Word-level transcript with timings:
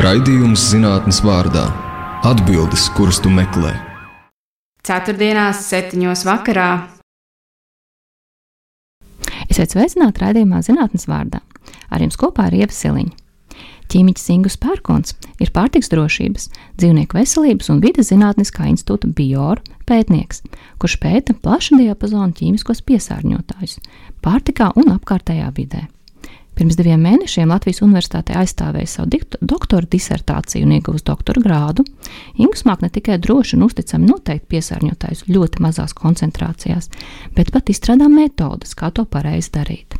Raidījums 0.00 0.70
zinātnes 0.70 1.18
vārdā- 1.20 1.66
atbildes, 2.30 2.86
kuras 2.96 3.18
tu 3.20 3.28
meklē. 3.28 3.74
Ceturtdienās, 4.88 5.60
septiņos 5.68 6.22
vakarā. 6.24 6.88
Esiet 9.52 9.74
sveicināti 9.74 10.24
raidījumā 10.24 10.62
zinātnes 10.64 11.04
vārdā. 11.04 11.42
Ar 11.90 12.00
jums 12.00 12.16
kopā 12.16 12.48
ir 12.48 12.62
Ieva 12.62 12.72
Siliņa. 12.72 13.12
Ķīmiķis 13.92 14.30
Ingus 14.32 14.56
Pērkons 14.56 15.12
ir 15.38 15.52
pārtiks 15.52 15.92
drošības, 15.92 16.48
dzīvnieku 16.80 17.12
veselības 17.12 17.68
un 17.68 17.80
vides 17.84 18.08
zinātniskā 18.08 18.72
institūta 18.72 19.12
biora 19.12 19.60
pētnieks, 19.84 20.40
kurš 20.80 21.00
pēta 21.04 21.36
plašu 21.36 21.76
diapazonu 21.76 22.32
ķīmiskos 22.32 22.80
piesārņotājus 22.80 23.76
pārtikā 24.24 24.72
un 24.74 24.96
apkārtējā 24.96 25.52
vidē. 25.52 25.90
Pirms 26.52 26.76
diviem 26.76 27.00
mēnešiem 27.00 27.48
Latvijas 27.48 27.80
Universitātē 27.84 28.36
aizstāvēja 28.36 28.90
savu 28.90 29.20
doktora 29.40 29.88
disertāciju 29.88 30.66
un 30.66 30.74
ieguvusi 30.76 31.06
doktora 31.08 31.40
grādu. 31.40 31.86
Ingus 32.36 32.66
māk 32.68 32.84
ne 32.84 32.90
tikai 32.92 33.16
droši 33.22 33.56
un 33.56 33.66
uzticami 33.68 34.10
noteikt 34.10 34.50
piesārņotājus 34.52 35.24
ļoti 35.32 35.64
mazās 35.64 35.96
koncentrācijās, 35.96 36.90
bet 37.36 37.52
pat 37.54 37.72
izstrādā 37.72 38.10
metodes, 38.12 38.76
kā 38.76 38.92
to 38.92 39.06
pareizi 39.08 39.52
darīt. 39.56 39.96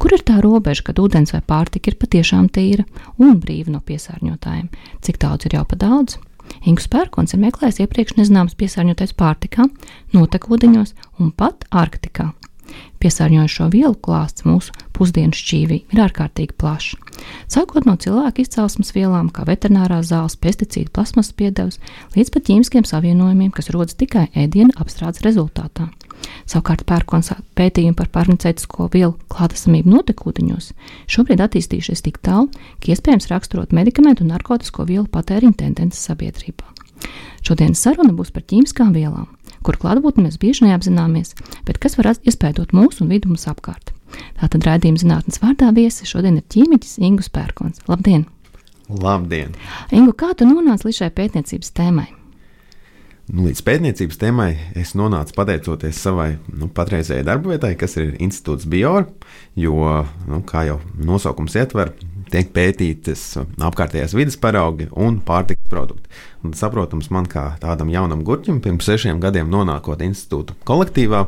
Kur 0.00 0.12
ir 0.16 0.24
tā 0.24 0.38
robeža, 0.44 0.84
kad 0.88 1.00
ūdens 1.00 1.32
vai 1.34 1.42
pārtika 1.44 1.90
ir 1.90 1.98
patiešām 2.00 2.48
tīra 2.52 2.84
un 3.20 3.36
brīva 3.40 3.72
no 3.74 3.82
piesārņotājiem? 3.84 4.68
Cik 5.04 5.20
daudz 5.24 5.48
ir 5.48 5.58
jau 5.58 5.64
pa 5.68 5.78
daudz? 5.80 6.18
Ingus 6.64 6.88
Pērkons 6.90 7.34
ir 7.34 7.42
meklējis 7.42 7.82
iepriekš 7.84 8.16
nezināmas 8.18 8.56
piesārņotais 8.60 9.12
pārtikā, 9.18 9.68
notekūdeņos 10.16 10.94
un 11.20 11.32
pat 11.36 11.68
Arktikā. 11.68 12.32
Piesārņojošo 13.02 13.68
vielu 13.72 13.94
klāsts 14.02 14.44
mūsu 14.46 14.74
pusdienu 14.96 15.36
šķīvī 15.36 15.78
ir 15.94 16.02
ārkārtīgi 16.02 16.56
plašs. 16.58 16.96
Sākot 17.50 17.86
no 17.86 17.94
cilvēku 17.98 18.42
izcelsmes 18.42 18.90
vielām, 18.94 19.30
kā 19.34 19.46
veterinārās 19.48 20.10
zāles, 20.10 20.38
pesticīdu, 20.38 20.90
plasmas 20.94 21.30
piedevs, 21.34 21.78
līdz 22.16 22.34
pat 22.34 22.48
ķīmiskiem 22.48 22.86
savienojumiem, 22.88 23.52
kas 23.54 23.70
rodas 23.74 23.98
tikai 23.98 24.28
ēdienu 24.34 24.74
apstrādes 24.82 25.22
rezultātā. 25.26 25.88
Savukārt 26.48 26.82
pērkons 26.88 27.30
pētījumi 27.58 27.96
par 27.98 28.10
farmaceitisko 28.14 28.88
vielu 28.92 29.14
klātesamību 29.32 29.92
notekūdeņos 29.94 30.72
šobrīd 31.14 31.44
attīstījušies 31.44 32.02
tik 32.04 32.18
tālu, 32.26 32.50
ka 32.82 32.92
iespējams 32.94 33.30
raksturot 33.30 33.74
medikamentu 33.76 34.26
un 34.26 34.34
narkotisko 34.34 34.88
vielu 34.88 35.06
patēriņa 35.12 35.60
tendences 35.62 36.02
sabiedrībā. 36.10 36.66
Šodienas 37.46 37.84
saruna 37.84 38.10
būs 38.16 38.34
par 38.34 38.42
ķīmiskām 38.50 38.90
vielām 38.96 39.28
kuru 39.66 39.80
klātbūtni 39.84 40.26
mēs 40.26 40.40
bieži 40.40 40.66
neapzināmies, 40.68 41.34
bet 41.68 41.80
kas 41.82 41.98
var 41.98 42.12
iespējot 42.16 42.74
mūsu 42.76 43.04
un 43.04 43.12
vidu 43.14 43.32
mums 43.32 43.48
apkārt. 43.50 43.94
Tātad 44.40 44.64
raidījuma 44.66 45.00
zinātnes 45.02 45.40
vārdā 45.42 45.70
viesi 45.76 46.08
šodien 46.08 46.40
ir 46.40 46.46
ķīmiķis 46.52 46.98
Ingus 47.04 47.32
Pērkons. 47.32 47.84
Labdien! 47.90 48.26
Labdien! 48.88 49.52
Ingu, 49.92 50.14
kā 50.16 50.32
tu 50.36 50.48
nonāci 50.48 50.88
līdz 50.88 51.02
šai 51.02 51.10
pētniecības 51.16 51.74
tēmai? 51.76 52.08
Nu, 53.28 53.44
līdz 53.44 53.60
pētniecības 53.60 54.16
tēmai 54.16 54.48
es 54.80 54.94
nonācu 54.96 55.34
pateicoties 55.36 55.98
savai 56.00 56.30
nu, 56.48 56.70
patreizējai 56.72 57.26
darbvietai, 57.28 57.74
kas 57.76 57.98
ir 58.00 58.14
Institūts 58.24 58.64
Biora. 58.70 59.04
Jo, 59.58 59.74
nu, 60.30 60.40
kā 60.48 60.64
jau 60.70 60.78
nosaukums 60.96 61.58
ietver, 61.60 61.92
tiek 62.32 62.50
pētītas 62.54 63.22
apkārtējās 63.64 64.14
vidas 64.16 64.38
paraugi 64.40 64.88
un 64.96 65.20
pārtikas 65.24 65.70
produkti. 65.70 66.10
Un, 66.44 66.54
saprotams, 66.56 67.10
man 67.14 67.26
kā 67.30 67.50
tādam 67.62 67.90
jaunam 67.92 68.22
gurķim, 68.26 68.60
pirms 68.64 68.86
sešiem 68.88 69.20
gadiem 69.22 69.50
nonākot 69.50 70.02
institūta 70.06 70.54
kolektīvā, 70.68 71.24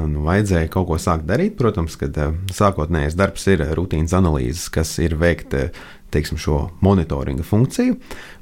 nu, 0.00 0.22
vajadzēja 0.26 0.70
kaut 0.72 0.88
ko 0.90 0.98
sākt 1.00 1.26
darīt. 1.28 1.56
Protams, 1.58 1.98
kad 2.00 2.16
eh, 2.20 2.32
sākotnējais 2.54 3.18
darbs 3.18 3.46
ir 3.52 3.64
rutīnas 3.76 4.16
analīzes, 4.16 4.68
kas 4.72 4.96
ir 5.02 5.16
veikta 5.20 5.68
teiksim, 6.14 6.38
šo 6.40 6.62
monitoringa 6.86 7.44
funkciju. 7.44 7.96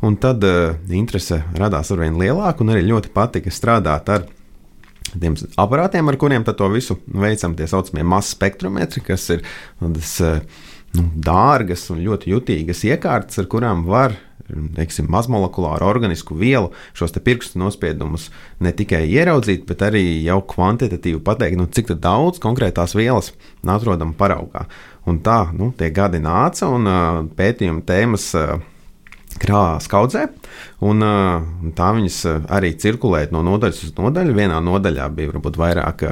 Un 0.05 0.19
tad 0.21 0.45
uh, 0.47 0.77
interese 0.93 1.41
radās 1.59 1.91
ar 1.91 2.03
vien 2.05 2.19
lielāku, 2.21 2.63
un 2.63 2.75
arī 2.75 2.85
ļoti 2.87 3.11
patika 3.15 3.51
strādāt 3.51 4.11
ar 4.13 4.27
tiem 5.15 5.35
aparātiem, 5.61 6.07
ar 6.11 6.19
kuriem 6.21 6.45
to 6.47 6.69
visu 6.71 6.99
veicam, 7.09 7.57
tie 7.57 7.67
saucamie 7.71 8.05
masu 8.07 8.37
spektrometri, 8.37 9.03
kas 9.09 9.27
ir 9.35 9.45
tas. 9.81 10.15
Uh, 10.23 10.71
nu, 10.99 11.09
dārgas 11.15 11.89
un 11.93 12.05
ļoti 12.05 12.33
jutīgas 12.33 12.85
iekārtas, 12.87 13.41
ar 13.43 13.51
kurām 13.51 13.85
var 13.89 14.17
teiksim, 14.77 15.07
mazmolekulāru 15.13 15.87
organisku 15.89 16.37
vielu 16.37 16.71
šos 16.97 17.15
pirkstu 17.25 17.59
nospiedumus 17.63 18.29
ne 18.61 18.73
tikai 18.77 19.05
ieraudzīt, 19.09 19.65
bet 19.69 19.85
arī 19.87 20.05
jau 20.25 20.41
kvantitatīvi 20.51 21.23
pateikt, 21.25 21.59
nu, 21.61 21.67
cik 21.67 21.95
daudz 22.03 22.43
konkrētās 22.43 22.97
vielas 22.97 23.33
atrodam 23.65 24.15
paraugā. 24.17 24.67
Un 25.09 25.21
tā 25.25 25.47
nu, 25.53 25.73
tie 25.77 25.91
gadi 25.93 26.21
nāca 26.23 26.71
un 26.73 27.33
pētījuma 27.37 27.85
tēmas. 27.87 28.31
Krāsas 29.35 29.89
kaudzē, 29.91 30.29
un 30.87 31.03
tā 31.75 31.87
viņas 31.97 32.19
arī 32.55 32.69
cirkulēja 32.79 33.33
no 33.35 33.41
nodaļas 33.43 33.81
uz 33.89 33.91
nodaļu. 33.97 34.37
Vienā 34.37 34.61
nodaļā 34.63 35.09
bija 35.11 35.33
varbūt 35.33 35.59
vairāk 35.59 36.05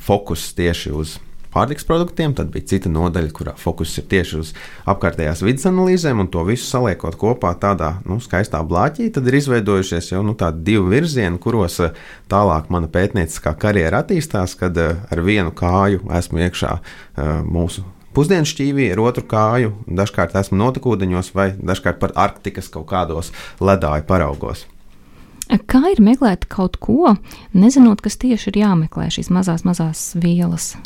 fokus 0.00 0.46
tieši 0.56 0.94
uz 0.96 1.18
pārtiks 1.54 1.86
produktiem, 1.86 2.34
tad 2.36 2.50
bija 2.54 2.68
cita 2.72 2.90
nodaļa, 2.92 3.32
kurā 3.34 3.54
fokus 3.58 3.96
ir 4.00 4.06
tieši 4.10 4.40
uz 4.40 4.52
apkārtējās 4.90 5.44
vidas 5.44 5.68
analīzēm, 5.70 6.22
un 6.24 6.30
to 6.32 6.44
visu 6.48 6.66
saliekot 6.68 7.18
kopā 7.20 7.52
tādā 7.60 7.92
nu, 8.08 8.20
skaistā 8.22 8.62
blāķī, 8.66 9.10
tad 9.14 9.28
ir 9.30 9.38
izveidojušies 9.40 10.12
jau 10.12 10.24
nu, 10.26 10.36
tādi 10.38 10.64
divi 10.70 10.96
virzieni, 10.96 11.40
kuros 11.42 11.80
eh, 11.84 11.94
tālāk 12.30 12.70
mana 12.72 12.90
pētnieciskā 12.90 13.54
karjera 13.60 14.04
attīstās, 14.04 14.56
kad 14.60 14.78
eh, 14.80 14.98
ar 15.10 15.24
vienu 15.26 15.54
kāju 15.56 16.04
esmu 16.20 16.44
iekšā 16.46 16.74
eh, 16.80 17.32
mūsu 17.46 17.86
pusdienu 18.16 18.48
šķīvī, 18.48 18.90
ar 18.94 19.02
otru 19.04 19.24
kāju, 19.30 19.72
dažkārt 19.86 20.34
esmu 20.40 20.58
notekūdeņos 20.60 21.32
vai 21.36 21.52
dažkārt 21.56 22.00
pat 22.02 22.16
Arktikas 22.18 22.70
kaut 22.72 22.88
kādos 22.90 23.32
ledāju 23.62 24.06
paraugos. 24.08 24.66
Kā 25.70 25.82
ir 25.90 25.98
meklēt 26.02 26.46
kaut 26.50 26.78
ko, 26.78 27.16
nezinot, 27.58 28.02
kas 28.04 28.18
tieši 28.22 28.52
ir 28.52 28.60
jāmeklē 28.62 29.08
šīs 29.10 29.32
mazās, 29.34 29.66
mazās 29.66 30.12
vielas? 30.14 30.76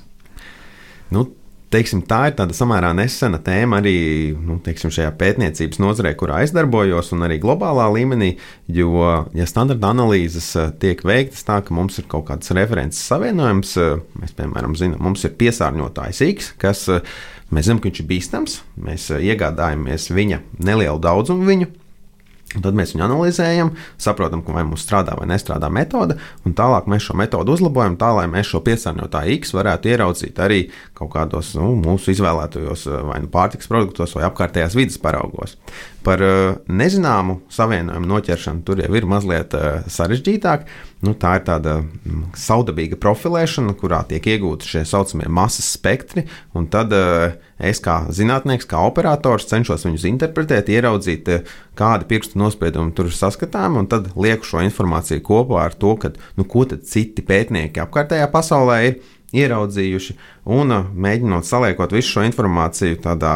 Nu, 1.15 1.29
teiksim, 1.75 2.03
tā 2.07 2.21
ir 2.31 2.37
tāda 2.39 2.55
samērā 2.57 2.93
nesena 2.97 3.39
tēma 3.43 3.81
arī 3.81 3.97
nu, 4.35 4.57
teiksim, 4.65 4.93
šajā 4.95 5.11
pētniecības 5.19 5.81
nozarē, 5.83 6.15
kurā 6.19 6.41
es 6.45 6.55
darbojos, 6.55 7.13
un 7.15 7.27
arī 7.27 7.41
globālā 7.43 7.87
līmenī. 7.95 8.35
Jo, 8.71 9.27
ja 9.37 9.47
standarta 9.51 9.93
analīzes 9.95 10.51
eh, 10.61 10.73
tiek 10.83 11.05
veiktas 11.07 11.47
tā, 11.47 11.61
ka 11.65 11.77
mums 11.77 11.99
ir 12.01 12.09
kaut 12.11 12.29
kāds 12.31 12.55
references 12.57 13.05
savienojums, 13.11 13.77
eh, 13.83 13.95
mēs, 14.23 14.35
piemēram, 14.39 14.77
zinām, 14.79 15.01
mums 15.09 15.25
ir 15.27 15.37
piesārņotājs 15.41 16.25
X, 16.31 16.53
kas 16.63 16.87
eh, 16.93 17.15
mēs 17.55 17.69
zinām, 17.69 17.83
ka 17.83 17.91
viņš 17.91 18.03
ir 18.03 18.11
bīstams, 18.11 18.59
mēs 18.91 19.09
iegādājamies 19.21 20.11
viņa 20.15 20.43
nelielu 20.63 21.03
daudzumu 21.03 21.51
viņu 21.51 21.73
tad 22.63 22.77
mēs 22.79 22.95
viņu 22.95 23.07
analizējam, 23.09 23.73
saprotam, 23.99 24.45
vai 24.47 24.63
mums 24.67 24.85
strādā 24.87 25.17
vai 25.19 25.27
nestrādā 25.31 25.71
metode, 25.73 26.19
un 26.47 26.55
tālāk 26.55 26.87
mēs 26.91 27.09
šo 27.09 27.19
metodu 27.19 27.57
uzlabojam, 27.57 27.97
tā 28.01 28.13
lai 28.15 28.27
mēs 28.31 28.53
šo 28.53 28.63
piesārņotāju 28.67 29.39
X 29.41 29.55
varētu 29.57 29.91
ieraudzīt 29.91 30.39
arī 30.45 30.61
kaut 30.95 31.13
kādos 31.17 31.55
nu, 31.59 31.73
mūsu 31.81 32.15
izvēlētajos 32.15 32.87
vai 33.11 33.19
nu 33.25 33.33
pārtiks 33.33 33.71
produktos 33.71 34.15
vai 34.15 34.27
apkārtējās 34.29 34.79
vidas 34.79 35.01
paraugos. 35.03 35.59
Par 36.05 36.21
uh, 36.21 36.57
nezināmu 36.69 37.41
savienojumu 37.53 38.09
noķeršanu 38.11 38.65
tur 38.67 38.83
jau 38.83 38.91
ir 38.93 39.07
mazliet 39.09 39.55
uh, 39.57 39.87
sarežģītāk. 39.91 40.67
Nu, 41.05 41.13
tā 41.21 41.35
ir 41.39 41.45
tāda 41.45 41.79
mm, 41.83 42.35
saudabīga 42.39 42.97
profilēšana, 43.01 43.75
kurā 43.81 44.03
tiek 44.09 44.25
iegūti 44.35 44.69
šie 44.71 44.85
saucamie 44.89 45.29
masas 45.33 45.69
spektri, 45.77 46.25
tad 46.73 46.95
uh, 46.97 47.35
es 47.59 47.81
kā 47.85 48.03
zinātnieks, 48.13 48.69
kā 48.69 48.81
operators 48.85 49.49
cenšos 49.51 49.85
viņus 49.89 50.07
interpretēt, 50.09 50.71
ieraudzīt, 50.73 51.29
kādi 51.79 52.09
pirkstu 52.09 52.41
nospiedumi 52.41 52.95
tur 52.97 53.11
ir 53.11 53.17
saskatāmi, 53.17 53.83
un 53.83 53.91
tad 53.91 54.13
lieku 54.17 54.49
šo 54.49 54.65
informāciju 54.65 55.25
kopā 55.25 55.67
ar 55.67 55.77
to, 55.77 55.97
ka, 56.01 56.15
nu, 56.39 56.49
ko 56.49 56.65
citi 56.75 57.25
pētnieki 57.27 57.85
apkārtējā 57.85 58.31
pasaulē 58.33 58.81
ir 58.89 58.99
ieraudzījuši, 59.35 60.17
un 60.55 60.73
mēģinot 60.95 61.47
saliekot 61.49 61.93
visu 61.95 62.15
šo 62.15 62.25
informāciju 62.29 62.99
tādā, 63.05 63.35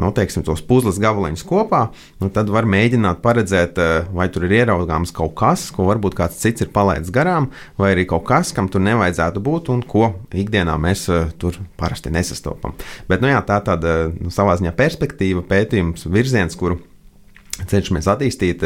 nu, 0.00 0.10
teiksim, 0.14 0.44
tos 0.46 0.62
puzles 0.64 1.00
gabaliņus 1.02 1.44
kopā, 1.48 1.82
nu, 2.22 2.30
tad 2.34 2.52
var 2.52 2.68
mēģināt 2.70 3.20
paredzēt, 3.24 3.80
vai 4.14 4.28
tur 4.32 4.46
ir 4.48 4.56
ieraugāms 4.60 5.12
kaut 5.16 5.34
kas, 5.40 5.66
ko 5.74 5.88
varbūt 5.90 6.16
kāds 6.18 6.40
cits 6.40 6.64
ir 6.64 6.72
palaidis 6.74 7.12
garām, 7.14 7.50
vai 7.80 7.92
arī 7.94 8.06
kaut 8.10 8.26
kas, 8.28 8.54
kam 8.56 8.70
tur 8.72 8.84
nevajadzētu 8.86 9.42
būt, 9.44 9.70
un 9.74 9.84
ko 9.88 10.12
ikdienā 10.32 10.78
mēs 10.80 11.06
tur 11.42 11.58
parasti 11.80 12.14
nesastopam. 12.14 12.76
Bet, 13.10 13.24
nu, 13.24 13.32
jā, 13.32 13.42
tā 13.46 13.60
tāda 13.66 13.96
nu, 14.14 14.32
savā 14.34 14.56
ziņā 14.60 14.74
perspektīva, 14.78 15.44
pētījums, 15.48 16.08
virziens, 16.12 16.56
kuru 16.58 16.80
cenšamies 17.70 18.08
attīstīt 18.10 18.64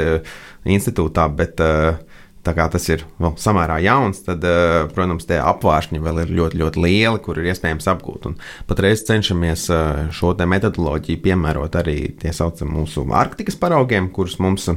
institūtā, 0.68 1.26
bet 1.36 1.60
uh, 1.60 1.98
Tā 2.46 2.54
kā 2.56 2.68
tas 2.70 2.84
ir 2.88 3.02
vēl 3.18 3.34
samērā 3.40 3.80
jauns, 3.82 4.20
tad, 4.24 4.44
eh, 4.46 4.86
protams, 4.94 5.26
tie 5.28 5.40
apvāršņi 5.42 6.00
vēl 6.02 6.22
ir 6.22 6.34
ļoti, 6.38 6.60
ļoti 6.62 6.82
lieli, 6.84 7.22
kur 7.24 7.38
ir 7.38 7.50
iespējams 7.50 7.88
apgūt. 7.90 8.28
Un 8.30 8.36
patreiz 8.70 9.02
cenšamies 9.08 9.66
eh, 9.74 10.04
šo 10.14 10.34
metodoloģiju 10.38 11.22
piemērot 11.24 11.74
arī 11.80 11.98
tie 12.20 12.32
saucamie 12.32 12.78
mūsu 12.78 13.04
Arktikas 13.12 13.58
paraugiem, 13.58 14.10
kurus 14.14 14.38
mums 14.38 14.70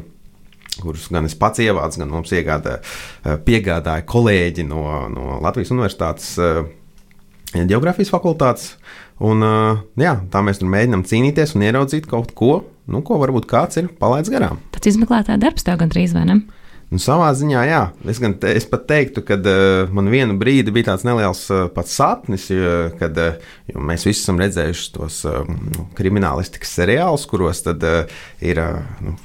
kurus 0.81 1.09
gan 1.11 1.27
es 1.27 1.35
pats 1.35 1.59
ievācu, 1.59 1.99
gan 2.01 2.09
mums 2.09 2.31
iegādā, 2.33 2.79
eh, 2.81 3.37
piegādāja 3.37 4.05
kolēģi 4.09 4.65
no, 4.67 4.83
no 5.13 5.37
Latvijas 5.43 5.71
Universitātes 5.71 6.37
Geogrāfijas 7.51 8.09
fakultātes. 8.09 8.75
Un, 9.21 9.43
jā, 9.99 10.15
tā 10.33 10.39
mēs 10.41 10.63
mēģinām 10.63 11.03
cīnīties 11.05 11.53
un 11.53 11.65
ieraudzīt 11.67 12.07
kaut 12.09 12.31
ko, 12.33 12.63
nu, 12.89 13.03
ko 13.05 13.19
varbūt 13.21 13.45
kāds 13.45 13.77
ir 13.77 13.91
palaidis 13.99 14.31
garām. 14.33 14.57
Tas 14.73 14.87
izmeklētāja 14.89 15.37
darbs 15.43 15.67
tev 15.67 15.77
gandrīz 15.83 16.15
vai 16.15 16.23
ne? 16.25 16.39
Nu, 16.91 16.99
savā 16.99 17.29
ziņā, 17.31 17.59
jā, 17.69 17.81
es, 18.11 18.17
gan, 18.19 18.33
es 18.51 18.65
pat 18.67 18.81
teiktu, 18.89 19.21
ka 19.23 19.37
uh, 19.39 19.91
man 19.95 20.09
vienu 20.11 20.33
brīdi 20.39 20.73
bija 20.75 20.89
tāds 20.89 21.05
neliels 21.07 21.45
uh, 21.47 21.69
sapnis, 21.87 22.49
jo, 22.51 22.89
kad 22.99 23.15
uh, 23.15 23.37
jo 23.71 23.79
mēs 23.87 24.03
visi 24.03 24.19
esam 24.19 24.41
redzējuši 24.41 24.89
tos 24.97 25.21
uh, 25.29 25.39
kriminālistikas 25.95 26.75
seriālus, 26.81 27.23
kuros 27.31 27.63
tad, 27.63 27.85
uh, 27.87 28.11
ir 28.43 28.59
uh, 28.59 28.83
nu, 29.07 29.15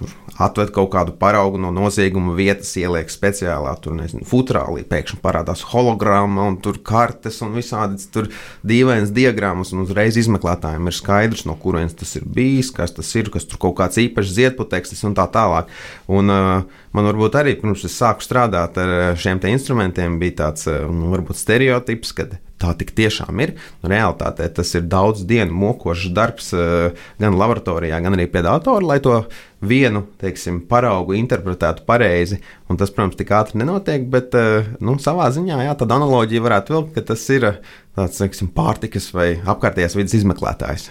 atved 0.47 0.71
kaut 0.77 0.93
kādu 0.95 1.17
paraugu 1.19 1.59
no 1.59 1.73
nozieguma 1.75 2.37
vietas, 2.39 2.71
ieliek 2.79 3.11
speciālā 3.11 3.75
tur, 3.83 3.97
nezinu, 3.99 4.23
futrālī, 4.31 4.85
pēkšņi 4.87 5.19
parādās 5.25 5.65
hologramma 5.73 6.47
un 6.53 6.61
tur 6.63 6.79
kartes 6.87 7.41
un 7.43 7.57
visādi 7.57 7.99
tur 8.15 8.31
dīvainas 8.63 9.11
diagrammas, 9.17 9.75
un 9.75 9.83
uzreiz 9.89 10.21
izmeklētājiem 10.23 10.87
ir 10.87 10.99
skaidrs, 11.01 11.47
no 11.51 11.59
kurienes 11.59 11.99
tas 11.99 12.15
ir 12.21 12.31
bijis, 12.31 12.71
kas 12.79 12.95
tas 12.95 13.11
ir, 13.19 13.33
kas 13.35 13.51
tur 13.51 13.59
kaut 13.67 13.79
kāds 13.81 13.99
īpašs 14.07 14.37
ziedputekstis 14.39 15.03
un 15.09 15.19
tā 15.19 15.27
tālāk. 15.35 15.73
Un, 16.07 16.31
uh, 16.31 16.83
man 16.97 17.11
varbūt 17.11 17.41
arī 17.41 17.56
pirms 17.61 17.85
es 17.89 17.95
sāku 17.99 18.25
strādāt 18.25 18.79
ar 18.81 18.93
eh, 18.95 19.13
šiem 19.21 19.41
instrumentiem, 19.51 20.19
bija 20.21 20.43
tāds 20.43 20.67
eh, 20.71 20.83
nu, 20.87 21.11
varbūt 21.13 21.39
stereotips, 21.39 22.13
ka 22.17 22.27
tā 22.61 22.73
tik 22.79 22.93
tiešām 22.97 23.41
ir. 23.45 23.55
Nu, 23.83 23.91
Realtātē 23.93 24.49
tas 24.57 24.73
ir 24.79 24.87
daudz 24.91 25.25
dienu 25.29 25.55
mokošs 25.57 26.11
darbs 26.17 26.53
eh, 26.57 27.07
gan 27.23 27.39
laboratorijā, 27.39 28.01
gan 28.05 28.17
arī 28.17 28.29
pie 28.33 28.43
datora, 28.47 28.85
lai 28.87 28.99
to 29.05 29.21
vienu 29.67 30.05
teiksim, 30.21 30.63
paraugu 30.71 31.17
interpretētu 31.19 31.87
pareizi. 31.89 32.41
Un 32.71 32.81
tas, 32.81 32.93
protams, 32.93 33.19
tik 33.19 33.33
ātri 33.37 33.63
nenotiek, 33.63 34.05
bet 34.13 34.37
nu, 34.85 34.99
savā 35.03 35.31
ziņā 35.35 35.63
jā, 35.67 35.73
tāda 35.81 35.99
analoģija 36.01 36.45
varētu 36.45 36.77
vilkt, 36.77 36.93
ka 36.97 37.07
tas 37.13 37.25
ir 37.35 37.49
tāds 37.97 38.21
teiksim, 38.21 38.53
pārtikas 38.55 39.09
vai 39.17 39.35
apkārtējās 39.41 39.97
vidas 39.99 40.17
izmeklētājs. 40.21 40.91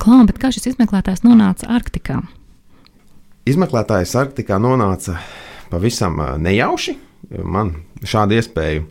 Klā, 0.00 0.22
kā 0.40 0.52
šis 0.54 0.70
izmeklētājs 0.72 1.24
nonāca 1.26 1.68
Arktikā? 1.74 2.20
Izmeklētājs 3.44 4.14
Arktikā 4.16 4.56
nonāca 4.62 5.18
pavisam 5.70 6.20
nejauši. 6.42 6.98
Man 7.44 7.72
šādu 8.04 8.36
iespēju 8.38 8.84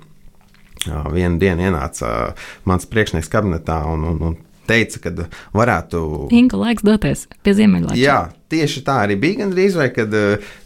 vienu 1.14 1.40
dienu 1.40 1.70
ienāca 1.70 2.34
mans 2.68 2.88
priekšnieks 2.90 3.30
kabinetā 3.32 3.84
un, 3.92 4.04
un, 4.10 4.24
un 4.30 4.40
teica, 4.68 5.00
ka 5.04 5.28
varētu. 5.56 6.02
Inga 6.36 6.60
laiks 6.60 6.86
doties 6.86 7.26
pie 7.44 7.54
Ziemeļvalsts. 7.58 8.00
Jā, 8.00 8.34
tieši 8.52 8.84
tā 8.88 9.00
arī 9.06 9.18
bija. 9.20 9.42
Gan 9.44 9.54
drīz 9.56 9.78
vai 9.80 9.90
kad 9.94 10.14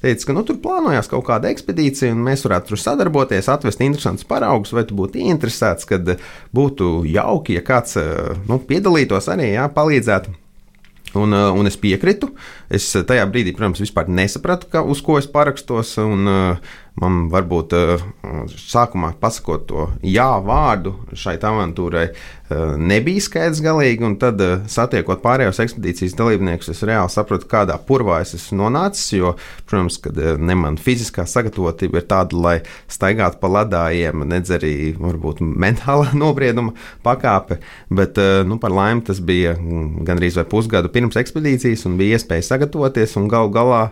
teica, 0.04 0.30
ka 0.30 0.36
nu, 0.38 0.44
tur 0.48 0.60
plānojās 0.64 1.10
kaut 1.12 1.26
kāda 1.30 1.52
ekspedīcija, 1.54 2.14
un 2.16 2.26
mēs 2.28 2.46
varētu 2.48 2.74
tur 2.74 2.82
sadarboties, 2.82 3.50
atvest 3.52 3.84
interesantus 3.86 4.28
paraugus, 4.30 4.74
vai 4.78 4.86
tu 4.88 4.98
būtu 4.98 5.22
interesēts, 5.28 5.88
kad 5.90 6.18
būtu 6.56 6.92
jauki, 7.10 7.58
ja 7.58 7.66
kāds 7.66 7.98
nu, 8.50 8.62
piedalītos 8.70 9.32
arī, 9.34 9.54
jā, 9.56 9.70
palīdzētu. 9.74 10.36
Un, 11.16 11.32
un 11.32 11.70
es 11.70 11.78
piekritu. 11.80 12.34
Es 12.68 12.90
tajā 12.92 13.24
brīdī, 13.32 13.54
protams, 13.56 13.80
vispār 13.80 14.10
nesapratu, 14.12 14.68
ka, 14.74 14.84
uz 14.84 15.00
ko 15.06 15.16
es 15.22 15.30
parakstos. 15.32 15.94
Un, 16.04 16.28
man 17.02 17.28
varbūt 17.32 17.76
eh, 17.78 18.04
sākumā 18.58 19.14
pasakot 19.22 19.66
to 19.70 19.86
jā 20.06 20.28
vārdu 20.44 20.96
šai 21.18 21.36
avantūrai, 21.38 22.08
eh, 22.10 22.32
nebija 22.80 23.22
skaidrs 23.24 23.60
galīgi, 23.64 24.06
un 24.08 24.16
tad 24.20 24.40
eh, 24.44 24.54
satiekot 24.72 25.20
pārējos 25.24 25.60
ekspedīcijas 25.64 26.16
dalībniekus, 26.18 26.72
es 26.72 26.84
reāli 26.88 27.12
sapratu, 27.12 27.48
kādā 27.52 27.76
purvā 27.88 28.22
es 28.24 28.34
esmu 28.38 28.62
nonācis, 28.62 29.10
jo, 29.18 29.34
protams, 29.68 30.00
kad 30.04 30.16
ne 30.40 30.56
man 30.56 30.80
fiziskā 30.80 31.28
sagatavotība 31.28 32.02
ir 32.02 32.08
tāda, 32.08 32.40
lai 32.40 32.56
staigātu 32.92 33.42
pa 33.42 33.52
ledājiem, 33.58 34.24
nedz 34.32 34.54
arī 34.56 34.76
varbūt 35.00 35.44
mentālā 35.44 36.14
nobrieduma 36.24 36.76
pakāpe, 37.06 37.60
bet, 37.92 38.22
nu, 38.48 38.60
par 38.64 38.76
laimi 38.76 39.04
tas 39.08 39.20
bija 39.20 39.58
mm, 39.58 40.06
gandrīz 40.08 40.40
vai 40.40 40.48
pusgadu 40.48 40.94
pirms 40.94 41.20
ekspedīcijas, 41.20 41.84
un 41.90 42.00
bija 42.00 42.18
iespēja 42.18 42.54
sagatavoties, 42.54 43.18
un 43.20 43.28
gal 43.32 43.52
galā 43.52 43.90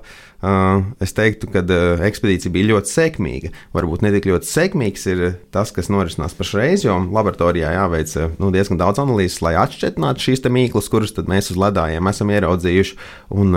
es 1.02 1.14
teiktu, 1.16 1.50
ka 1.52 1.64
ekspedīcija 2.06 2.54
bija 2.54 2.70
ļoti 2.74 2.92
sekmīga. 2.92 3.52
Varbūt 3.76 4.06
ne 4.06 4.12
tik 4.16 4.28
ļoti 4.30 4.50
sekmīgs 4.50 5.06
ir 5.12 5.24
tas, 5.56 5.72
kas 5.76 5.92
norisinās 5.94 6.36
pašreiz, 6.38 6.86
jo 6.86 6.98
laboratorijā 7.16 7.74
jāveic 7.78 8.16
nu, 8.40 8.52
diezgan 8.56 8.82
daudz 8.82 9.02
analīzes, 9.04 9.42
lai 9.46 9.56
atšķirtinātu 9.62 10.28
šīs 10.28 10.46
mīklas, 10.56 10.90
kuras 10.92 11.16
mēs 11.26 11.54
uz 11.54 11.62
ledājiem 11.62 12.12
esam 12.12 12.34
ieraudzījuši. 12.36 13.00
Un, 13.36 13.56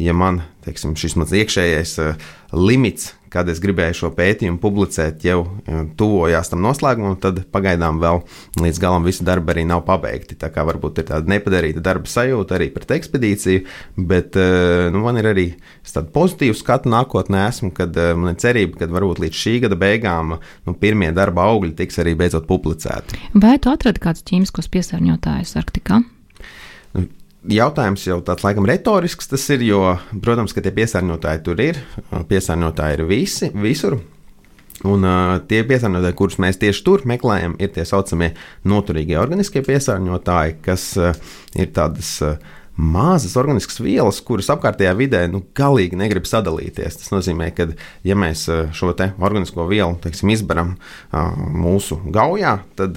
ja 0.00 0.16
man 0.16 0.44
teiksim, 0.66 0.94
šis 0.98 1.18
mans 1.18 1.34
iekšējais 1.36 1.98
limits, 2.56 3.12
kad 3.32 3.48
es 3.48 3.60
gribēju 3.62 3.96
šo 4.02 4.10
pētījumu 4.16 4.60
publicēt, 4.62 5.24
jau 5.26 5.40
tuvojās 5.98 6.52
tam 6.52 6.62
noslēgumam, 6.66 7.16
tad 7.22 7.42
pagaidām 7.54 8.00
vēl 8.02 8.22
līdz 8.62 8.80
galam 8.82 9.06
visi 9.06 9.24
darbi 9.26 9.54
arī 9.54 9.64
nav 9.68 9.84
pabeigti. 9.88 10.36
Tā 10.38 10.52
kā 10.52 10.64
varbūt 10.68 11.00
ir 11.02 11.08
tāda 11.10 11.32
nepadarīta 11.32 11.82
darba 11.84 12.10
sajūta 12.10 12.58
arī 12.58 12.68
pret 12.74 12.94
ekspedīciju, 12.98 13.64
bet 14.12 14.38
nu, 14.92 15.04
man 15.06 15.20
ir 15.20 15.30
arī 15.32 15.46
tāda 15.88 16.08
pozitīva 16.14 16.56
skatu 16.58 16.92
nākotnē, 16.92 17.46
esmu, 17.48 17.72
kad 17.76 17.96
man 18.18 18.34
ir 18.34 18.40
cerība, 18.42 18.82
ka 18.82 18.90
varbūt 18.92 19.22
līdz 19.24 19.42
šī 19.44 19.58
gada 19.66 19.78
beigām 19.80 20.36
nu, 20.36 20.76
pirmie 20.78 21.12
darba 21.16 21.48
augļi 21.52 21.76
tiks 21.78 22.00
arī 22.02 22.16
beidzot 22.18 22.48
publicēti. 22.50 23.20
Vai 23.34 23.58
tu 23.62 23.72
atradi 23.72 24.02
kādus 24.02 24.26
ķīmiskos 24.28 24.70
piesārņotājus 24.72 25.56
Arktikā? 25.60 26.02
Jautājums 27.50 28.04
jau 28.06 28.20
tāds 28.22 28.44
laikam 28.46 28.68
retorisks, 28.70 29.26
tas 29.26 29.42
ir, 29.50 29.64
jo, 29.66 29.80
protams, 30.22 30.54
ka 30.54 30.62
tie 30.62 30.70
piesārņotāji 30.76 31.42
tur 31.42 31.62
ir, 31.64 31.80
piesārņotāji 32.30 32.98
ir 33.00 33.06
visi, 33.08 33.50
visur. 33.64 33.98
Un 34.86 35.02
uh, 35.06 35.36
tie 35.50 35.64
piesārņotāji, 35.66 36.18
kurus 36.18 36.38
mēs 36.42 36.58
tieši 36.62 36.82
tur 36.86 37.02
meklējam, 37.06 37.54
ir 37.62 37.70
tie 37.74 37.84
saucamie 37.86 38.32
noturīgie 38.66 39.18
organiskie 39.18 39.62
piesārņotāji, 39.66 40.58
kas 40.62 40.88
uh, 40.98 41.18
ir 41.58 41.70
tādas 41.74 42.14
uh, 42.22 42.38
mazas 42.78 43.34
organiskas 43.36 43.78
vielas, 43.84 44.20
kuras 44.24 44.48
apkārtējā 44.54 44.92
vidē 44.96 45.22
nu, 45.30 45.42
galīgi 45.56 45.98
negrib 45.98 46.26
sadalīties. 46.28 46.96
Tas 47.02 47.12
nozīmē, 47.12 47.50
ka, 47.54 47.68
ja 48.06 48.16
mēs 48.18 48.46
šo 48.74 48.94
organisko 48.94 49.66
vielu 49.68 49.98
teiksim, 50.02 50.32
izbaram 50.32 50.74
mūsu 51.12 52.00
gaujā, 52.14 52.56
tad 52.78 52.96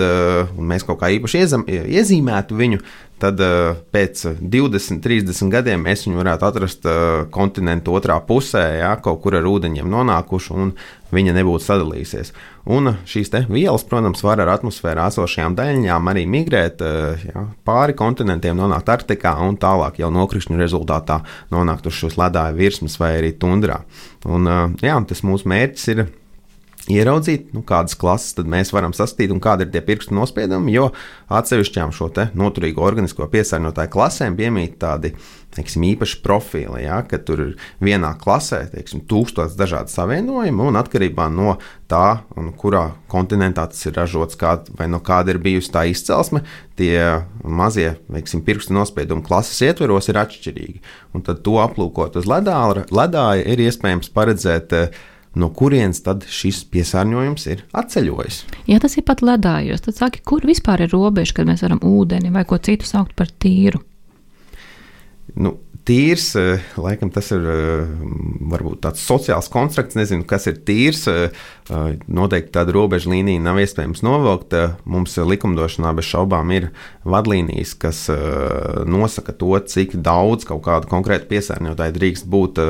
mēs 0.55 0.87
kaut 0.87 1.01
kā 1.03 1.11
īpaši 1.17 1.43
iezam, 1.43 1.67
iezīmētu 1.67 2.55
viņu, 2.55 2.79
tad 3.21 3.39
uh, 3.43 3.77
pēc 3.95 4.25
20, 4.41 4.99
30 5.03 5.51
gadiem 5.53 5.85
mēs 5.85 6.05
viņu 6.05 6.19
varētu 6.19 6.47
atrast 6.47 6.87
uh, 6.89 7.23
kontinentu 7.33 7.95
otrā 7.95 8.17
pusē, 8.27 8.63
ja, 8.81 8.91
kaut 9.01 9.21
kur 9.23 9.37
ar 9.39 9.47
ūdeņiem 9.47 9.87
nonākuši, 9.91 10.51
un 10.55 10.73
viņa 11.15 11.35
nebūtu 11.37 11.63
sadalījusies. 11.63 12.33
Un 12.75 12.91
šīs 13.07 13.31
vielas, 13.47 13.85
protams, 13.87 14.23
var 14.25 14.41
ar 14.43 14.51
atmosfērā 14.57 15.07
esošajām 15.11 15.55
daļiņām 15.55 16.11
arī 16.11 16.25
migrēt 16.27 16.83
uh, 16.83 17.23
ja, 17.29 17.45
pāri 17.67 17.95
kontinentiem, 17.97 18.57
nonākt 18.59 18.91
Arktikā 18.91 19.37
un 19.45 19.55
tālāk 19.61 20.01
jau 20.03 20.11
nokrišņu 20.11 20.59
rezultātā 20.59 21.21
nonākt 21.53 21.87
uz 21.87 21.95
šos 22.01 22.19
ledāju 22.19 22.59
virsmas 22.59 22.99
vai 22.99 23.15
arī 23.21 23.31
tundrā. 23.39 23.83
Un, 24.25 24.49
jā, 24.81 24.99
tas 25.07 25.21
mūsu 25.23 25.47
mērķis 25.51 25.91
ir 25.93 26.07
ieraudzīt, 26.91 27.49
nu, 27.55 27.63
kādas 27.65 27.97
klases 27.97 28.37
mēs 28.45 28.71
varam 28.75 28.93
sastīt 28.95 29.33
un 29.33 29.41
kādi 29.43 29.65
ir 29.65 29.71
tie 29.73 29.81
pirkstu 29.85 30.15
nospiedumi, 30.17 30.73
jo 30.75 30.91
atsevišķām 31.33 31.93
šo 31.95 32.11
noturīgo 32.37 32.83
organisko 32.85 33.27
piesārņotāju 33.31 33.91
klasēm 33.95 34.37
piemīt 34.37 34.77
tādi 34.81 35.15
teiksim, 35.55 35.85
īpaši 35.87 36.19
profili, 36.23 36.83
ja, 36.83 36.99
ka 37.07 37.17
tur 37.23 37.41
ir 37.41 37.51
vienā 37.83 38.11
klasē 38.19 38.65
teiksim, 38.73 39.05
tūkstots 39.09 39.55
dažādu 39.57 39.93
savienojumu 39.93 40.67
un 40.69 40.79
atkarībā 40.79 41.29
no 41.31 41.55
tā, 41.91 42.19
kurā 42.59 42.89
kontinentā 43.11 43.67
tas 43.71 43.87
ir 43.87 43.95
ražots, 43.95 44.37
kā, 44.39 44.57
vai 44.75 44.89
no 44.91 44.99
kāda 45.05 45.33
ir 45.33 45.41
bijusi 45.43 45.71
tā 45.73 45.85
izcelsme, 45.89 46.43
tie 46.79 46.99
mazie 47.43 47.95
teiksim, 48.11 48.43
pirkstu 48.45 48.75
nospiedumi 48.75 49.25
klases 49.25 49.61
ietveros 49.63 50.11
ir 50.11 50.19
atšķirīgi. 50.21 50.83
Un 51.15 51.23
tad 51.25 51.43
to 51.45 51.57
aplūkot 51.63 52.19
uz 52.19 52.27
ledāja, 52.29 52.85
ledāja 52.91 53.45
ir 53.47 53.63
iespējams 53.69 54.11
paredzēt 54.15 54.75
no 55.39 55.51
kurienes 55.55 56.01
tad 56.05 56.25
šis 56.31 56.63
piesārņojums 56.71 57.47
ir 57.51 57.65
atceļojis. 57.75 58.41
Ja 58.71 58.79
tas 58.83 58.97
ir 58.99 59.05
pat 59.07 59.23
ledājos, 59.25 59.83
tad 59.85 59.99
saki, 59.99 60.23
kur 60.25 60.45
vispār 60.47 60.85
ir 60.85 60.93
robeža, 60.95 61.39
kad 61.39 61.49
mēs 61.49 61.65
varam 61.65 61.83
ūdeni 61.85 62.33
vai 62.33 62.45
ko 62.47 62.59
citu 62.61 62.87
saukt 62.87 63.15
par 63.19 63.31
tīru? 63.43 63.83
Nu, 65.35 65.57
tīrs, 65.85 66.29
eh, 66.39 66.63
laikam 66.81 67.11
tas 67.13 67.29
ir 67.35 67.45
eh, 67.45 67.93
varbūt 68.51 68.81
tāds 68.85 69.03
sociāls 69.05 69.49
konstrukts, 69.53 69.97
nezinu, 69.97 70.25
kas 70.27 70.47
ir 70.49 70.59
tīrs. 70.65 71.05
Eh, 71.11 71.45
noteikti 72.07 72.53
tāda 72.55 72.73
robeža 72.75 73.09
līnija 73.11 73.41
nav 73.41 73.59
iespējams 73.61 74.03
novilkt. 74.05 74.53
Mums 74.89 75.17
likumdošanā 75.17 75.93
bez 75.97 76.09
šaubām 76.09 76.53
ir 76.53 76.69
vadlīnijas, 77.05 77.73
kas 77.81 78.03
nosaka 78.85 79.33
to, 79.33 79.55
cik 79.65 79.97
daudz 80.05 80.45
kaut 80.45 80.61
kādu 80.67 80.89
konkrētu 80.91 81.29
piesārņotāju 81.31 81.97
drīkst 81.97 82.29
būt 82.29 82.61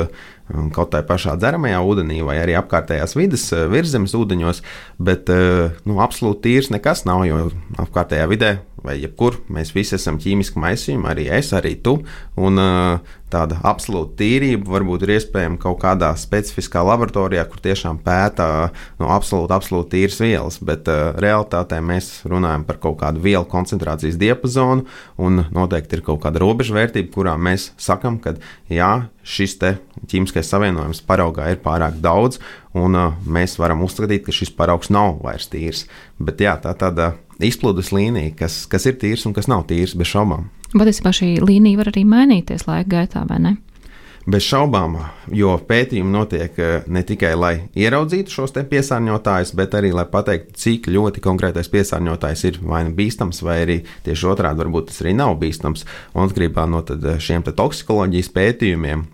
kaut 0.74 0.92
tā 0.94 1.02
pašā 1.06 1.36
dzeramajā 1.40 1.80
ūdenī, 1.82 2.20
vai 2.26 2.38
arī 2.42 2.54
apkārtējās 2.60 3.16
vidas 3.18 3.48
virsmas 3.72 4.14
ūdeņos, 4.16 4.62
bet 5.02 5.30
nu, 5.88 5.98
absolūti 6.04 6.46
tīrs 6.46 6.70
nekas 6.74 7.04
nav, 7.08 7.24
jo 7.28 7.48
apkārtējā 7.82 8.30
vidē 8.30 8.52
vai 8.86 8.96
jebkur. 9.00 9.40
Mēs 9.52 9.74
visi 9.74 9.96
esam 9.98 10.20
ķīmiski 10.22 10.60
maisījumi, 10.62 11.08
arī 11.10 11.28
es, 11.38 11.52
arī 11.56 11.74
tu. 11.82 11.98
Un, 12.38 12.60
uh, 12.62 13.16
tāda 13.32 13.58
absolūta 13.66 14.20
tīrība 14.20 14.70
varbūt 14.76 15.04
ir 15.06 15.16
iespējama 15.16 15.58
kaut 15.62 15.80
kādā 15.82 16.12
specifiskā 16.18 16.82
laboratorijā, 16.86 17.46
kur 17.50 17.62
tiešām 17.64 17.98
pēta 18.04 18.46
no 19.00 19.10
absolūti, 19.14 19.54
absolūti 19.56 19.92
tīras 19.96 20.20
vielas. 20.22 20.58
Bet 20.62 20.88
uh, 20.90 21.10
realitātē 21.22 21.80
mēs 21.84 22.22
runājam 22.28 22.66
par 22.68 22.80
kaut 22.82 23.00
kādu 23.02 23.22
vielu 23.24 23.44
koncentrācijas 23.50 24.18
diapazonu, 24.20 24.86
un 25.18 25.44
noteikti 25.54 25.98
ir 25.98 26.04
kaut 26.06 26.22
kāda 26.24 26.42
robežvērtība, 26.42 27.12
kurā 27.14 27.36
mēs 27.40 27.72
sakam, 27.80 28.20
ka 28.22 28.36
jā, 28.72 28.92
šis 29.26 29.58
ķīmiskais 30.06 30.46
savienojums 30.52 31.02
paraugā 31.06 31.50
ir 31.50 31.62
pārāk 31.64 31.98
daudz, 32.02 32.38
un 32.78 32.94
uh, 32.94 33.14
mēs 33.26 33.58
varam 33.58 33.82
uzskatīt, 33.86 34.26
ka 34.26 34.34
šis 34.34 34.54
paraugs 34.54 34.92
nav 34.94 35.18
vairs 35.24 35.50
tīrs. 35.50 35.86
Bet 36.22 36.40
jā, 36.44 36.54
tā 36.62 36.76
tāda 36.78 37.14
izplūdes 37.42 37.90
līnija, 37.92 38.36
kas, 38.38 38.64
kas 38.70 38.86
ir 38.88 39.00
tīrs 39.00 39.26
un 39.28 39.34
kas 39.36 39.50
nav 39.50 39.66
tīrs, 39.68 39.96
bez 39.98 40.14
šaubām. 40.14 40.46
Patiesībā 40.74 41.12
šī 41.14 41.36
līnija 41.44 41.78
var 41.80 41.92
arī 41.92 42.02
mainīties 42.08 42.66
laika 42.66 42.90
gaitā, 42.96 43.22
vai 43.28 43.38
ne? 43.42 43.56
Bez 44.26 44.42
šaubām, 44.42 44.96
jo 45.38 45.52
pētījumi 45.68 46.10
notiek 46.10 46.56
eh, 46.58 46.86
ne 46.90 47.04
tikai 47.06 47.30
lai 47.38 47.52
ieraudzītu 47.78 48.34
šos 48.34 48.56
piesārņotājus, 48.56 49.52
bet 49.54 49.76
arī 49.78 49.92
lai 49.94 50.02
pateiktu, 50.10 50.56
cik 50.58 50.88
ļoti 50.90 51.22
konkrētais 51.22 51.70
piesārņotājs 51.70 52.42
ir 52.50 52.58
vai 52.66 52.82
nu 52.88 52.94
bīstams, 52.96 53.44
vai 53.46 53.60
arī 53.62 53.76
tieši 54.08 54.26
otrādi 54.32 54.64
varbūt 54.64 54.90
tas 54.90 54.98
arī 55.04 55.14
nav 55.14 55.36
bīstams. 55.38 55.86
Un 56.16 56.26
atkarībā 56.26 56.66
no 56.66 56.82
šiem 57.22 57.46
toksikoloģijas 57.46 58.32
pētījumiem 58.34 59.06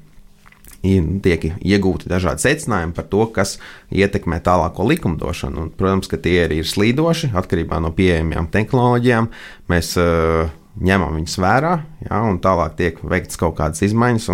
tiek 0.82 1.44
iegūti 1.61 2.09
dažādi 2.11 2.47
secinājumi 2.47 2.97
par 2.97 3.06
to, 3.12 3.26
kas 3.37 3.59
ietekmē 3.92 4.40
tālāko 4.42 4.88
likumdošanu. 4.88 5.66
Un, 5.66 5.71
protams, 5.76 6.09
ka 6.09 6.16
tie 6.16 6.40
arī 6.47 6.62
ir 6.62 6.73
slīdoši 6.73 7.35
atkarībā 7.37 7.78
no 7.85 7.92
pieejamajām 7.94 8.49
tehnoloģijām. 8.56 9.30
Mēs 9.71 9.92
uh, 10.00 10.50
ņemam 10.81 11.19
viņus 11.19 11.38
vērā, 11.43 11.73
ja, 12.07 12.21
un 12.29 12.38
tālāk 12.43 12.76
tiek 12.79 13.00
veikts 13.05 13.41
kaut 13.41 13.59
kādas 13.59 13.85
izmaiņas. 13.85 14.31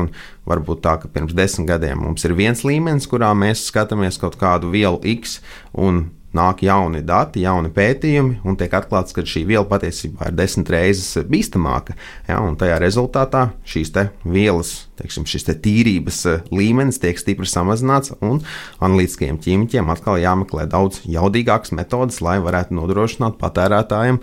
Varbūt 0.49 0.85
tā, 0.85 0.99
ka 1.02 1.11
pirms 1.12 1.35
desmit 1.37 1.68
gadiem 1.68 2.04
mums 2.07 2.25
ir 2.25 2.37
viens 2.38 2.62
līmenis, 2.64 3.09
kurā 3.11 3.35
mēs 3.37 3.66
skatāmies 3.68 4.21
kaut 4.21 4.38
kādu 4.40 4.71
vielu 4.73 5.00
X, 5.18 5.40
un 5.76 6.07
nāk 6.37 6.61
jauni 6.62 7.00
dati, 7.04 7.42
jauni 7.42 7.71
pētījumi, 7.73 8.38
un 8.47 8.57
tiek 8.61 8.73
atklāts, 8.76 9.14
ka 9.16 9.25
šī 9.26 9.42
viela 9.49 9.64
patiesībā 9.68 10.28
ir 10.28 10.37
desmit 10.37 10.71
reizes 10.73 11.25
bīstamāka. 11.28 11.97
Ja, 12.28 12.38
un 12.45 12.57
tajā 12.61 12.76
rezultātā 12.83 13.49
šīs 13.68 13.92
vielas, 14.25 14.75
teiksim, 15.00 15.26
šis 15.28 15.49
te 15.49 15.57
tīrības 15.57 16.21
līmenis 16.52 17.00
tiek 17.02 17.18
stipri 17.18 17.49
samazināts, 17.49 18.12
un 18.21 18.42
analītiskajiem 18.78 19.40
ķīmiķiem 19.45 19.92
atkal 19.92 20.21
jāmeklē 20.21 20.68
daudz 20.71 21.02
jaudīgākas 21.09 21.73
metodes, 21.76 22.21
lai 22.25 22.38
varētu 22.45 22.76
nodrošināt 22.76 23.40
patērētājiem 23.40 24.21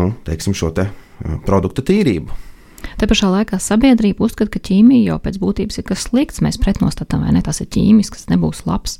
nu, 0.00 0.12
teiksim, 0.24 0.56
šo 0.56 0.70
te 0.76 0.88
produktu 1.46 1.84
tīrību. 1.86 2.38
Te 3.00 3.08
pašā 3.08 3.28
laikā 3.32 3.58
sabiedrība 3.60 4.24
uzskata, 4.26 4.52
ka 4.54 4.62
ķīmija 4.70 5.12
jau 5.12 5.18
pēc 5.24 5.38
būtības 5.40 5.80
ir 5.80 5.86
kas 5.88 6.06
slikts. 6.08 6.42
Mēs 6.44 6.60
pretnostatām, 6.60 7.24
vai 7.26 7.34
ne? 7.36 7.42
Tas 7.44 7.60
ir 7.62 7.68
ķīmisks, 7.72 8.24
tas 8.24 8.32
nebūs 8.32 8.64
labs. 8.68 8.98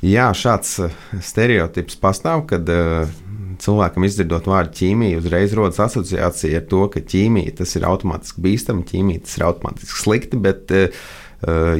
Jā, 0.00 0.30
šāds 0.36 0.78
stereotips 1.24 1.98
pastāv, 2.00 2.46
kad 2.48 2.68
uh, 2.72 3.10
cilvēkam 3.60 4.06
izdzirdot 4.08 4.48
vārdu 4.48 4.72
ķīmija, 4.78 5.18
uzreiz 5.20 5.52
rodas 5.56 5.80
asociācija 5.84 6.62
ar 6.62 6.68
to, 6.70 6.86
ka 6.92 7.02
ķīmija 7.04 7.58
tas 7.60 7.76
ir 7.76 7.84
automātiski 7.88 8.44
bīstami, 8.46 8.86
ķīmija 8.88 9.26
tas 9.26 9.36
ir 9.36 9.44
automātiski 9.50 10.00
slikti, 10.00 10.40
bet 10.40 10.72
uh, 10.76 11.04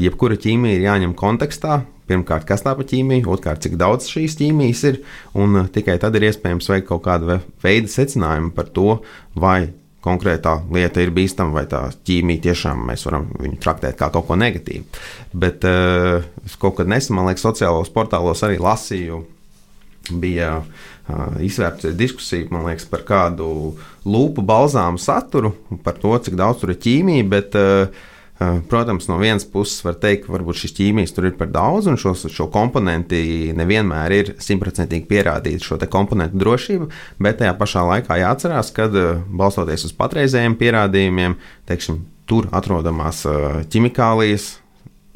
jebkura 0.01 0.37
ķīmija 0.41 0.77
ir 0.77 0.87
jāņem 0.89 1.17
kontekstā. 1.17 1.81
Pirmkārt, 2.11 2.47
kas 2.49 2.65
tā 2.67 2.75
pa 2.75 2.83
ķīmiju, 2.87 3.29
otrkārt, 3.31 3.63
cik 3.63 3.77
daudz 3.79 4.09
šīs 4.11 4.35
ķīmijas 4.41 4.81
ir, 4.89 4.97
un 5.39 5.69
tikai 5.71 5.95
tad 6.03 6.17
ir 6.19 6.27
iespējams 6.27 6.71
veikt 6.73 6.89
kaut 6.89 7.05
kādu 7.05 7.39
veidu 7.63 7.93
secinājumu 7.93 8.51
par 8.57 8.73
to, 8.75 8.97
vai 9.39 9.71
konkrētā 10.05 10.57
lieta 10.73 11.03
ir 11.05 11.13
bīstama, 11.15 11.55
vai 11.61 11.67
tā 11.71 11.85
ķīmija 12.09 12.45
tiešām 12.49 12.87
mēs 12.89 13.05
varam 13.07 13.29
viņu 13.37 13.61
traktēt 13.63 13.99
kā 14.01 14.09
kaut 14.13 14.27
ko 14.29 14.39
negatīvu. 14.41 14.87
Bet 15.43 15.67
uh, 15.69 16.25
kaut 16.63 16.79
kad 16.81 16.91
nesen, 16.91 17.17
man 17.19 17.29
liekas, 17.29 17.45
sociālos 17.47 17.93
portālos 17.95 18.43
arī 18.47 18.59
lasīju, 18.63 19.21
bija 20.11 20.55
uh, 20.63 21.37
izvērta 21.45 21.93
diskusija, 21.97 22.49
man 22.51 22.67
liekas, 22.71 22.89
par 22.91 23.05
kādu 23.07 23.51
lūpu 24.09 24.45
balzāmu 24.47 24.99
saturu, 24.99 25.53
par 25.85 26.01
to, 26.01 26.17
cik 26.25 26.39
daudz 26.41 26.63
tur 26.63 26.75
ir 26.75 26.81
ķīmija, 26.81 27.29
bet 27.31 27.61
uh, 27.61 28.09
protams, 28.41 29.05
no 29.09 29.19
vienas 29.21 29.45
puses 29.45 29.83
var 29.85 29.99
teikt, 30.01 30.25
ka 30.25 30.33
varbūt 30.33 30.63
šis 30.63 30.73
ķīmijas 30.79 31.13
tur 31.13 31.27
ir 31.29 31.35
par 31.37 31.51
daudz, 31.53 31.91
un 31.91 31.99
šos, 32.01 32.25
šo 32.33 32.47
komponenti 32.53 33.51
nevienmēr 33.57 34.15
ir 34.17 34.33
simtprocentīgi 34.41 35.05
pierādīta 35.11 35.67
šo 35.67 35.79
komponentu 35.93 36.41
drošība, 36.41 36.89
bet 37.21 37.43
tajā 37.43 37.53
pašā 37.61 37.85
laikā 37.91 38.17
jāatcerās, 38.23 38.73
ka 38.77 38.89
eh, 38.89 39.21
balstoties 39.29 39.85
uz 39.91 39.93
patreizējiem 39.99 40.57
pierādījumiem, 40.61 41.37
teiksim, 41.69 42.01
tur 42.31 42.49
atrodamās 42.57 43.27
eh, 43.29 43.61
ķimikālijas 43.69 44.55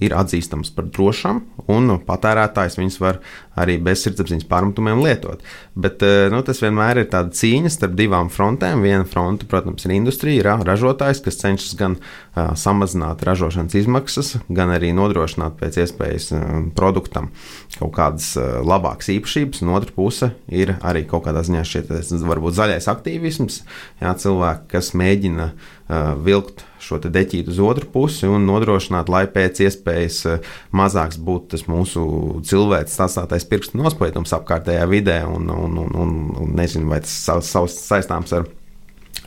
ir 0.02 0.14
atzīstams 0.16 0.72
par 0.74 0.88
drošām, 0.90 1.40
un 1.70 1.96
patērētājs 2.06 2.78
viņus 2.80 2.96
var 3.02 3.20
arī 3.60 3.76
bez 3.82 4.02
sirdsapziņas 4.02 4.48
pārmetumiem 4.50 5.02
lietot. 5.04 5.44
Bet 5.78 6.02
eh, 6.02 6.26
nu, 6.32 6.40
tas 6.46 6.60
vienmēr 6.62 7.04
ir 7.04 7.08
tāds 7.12 7.38
cīņa 7.38 7.70
starp 7.70 7.94
divām 7.98 8.30
frontēm. 8.32 8.82
Viena 8.82 9.06
fronte, 9.08 9.46
protams, 9.50 9.86
ir 9.86 9.94
industrija, 9.94 10.42
ir 10.42 10.66
ražotājs, 10.66 11.22
kas 11.24 11.38
cenšas 11.40 11.76
gan 11.78 11.96
uh, 11.98 12.52
samazināt 12.58 13.22
ražošanas 13.26 13.78
izmaksas, 13.78 14.34
gan 14.48 14.74
arī 14.74 14.90
nodrošināt 14.96 15.58
pēc 15.60 15.80
iespējas 15.84 16.30
uh, 16.34 16.44
produktam 16.74 17.30
kaut 17.78 17.94
kādas 17.94 18.32
uh, 18.38 18.58
labākas 18.66 19.12
īpašības, 19.14 19.62
un 19.62 19.74
otra 19.78 19.94
puse 19.94 20.32
ir 20.50 20.76
arī 20.82 21.06
kaut 21.10 21.28
kādā 21.28 21.44
ziņā 21.46 21.64
šie 21.68 21.86
varbūt 22.24 22.58
zaļais 22.58 22.90
aktīvisms, 22.90 23.62
jā, 24.02 24.14
cilvēki, 24.24 24.70
kas 24.74 24.94
mēģina 24.98 25.50
uh, 25.54 26.14
vilkt 26.26 26.66
šo 26.84 27.00
deķītu 27.04 27.54
uz 27.54 27.60
otru 27.64 27.88
pusi 27.92 28.28
un 28.30 28.46
nodrošināt, 28.48 29.12
lai 29.12 29.24
pēc 29.30 29.64
iespējas 29.66 30.20
mazāks 30.74 31.20
būtu 31.20 31.54
tas 31.54 31.66
mūsu 31.70 32.04
cilvēks 32.46 32.98
sastātais 33.00 33.48
pirkstu 33.48 33.80
nospiedums 33.80 34.34
apkārtējā 34.36 34.84
vidē, 34.90 35.22
un, 35.28 35.48
un, 35.50 35.80
un, 35.84 35.96
un, 36.04 36.18
un 36.44 36.52
nezinu, 36.58 36.90
vai 36.92 37.02
tas 37.04 37.16
savs 37.48 37.80
saistāms 37.84 38.36
ar 38.36 38.48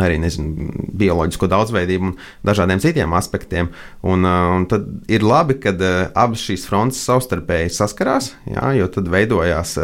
arī 0.04 0.18
nezinu, 0.22 0.72
bioloģisko 0.98 1.50
daudzveidību 1.52 2.10
un 2.12 2.16
dažādiem 2.46 2.82
citiem 2.84 3.14
aspektiem. 3.18 3.72
Un, 4.06 4.26
uh, 4.28 4.54
un 4.58 4.68
tad 4.70 4.88
ir 5.12 5.26
labi, 5.26 5.58
ka 5.62 5.74
uh, 5.74 6.00
abas 6.18 6.44
šīs 6.46 6.68
frontes 6.70 7.02
savstarpēji 7.08 7.74
saskarās, 7.74 8.32
jā, 8.50 8.72
jo 8.78 8.90
tad 8.94 9.10
veidojās 9.12 9.78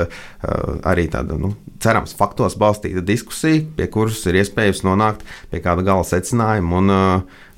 arī 0.88 1.08
tāda, 1.12 1.38
nu, 1.40 1.54
cerams, 1.84 2.14
faktos 2.18 2.58
balstīta 2.60 3.04
diskusija, 3.06 3.64
pie 3.78 3.88
kuras 3.92 4.22
ir 4.30 4.42
iespējams 4.42 4.84
nonākt 4.86 5.24
pie 5.52 5.64
kāda 5.64 5.86
gala 5.86 6.06
secinājuma. 6.08 6.84
Un, 6.84 6.94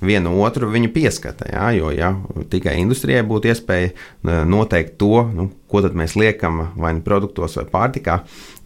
vienu 0.08 0.36
otru 0.46 0.70
viņu 0.72 0.92
pieskata. 0.96 1.50
Jā, 1.52 1.70
jo 1.78 1.92
ja 1.96 2.14
tikai 2.52 2.78
industrijai 2.82 3.26
būtu 3.28 3.52
iespēja 3.52 3.94
noteikt 4.48 4.98
to, 5.02 5.26
nu, 5.36 5.50
ko 5.70 5.82
mēs 5.98 6.16
liekam 6.16 6.62
vai 6.80 6.94
nu 6.96 7.04
produktos 7.06 7.58
vai 7.60 7.66
pārtikā, 7.70 8.20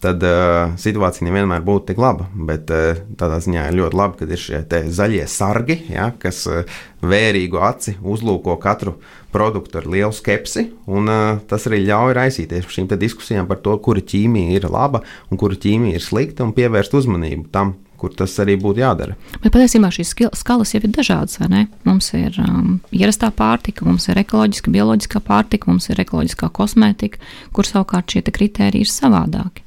tad 0.03 0.23
uh, 0.23 0.75
situācija 0.79 1.25
nevienmēr 1.27 1.63
būtu 1.65 1.89
tik 1.89 2.01
laba. 2.01 2.27
Bet 2.33 2.71
uh, 2.73 2.99
tādā 3.19 3.39
ziņā 3.43 3.67
ir 3.69 3.79
ļoti 3.79 3.99
labi, 3.99 4.19
ka 4.19 4.27
ir 4.29 4.43
šie 4.43 4.61
zaļie 4.95 5.25
sargi, 5.27 5.79
ja, 5.91 6.09
kas 6.19 6.45
uh, 6.49 6.79
vērīgu 7.03 7.59
aci 7.63 7.97
uzlūko 7.99 8.55
katru 8.61 8.97
produktu 9.33 9.81
ar 9.81 9.89
lielu 9.89 10.15
skepsi. 10.15 10.69
Un, 10.89 11.11
uh, 11.11 11.41
tas 11.49 11.67
arī 11.69 11.81
ļauj 11.87 12.15
raisīties 12.19 12.69
šīm 12.69 12.89
diskusijām 12.99 13.49
par 13.49 13.61
to, 13.65 13.75
kura 13.83 14.03
ķīmija 14.03 14.59
ir 14.59 14.69
laba 14.71 15.03
un 15.29 15.39
kura 15.39 15.59
ķīmija 15.59 15.99
ir 15.99 16.05
slikta, 16.05 16.47
un 16.47 16.55
pievērst 16.57 16.95
uzmanību 16.99 17.49
tam, 17.53 17.75
kur 17.99 18.15
tas 18.15 18.33
arī 18.41 18.55
būtu 18.61 18.83
jādara. 18.83 19.17
Bet 19.43 19.53
patiesībā 19.55 19.91
šīs 19.93 20.15
skalas 20.39 20.73
jau 20.73 20.81
ir 20.83 20.91
dažādas. 20.95 21.39
Mums 21.87 22.11
ir 22.17 22.35
um, 22.43 22.77
ierastā 22.95 23.31
pārtika, 23.35 23.87
mums 23.87 24.09
ir 24.09 24.19
ekoloģiska, 24.23 24.73
bioloģiskā 24.73 25.23
pārtika, 25.25 25.71
mums 25.71 25.89
ir 25.91 26.01
ekoloģiskā 26.03 26.51
kosmētika, 26.55 27.21
kur 27.55 27.67
savukārt 27.67 28.15
šie 28.15 28.23
kriteriji 28.29 28.87
ir 28.87 28.91
savādāki. 28.91 29.65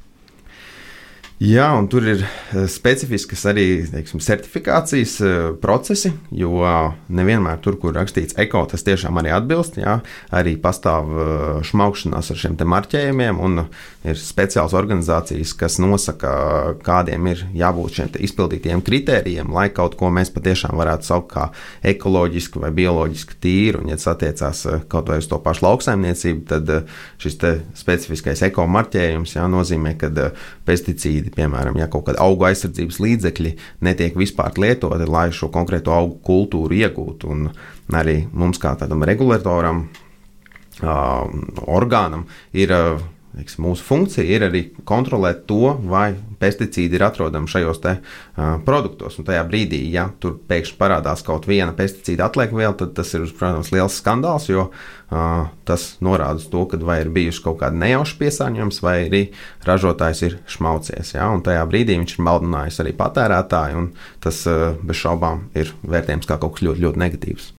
Jā, 1.43 1.65
un 1.75 1.89
tur 1.91 2.05
ir 2.07 2.21
eh, 2.23 2.67
specifiskas 2.71 3.41
arī 3.49 3.65
teiksim, 3.91 4.21
certifikācijas 4.23 5.15
eh, 5.25 5.47
procesi, 5.59 6.13
jo 6.31 6.61
nevienmēr 7.11 7.57
tur, 7.63 7.75
kur 7.81 7.95
rakstīts 7.97 8.37
eko, 8.39 8.61
tas 8.71 8.85
tiešām 8.87 9.19
arī 9.19 9.33
atbilst. 9.35 9.79
Jā, 9.81 9.97
arī 10.31 10.53
pastāv 10.61 11.11
eh, 11.11 11.41
šmaukšanās 11.67 12.31
ar 12.31 12.39
šiem 12.45 12.55
marķējumiem, 12.75 13.41
un 13.43 13.65
ir 14.03 14.19
speciāls 14.19 14.73
organizācijas, 14.75 15.53
kas 15.57 15.77
nosaka, 15.81 16.31
kādiem 16.83 17.29
ir 17.31 17.43
jābūt 17.55 17.97
šiem 17.97 18.11
izpildītiem 18.27 18.83
kritērijiem, 18.83 19.51
lai 19.53 19.69
kaut 19.73 19.95
ko 19.99 20.09
mēs 20.13 20.31
patiešām 20.33 20.75
varētu 20.79 21.07
saukt 21.07 21.33
par 21.33 21.53
ekoloģisku 21.87 22.61
vai 22.63 22.71
bioloģisku 22.75 23.37
tīru. 23.43 23.83
Un, 23.83 23.91
ja 23.91 23.97
tas 23.99 24.09
attiecās 24.11 24.65
kaut 24.91 25.09
vai 25.11 25.19
uz 25.21 25.29
to 25.31 25.39
pašu 25.43 25.65
lauksaimniecību, 25.67 26.43
tad 26.51 26.71
šis 27.21 27.39
specifiskais 27.79 28.43
eko 28.49 28.67
marķējums 28.69 29.37
jā, 29.37 29.47
nozīmē, 29.51 29.95
ka 30.01 30.11
pesticīdi 30.67 31.33
piemēram, 31.35 31.79
ja 31.79 31.89
kaut 31.91 32.07
kāda 32.09 32.23
auga 32.23 32.51
aizsardzības 32.51 32.99
līdzekļi 33.03 33.55
netiek 33.87 34.19
vispār 34.19 34.59
lietoti, 34.59 35.09
lai 35.09 35.29
šo 35.35 35.49
konkrēto 35.53 35.95
augu 35.95 36.19
kultūru 36.27 36.79
iegūtu. 36.83 37.31
Un 37.33 37.49
arī 37.95 38.23
mums, 38.31 38.59
kā 38.61 38.75
tādam 38.79 39.03
regulatoram, 39.07 39.87
orgānam, 40.81 42.27
ir 42.53 42.73
teiksim, 43.33 43.65
mūsu 43.65 43.85
funkcija 43.85 44.25
ir 44.25 44.45
arī 44.47 44.61
kontrolēt 44.87 45.43
to, 45.49 45.75
vai 45.89 46.13
pesticīdi 46.41 46.97
ir 46.97 47.05
atrodami 47.07 47.49
šajos 47.49 47.81
te, 47.83 47.95
uh, 47.99 48.57
produktos. 48.65 49.17
Un 49.19 49.27
tajā 49.27 49.43
brīdī, 49.47 49.79
ja 49.93 50.07
tur 50.21 50.35
pēkšņi 50.49 50.77
parādās 50.79 51.23
kaut 51.25 51.47
viena 51.49 51.73
pesticīda 51.77 52.27
atliekviela, 52.29 52.75
tad 52.79 52.93
tas 52.97 53.13
ir, 53.17 53.25
protams, 53.39 53.71
liels 53.73 53.97
skandāls, 54.01 54.49
jo 54.51 54.67
uh, 54.69 55.47
tas 55.67 55.87
norāda 56.03 56.41
uz 56.41 56.47
to, 56.51 56.65
ka 56.69 56.79
vai 56.83 56.99
ir 57.05 57.11
bijuši 57.15 57.43
kaut 57.47 57.61
kādi 57.63 57.81
nejauši 57.81 58.19
piesārņojums, 58.21 58.83
vai 58.85 58.97
arī 59.07 59.23
ražotājs 59.67 60.23
ir 60.27 60.37
šmaucies. 60.57 61.15
Ja? 61.17 61.31
Un 61.33 61.45
tajā 61.45 61.65
brīdī 61.69 61.97
viņš 61.99 62.17
ir 62.17 62.29
maldinājis 62.29 62.83
arī 62.83 62.95
patērētāju, 63.01 63.83
un 63.83 63.91
tas 64.23 64.45
uh, 64.49 64.71
bez 64.83 65.01
šaubām 65.01 65.47
ir 65.57 65.73
vērtējums 65.83 66.29
kā 66.29 66.39
kaut 66.39 66.57
kas 66.57 66.69
ļoti, 66.69 66.87
ļoti 66.87 67.05
negatīvs. 67.07 67.53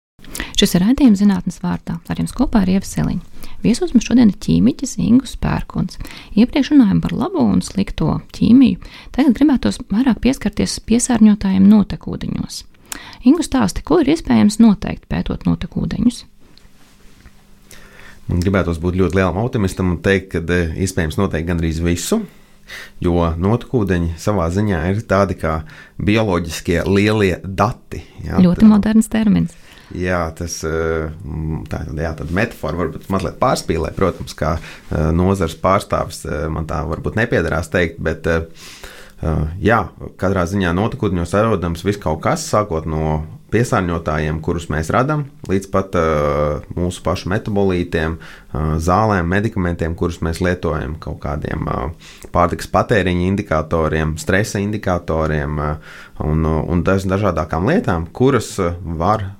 Šis 0.55 0.77
ir 0.77 0.85
raidījums 0.85 1.19
zinātnes 1.19 1.59
vārdā. 1.63 1.97
Ar 2.07 2.21
jums 2.21 2.35
kopā 2.37 2.63
ir 2.63 2.77
Ieva 2.77 2.87
Siliņa. 2.87 3.49
Viesos 3.65 3.95
mums 3.95 4.05
šodien 4.07 4.31
ir 4.31 4.37
ķīmiķis 4.45 4.99
Ingus 5.03 5.35
Pērkons. 5.41 5.99
Iepriekš 6.39 6.75
runājām 6.75 7.01
par 7.03 7.15
labo 7.17 7.43
un 7.49 7.63
slikto 7.65 8.21
ķīmiju. 8.37 8.79
Tagad 9.17 9.35
gribētos 9.39 9.81
vairāk 9.91 10.21
pieskarties 10.23 10.77
piesārņotājiem 10.87 11.67
notekūdeņos. 11.73 12.61
Ingus 13.27 13.51
stāsti, 13.51 13.83
ko 13.83 13.99
ir 14.03 14.13
iespējams 14.15 14.61
noteikt 14.63 15.09
pētot 15.11 15.43
notekūdeņus. 15.49 16.23
Man 18.29 18.41
gribētos 18.41 18.79
būt 18.81 19.01
ļoti 19.01 19.19
lielam 19.19 19.43
optimistam 19.43 19.91
un 19.97 19.99
teikt, 20.05 20.37
ka 20.37 20.45
eh, 20.55 20.73
iespējams 20.87 21.19
noteikt 21.21 21.51
gandrīz 21.51 21.83
visu. 21.85 22.23
Jo 23.05 23.27
notekūdeņi 23.37 24.15
savā 24.23 24.47
ziņā 24.55 24.79
ir 24.93 25.03
tādi 25.09 25.37
kā 25.37 25.59
bioloģiskie 26.01 26.79
lielie 26.89 27.37
dati. 27.45 28.01
Jā, 28.25 28.39
ļoti 28.41 28.71
moderns 28.71 29.11
termins. 29.13 29.53
Jā, 29.95 30.25
tas 30.35 30.57
eh, 30.67 31.13
tā, 31.71 31.85
jā, 31.95 32.11
metafora 32.35 32.81
varbūt 32.81 33.07
mazliet 33.15 33.39
pārspīlē, 33.39 33.93
protams, 33.95 34.35
kā 34.39 34.57
eh, 34.59 35.13
nozars 35.15 35.55
pārstāvis 35.63 36.25
eh, 36.27 36.49
man 36.51 36.67
tā 36.71 36.83
varbūt 36.89 37.21
nepiedarās 37.21 37.71
teikt, 37.73 38.03
bet 38.03 38.29
jā, 39.63 39.79
katrā 40.21 40.43
ziņā 40.51 40.75
notekūdeņos 40.77 41.31
atrodams 41.39 41.85
viss 41.87 42.01
kaut 42.03 42.19
kas, 42.27 42.43
sākot 42.51 42.85
no 42.91 43.23
piesārņotājiem, 43.55 44.41
kurus 44.45 44.67
mēs 44.73 44.91
radām, 44.93 45.23
līdz 45.49 45.69
pat 45.73 45.95
uh, 45.97 46.65
mūsu 46.75 47.01
pašu 47.07 47.31
metabolītiem, 47.33 48.17
uh, 48.19 48.75
zālēm, 48.83 49.29
medikamentiem, 49.31 49.95
kurus 49.99 50.19
mēs 50.27 50.43
lietojam, 50.45 50.97
kaut 51.01 51.21
kādiem 51.23 51.63
uh, 51.71 52.11
pārtikas 52.35 52.69
patēriņa 52.75 53.29
indikatoriem, 53.31 54.17
stresa 54.21 54.61
indikatoriem 54.61 55.63
uh, 55.63 55.97
un, 56.27 56.45
un 56.45 56.85
dažādākām 56.85 57.71
lietām, 57.71 58.11
kuras 58.13 58.51
uh, 58.59 58.75
var 58.99 59.31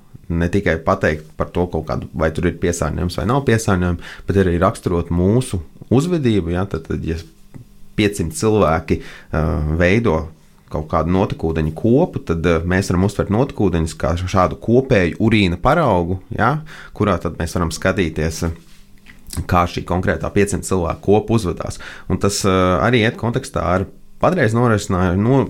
ne 0.41 0.49
tikai 0.53 0.77
pateikt 0.85 1.31
par 1.39 1.51
to, 1.55 1.67
kādu, 1.73 2.09
vai 2.15 2.31
tur 2.35 2.49
ir 2.51 2.59
piesārņojums 2.63 3.19
vai 3.21 3.27
nav 3.31 3.45
piesārņojums, 3.49 4.13
bet 4.29 4.41
arī 4.43 4.57
raksturot 4.63 5.13
mūsu 5.15 5.61
uzvedību. 5.95 6.55
Ja, 6.55 6.67
tad, 6.71 6.87
tad, 6.89 7.05
ja 7.07 7.19
500 7.99 8.35
cilvēki 8.39 9.01
uh, 9.01 9.75
veido 9.79 10.19
kaut 10.75 10.89
kādu 10.91 11.13
notekūdeņu 11.15 11.75
kopu, 11.79 12.23
tad 12.31 12.47
uh, 12.51 12.63
mēs 12.67 12.91
varam 12.91 13.07
uztvert 13.09 13.33
notekūdeņus 13.35 13.97
kā 14.01 14.15
šādu 14.21 14.59
kopēju 14.63 15.21
urīna 15.23 15.59
paraugu, 15.63 16.21
ja, 16.35 16.57
kurā 16.97 17.19
mēs 17.39 17.59
varam 17.59 17.75
skatīties. 17.75 18.45
Kā 19.51 19.65
šī 19.67 19.83
konkrētā 19.83 20.29
500 20.31 20.63
cilvēku 20.63 21.03
kopa 21.09 21.35
uzvedās. 21.35 21.81
Un 22.07 22.21
tas 22.23 22.37
uh, 22.47 22.77
arī 22.85 23.01
iet 23.03 23.17
kontekstā 23.19 23.65
ar 23.67 23.87
patreiz 24.23 24.55
norisinājumu 24.55 25.25
no, 25.25 25.41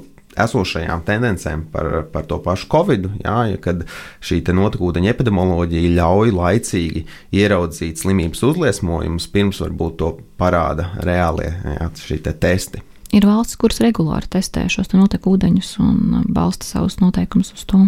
esošajām 0.41 1.05
tendencēm 1.07 1.67
par, 1.73 1.91
par 2.13 2.27
to 2.31 2.39
pašu 2.45 2.69
covid, 2.73 3.09
jā, 3.25 3.37
ja 3.53 3.61
kad 3.63 3.85
šī 4.25 4.41
notekūdeņa 4.55 5.13
epidemioloģija 5.15 5.95
ļauj 5.99 6.35
laicīgi 6.35 7.05
ieraudzīt 7.35 8.03
slimības 8.03 8.43
uzliesmojumus, 8.51 9.29
pirms 9.33 9.63
varbūt 9.65 10.01
to 10.01 10.11
parāda 10.41 10.91
reālie 11.05 11.51
jā, 11.51 11.91
te 12.25 12.33
testi. 12.33 12.83
Ir 13.15 13.27
valstis, 13.29 13.59
kuras 13.61 13.79
regulāri 13.85 14.27
testē 14.31 14.65
šos 14.73 14.91
notekūdeņus 14.91 15.77
un 15.83 16.25
balsta 16.35 16.67
savus 16.67 16.99
noteikumus 16.99 17.53
uz 17.55 17.63
to. 17.71 17.85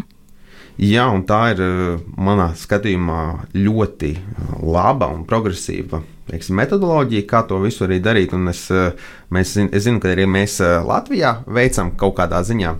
Jā, 0.76 1.06
un 1.08 1.22
tā 1.24 1.40
ir 1.54 1.62
manā 2.20 2.50
skatījumā 2.58 3.20
ļoti 3.56 4.12
laba 4.60 5.08
un 5.08 5.24
progresīva 5.28 6.02
teiksim, 6.30 6.58
metodoloģija, 6.58 7.26
kā 7.28 7.44
to 7.48 7.60
visu 7.62 7.86
arī 7.86 8.00
darīt. 8.02 8.34
Un 8.36 8.50
es, 8.52 8.66
eh, 8.70 8.92
mēs, 9.30 9.56
es 9.70 9.86
zinu, 9.86 10.02
ka 10.02 10.12
arī 10.12 10.26
mēs 10.28 10.60
eh, 10.60 10.78
Latvijā 10.84 11.40
veicam 11.46 11.94
kaut 11.98 12.16
kādā 12.18 12.42
ziņā 12.46 12.76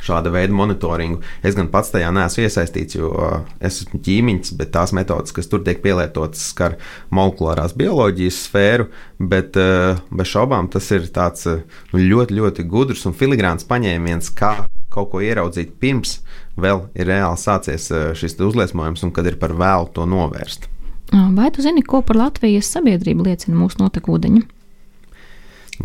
šāda 0.00 0.30
veida 0.32 0.54
monitoringu. 0.56 1.20
Es 1.44 1.54
gan 1.58 1.68
pats 1.68 1.92
tajā 1.92 2.08
neesmu 2.14 2.46
iesaistīts, 2.46 2.96
jo 2.96 3.12
eh, 3.26 3.38
es 3.68 3.82
esmu 3.82 4.00
ķīmiņš, 4.06 4.54
bet 4.60 4.72
tās 4.76 4.94
metodas, 4.96 5.34
kas 5.36 5.50
tur 5.50 5.64
tiek 5.66 5.82
pielietotas, 5.82 6.50
skar 6.54 6.78
molekulārās 7.10 7.76
bioloģijas 7.76 8.42
sfēru. 8.46 8.90
Bet 9.20 9.52
bez 9.52 10.30
šaubām 10.30 10.70
tas 10.72 10.86
ir 10.96 11.10
tāds 11.12 11.44
nu, 11.46 12.00
ļoti, 12.00 12.38
ļoti 12.38 12.64
gudrs 12.70 13.04
un 13.10 13.18
filigrāns 13.18 13.68
paņēmiens, 13.68 14.32
kā 14.32 14.54
kaut 14.90 15.10
ko 15.12 15.22
ieraudzīt 15.24 15.76
pirms 15.80 16.18
vēl 16.60 16.84
ir 16.98 17.10
reāli 17.10 17.40
sācies 17.40 17.88
šis 18.18 18.38
uzliesmojums 18.42 19.06
un 19.06 19.14
kad 19.14 19.26
ir 19.30 19.38
par 19.40 19.54
vēlu 19.56 19.90
to 19.94 20.06
novērst. 20.08 20.68
Vai 21.10 21.50
tu 21.50 21.62
zini, 21.62 21.82
ko 21.82 22.04
par 22.06 22.18
Latvijas 22.18 22.70
sabiedrību 22.70 23.26
liecina 23.26 23.56
mūsu 23.58 23.80
notekūdeņi? 23.82 24.44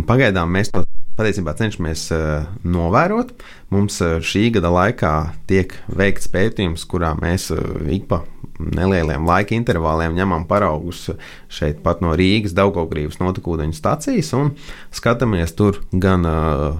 Pagaidām 0.05 0.51
mēs 0.51 0.69
to 0.73 0.83
patiesībā 1.15 1.55
cenšamies 1.57 2.09
uh, 2.13 2.45
novērot. 2.67 3.31
Mums 3.73 3.97
uh, 4.03 4.17
šī 4.19 4.49
gada 4.57 4.69
laikā 4.73 5.13
tiek 5.49 5.73
veikts 5.87 6.29
pētījums, 6.31 6.83
kurā 6.89 7.13
mēs 7.17 7.49
ik 7.91 8.09
pa 8.11 8.21
nelieliem 8.59 9.25
laika 9.27 9.55
intervāliem 9.55 10.15
ņemam 10.15 10.45
paraugus 10.47 11.09
šeit 11.51 11.81
pat 11.83 11.99
no 12.03 12.13
Rīgas 12.15 12.55
Daugaugrības 12.55 13.19
notekūdeņu 13.19 13.75
stacijas 13.75 14.31
un 14.37 14.53
skatāmies 14.95 15.55
tur 15.57 15.81
gan 15.91 16.27
uh, 16.29 16.77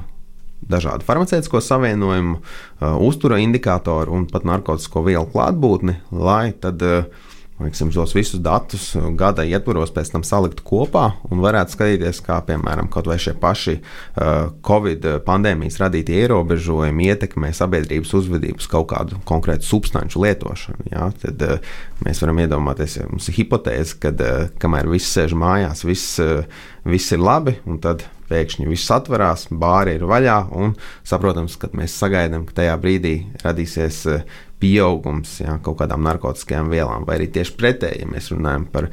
dažādu 0.72 1.06
farmaceitisko 1.08 1.62
savienojumu, 1.62 2.40
uh, 2.40 2.98
uztura 3.06 3.40
indikātoru 3.44 4.18
un 4.18 4.28
pat 4.32 4.48
narkotiku 4.48 5.06
vielu 5.06 5.28
klātbūtni, 5.32 6.00
lai 6.12 6.50
tad 6.62 6.84
uh, 6.86 7.26
Liksim, 7.60 7.88
tos 7.92 8.12
visus 8.12 8.42
datus 8.44 8.90
gada 9.16 9.46
ietvaros 9.48 9.94
pēc 9.96 10.10
tam 10.12 10.26
salikt 10.28 10.60
kopā 10.68 11.06
un 11.32 11.40
varētu 11.40 11.72
skatīties, 11.72 12.18
kā 12.26 12.42
piemēram 12.44 12.90
kaut 12.92 13.08
vai 13.08 13.16
šie 13.22 13.32
paši 13.40 13.78
uh, 13.78 14.50
Covid 14.66 15.08
pandēmijas 15.24 15.80
radītie 15.80 16.18
ierobežojumi 16.26 17.08
ietekmē 17.14 17.54
sabiedrības 17.56 18.12
uzvedību 18.20 18.60
uz 18.60 18.68
kaut 18.68 18.90
kādu 18.92 19.22
konkrētu 19.24 19.70
substanču 19.70 20.26
lietošanu. 20.26 20.90
Ja? 20.92 21.08
Tad 21.22 21.48
uh, 21.48 21.72
mēs 22.04 22.20
varam 22.26 22.44
iedomāties, 22.44 22.98
ja 23.00 23.08
mums 23.08 23.32
ir 23.32 23.40
hipotēze, 23.40 24.02
ka 24.04 24.12
uh, 24.12 24.52
kamēr 24.60 24.92
viss 24.92 25.16
sēž 25.16 25.38
mājās, 25.40 25.88
viss, 25.88 26.20
uh, 26.20 26.44
viss 26.84 27.16
ir 27.16 27.24
labi, 27.24 27.56
un 27.64 27.80
tad 27.80 28.04
pēkšņi 28.30 28.70
viss 28.70 28.92
atverās, 28.94 29.48
bāri 29.52 29.98
ir 30.00 30.08
vaļā, 30.10 30.40
un 30.58 30.76
saprotams, 31.06 31.60
ka 31.62 31.72
mēs 31.78 31.98
sagaidām, 32.00 32.48
ka 32.48 32.62
tajā 32.62 32.76
brīdī 32.82 33.16
radīsies 33.44 34.02
uh, 34.12 34.26
pieaugums 34.62 35.40
jā, 35.42 35.58
kaut 35.64 35.80
kādām 35.82 36.04
narkotikām 36.06 36.70
vielām, 36.72 37.06
vai 37.08 37.20
arī 37.20 37.28
tieši 37.36 37.56
pretēji, 37.60 38.02
ja 38.04 38.10
mēs 38.10 38.32
runājam 38.32 38.68
par 38.72 38.88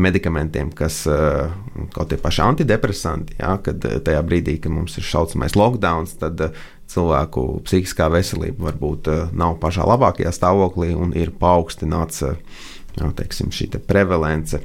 medikamentiem, 0.00 0.70
kas 0.76 1.02
eh, 1.10 1.50
kaut 1.94 2.12
tie 2.12 2.20
paši 2.22 2.44
antidepresanti, 2.46 3.38
jā, 3.40 3.56
kad 3.64 3.84
eh, 3.88 3.98
tajā 4.04 4.22
brīdī, 4.26 4.58
kad 4.62 4.74
mums 4.74 4.96
ir 5.00 5.06
šaucamais 5.08 5.58
lockdown, 5.58 6.08
tad 6.22 6.46
eh, 6.46 6.64
cilvēku 6.88 7.44
psihiskā 7.66 8.08
veselība 8.14 8.70
varbūt 8.70 9.10
nav 9.36 9.58
pašā 9.60 9.84
labākajā 9.90 10.32
stāvoklī 10.32 10.94
un 10.96 11.12
ir 11.18 11.34
paaugstināts 11.36 12.24
jā, 12.24 13.10
teiksim, 13.18 13.52
šī 13.52 13.72
te 13.74 13.82
prevalence 13.82 14.62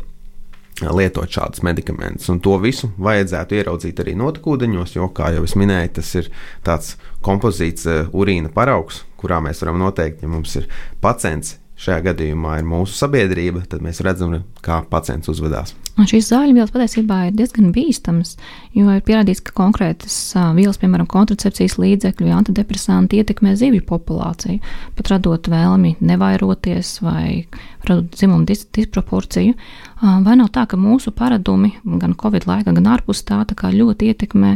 lietot 0.91 1.31
šādus 1.31 1.63
medikamentus. 1.63 2.29
Un 2.33 2.41
to 2.43 2.57
visu 2.61 2.91
vajadzētu 2.97 3.59
ieraudzīt 3.59 4.03
arī 4.03 4.17
notekūdeņos, 4.19 4.97
jo, 4.97 5.09
kā 5.15 5.31
jau 5.35 5.45
es 5.47 5.55
minēju, 5.59 5.95
tas 5.99 6.13
ir 6.19 6.29
tāds 6.65 6.95
kompozīts 7.23 7.87
urīna 8.11 8.51
paraugs, 8.53 9.03
kurā 9.19 9.39
mēs 9.43 9.63
varam 9.63 9.79
noteikt, 9.79 10.23
ja 10.23 10.31
mums 10.31 10.57
ir 10.59 10.67
pacients. 11.03 11.57
Šajā 11.73 12.03
gadījumā 12.05 12.59
ir 12.62 12.67
mūsu 12.69 12.93
sabiedrība, 12.95 13.63
tad 13.69 13.81
mēs 13.81 14.03
redzam, 14.05 14.36
kā 14.63 14.83
pacients 14.89 15.31
uzvedās. 15.31 15.73
Un 15.93 16.07
šīs 16.09 16.31
zāļu 16.31 16.55
vielas 16.55 16.71
patiesībā 16.73 17.17
ir 17.27 17.36
diezgan 17.38 17.71
bīstamas, 17.73 18.31
jo 18.73 18.89
ir 18.93 19.01
pierādīts, 19.05 19.43
ka 19.45 19.53
konkrētas 19.57 20.15
vielas, 20.57 20.79
piemēram, 20.81 21.05
kontracepcijas 21.09 21.75
līdzekļi 21.81 22.33
antidepresanti, 22.33 23.19
ietekmē 23.21 23.53
zivju 23.57 23.83
populāciju, 23.89 24.62
pat 24.97 25.12
radot 25.13 25.49
vēlmi 25.53 25.95
nevairoties 26.01 26.95
vai 27.05 27.43
radot 27.86 28.09
dzimumu 28.15 28.47
dis 28.49 28.65
disproporciju. 28.73 29.57
Vai 30.01 30.38
nav 30.39 30.49
tā, 30.53 30.65
ka 30.69 30.79
mūsu 30.81 31.13
paradumi 31.13 31.75
gan 31.83 32.17
Covid 32.17 32.49
laikā, 32.49 32.73
gan 32.73 32.89
ārpus 32.95 33.21
tā, 33.27 33.43
tā 33.49 33.73
ļoti 33.73 34.13
ietekmē 34.13 34.55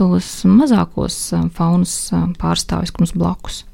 tos 0.00 0.30
mazākos 0.48 1.18
faunas 1.56 1.96
pārstāvjus, 2.40 2.92
kas 2.94 3.04
mums 3.04 3.16
blakus? 3.16 3.64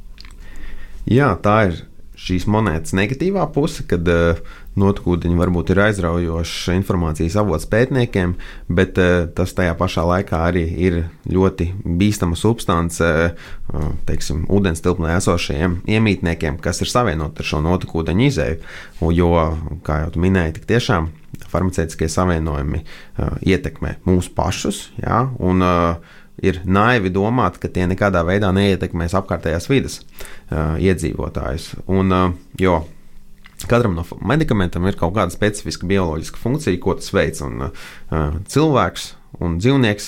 Jā, 1.06 1.30
tā 1.42 1.60
ir 1.70 1.78
šīs 2.18 2.48
monētas 2.50 2.94
negatīvā 2.98 3.44
puse, 3.54 3.84
kad 3.88 4.06
uh, 4.10 4.40
notekūdeņi 4.78 5.38
varbūt 5.38 5.72
ir 5.72 5.80
aizraujošs 5.86 6.72
informācijas 6.74 7.36
avots 7.38 7.68
pētniekiem, 7.70 8.34
bet 8.70 8.98
uh, 8.98 9.28
tas 9.34 9.54
tajā 9.56 9.76
pašā 9.78 10.04
laikā 10.08 10.40
arī 10.48 10.64
ir 10.88 10.98
ļoti 11.30 11.70
bīstama 12.00 12.38
substance 12.38 13.06
uh, 13.06 13.54
teiksim, 14.08 14.44
ūdens 14.50 14.82
tilpnē 14.84 15.14
esošajiem 15.20 15.80
iemītniekiem, 15.86 16.58
kas 16.62 16.82
ir 16.82 16.90
savienoti 16.90 17.44
ar 17.44 17.50
šo 17.52 17.62
notekūdeņu 17.66 18.28
izēju. 18.32 18.60
Jo, 19.14 19.32
kā 19.86 20.02
jau 20.04 20.12
minēji, 20.18 20.58
tik 20.58 20.68
tiešām 20.72 21.12
farmaceitiskie 21.48 22.08
savienojumi 22.10 22.82
ietekmē 23.46 23.98
mūsu 24.08 24.32
pašus. 24.36 24.88
Ja, 24.98 25.28
un, 25.38 25.62
Ir 26.44 26.60
naivi 26.64 27.10
domāt, 27.10 27.58
ka 27.58 27.70
tie 27.72 27.88
nekādā 27.90 28.22
veidā 28.26 28.52
neietekmēs 28.54 29.16
apkārtējās 29.18 29.66
vidas 29.70 29.98
uh, 30.02 30.76
iedzīvotājus. 30.78 31.72
Un, 31.90 32.14
uh, 32.14 32.30
jo 32.60 32.84
Katram 33.66 33.96
no 33.96 34.04
medikamentiem 34.22 34.84
ir 34.86 34.94
kaut 34.94 35.16
kāda 35.16 35.34
specifiska 35.34 35.86
bioloģiska 35.90 36.38
funkcija, 36.38 36.78
ko 36.78 36.94
tas 36.94 37.10
veids. 37.10 37.42
Un, 37.42 37.64
uh, 37.66 38.36
cilvēks 38.46 39.08
un 39.36 39.58
dzīvnieks, 39.60 40.06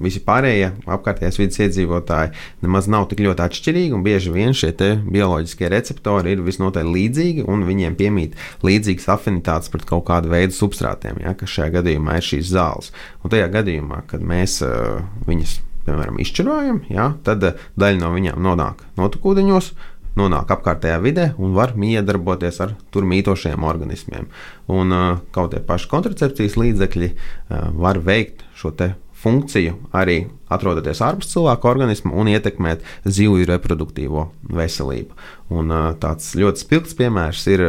visi 0.00 0.20
pārējie 0.24 0.68
apkārtējās 0.84 1.38
vidas 1.40 1.60
iedzīvotāji 1.64 2.32
nemaz 2.62 2.88
nav 2.92 3.08
tik 3.10 3.22
ļoti 3.24 3.44
atšķirīgi. 3.46 4.00
Bieži 4.04 4.34
vien 4.34 4.54
šie 4.56 4.72
bioloģiskie 5.10 5.70
receptori 5.72 6.34
ir 6.34 6.44
visnotaļ 6.46 6.92
līdzīgi, 6.94 7.46
un 7.50 7.64
viņiem 7.68 7.96
piemīt 7.98 8.36
līdzīgas 8.66 9.08
afinitātes 9.16 9.72
pret 9.72 9.86
kaut 9.88 10.06
kādu 10.10 10.30
veidu 10.32 10.56
substrātiem, 10.56 11.22
ja, 11.24 11.34
kas 11.34 11.56
šajā 11.56 11.80
gadījumā 11.80 12.18
ir 12.20 12.28
šīs 12.30 12.52
zāles. 12.52 12.92
Un 13.24 13.34
tajā 13.34 13.48
gadījumā, 13.56 14.04
kad 14.10 14.24
mēs 14.24 14.60
uh, 14.66 15.00
viņus 15.26 15.60
piemēram, 15.86 16.20
izšķirojam, 16.22 16.84
ja, 16.92 17.14
tad 17.26 17.46
uh, 17.46 17.64
daļa 17.80 18.02
no 18.02 18.12
viņiem 18.14 18.44
nonāk 18.44 18.84
notekūdeņos, 19.00 19.72
nonāk 20.18 20.50
apkārtējā 20.52 20.98
vidē 21.02 21.26
un 21.40 21.54
var 21.56 21.76
miedarboties 21.78 22.60
ar 22.64 22.74
tur 22.92 23.06
mītošiem 23.08 23.64
organismiem. 23.66 24.28
Un 24.70 24.94
uh, 24.94 25.18
kaut 25.34 25.54
tie 25.54 25.62
paši 25.64 25.90
kontracepcijas 25.90 26.58
līdzekļi 26.60 27.10
uh, 27.10 27.70
var 27.78 28.02
veikt 28.04 28.44
šo 28.60 28.72
funkciju 29.20 29.74
arī 29.92 30.30
atrodoties 30.52 31.02
ārpus 31.04 31.28
cilvēka 31.34 31.68
organisma 31.68 32.14
un 32.16 32.30
ietekmēt 32.32 32.84
zivju 33.04 33.44
reproduktīvo 33.50 34.26
veselību. 34.56 35.16
Un, 35.52 35.72
tāds 36.00 36.32
ļoti 36.38 36.64
spilgts 36.64 36.96
piemērs 36.96 37.46
ir 37.52 37.64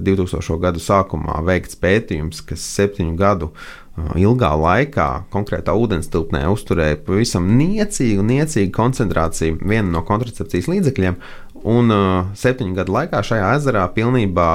2000. 0.00 0.58
gadu 0.62 0.80
sākumā 0.80 1.42
veikts 1.44 1.76
pētījums, 1.80 2.40
kas 2.48 2.64
septiņu 2.78 3.16
gadu 3.20 3.50
ilgā 4.18 4.50
laikā 4.58 5.08
konkrētā 5.30 5.74
ūdens 5.78 6.08
tilpnē 6.10 6.46
uzturēja 6.50 6.98
pavisam 7.06 7.52
niecīgu, 7.58 8.24
niecīgu 8.26 8.72
koncentrāciju 8.74 9.60
viena 9.62 9.86
no 9.92 10.02
kontracepcijas 10.08 10.70
līdzekļiem, 10.72 11.20
Un 11.64 11.88
septiņu 12.36 12.76
gadu 12.76 12.92
laikā 12.92 13.22
šajā 13.24 13.54
ezerā 13.56 13.86
pilnībā 13.96 14.48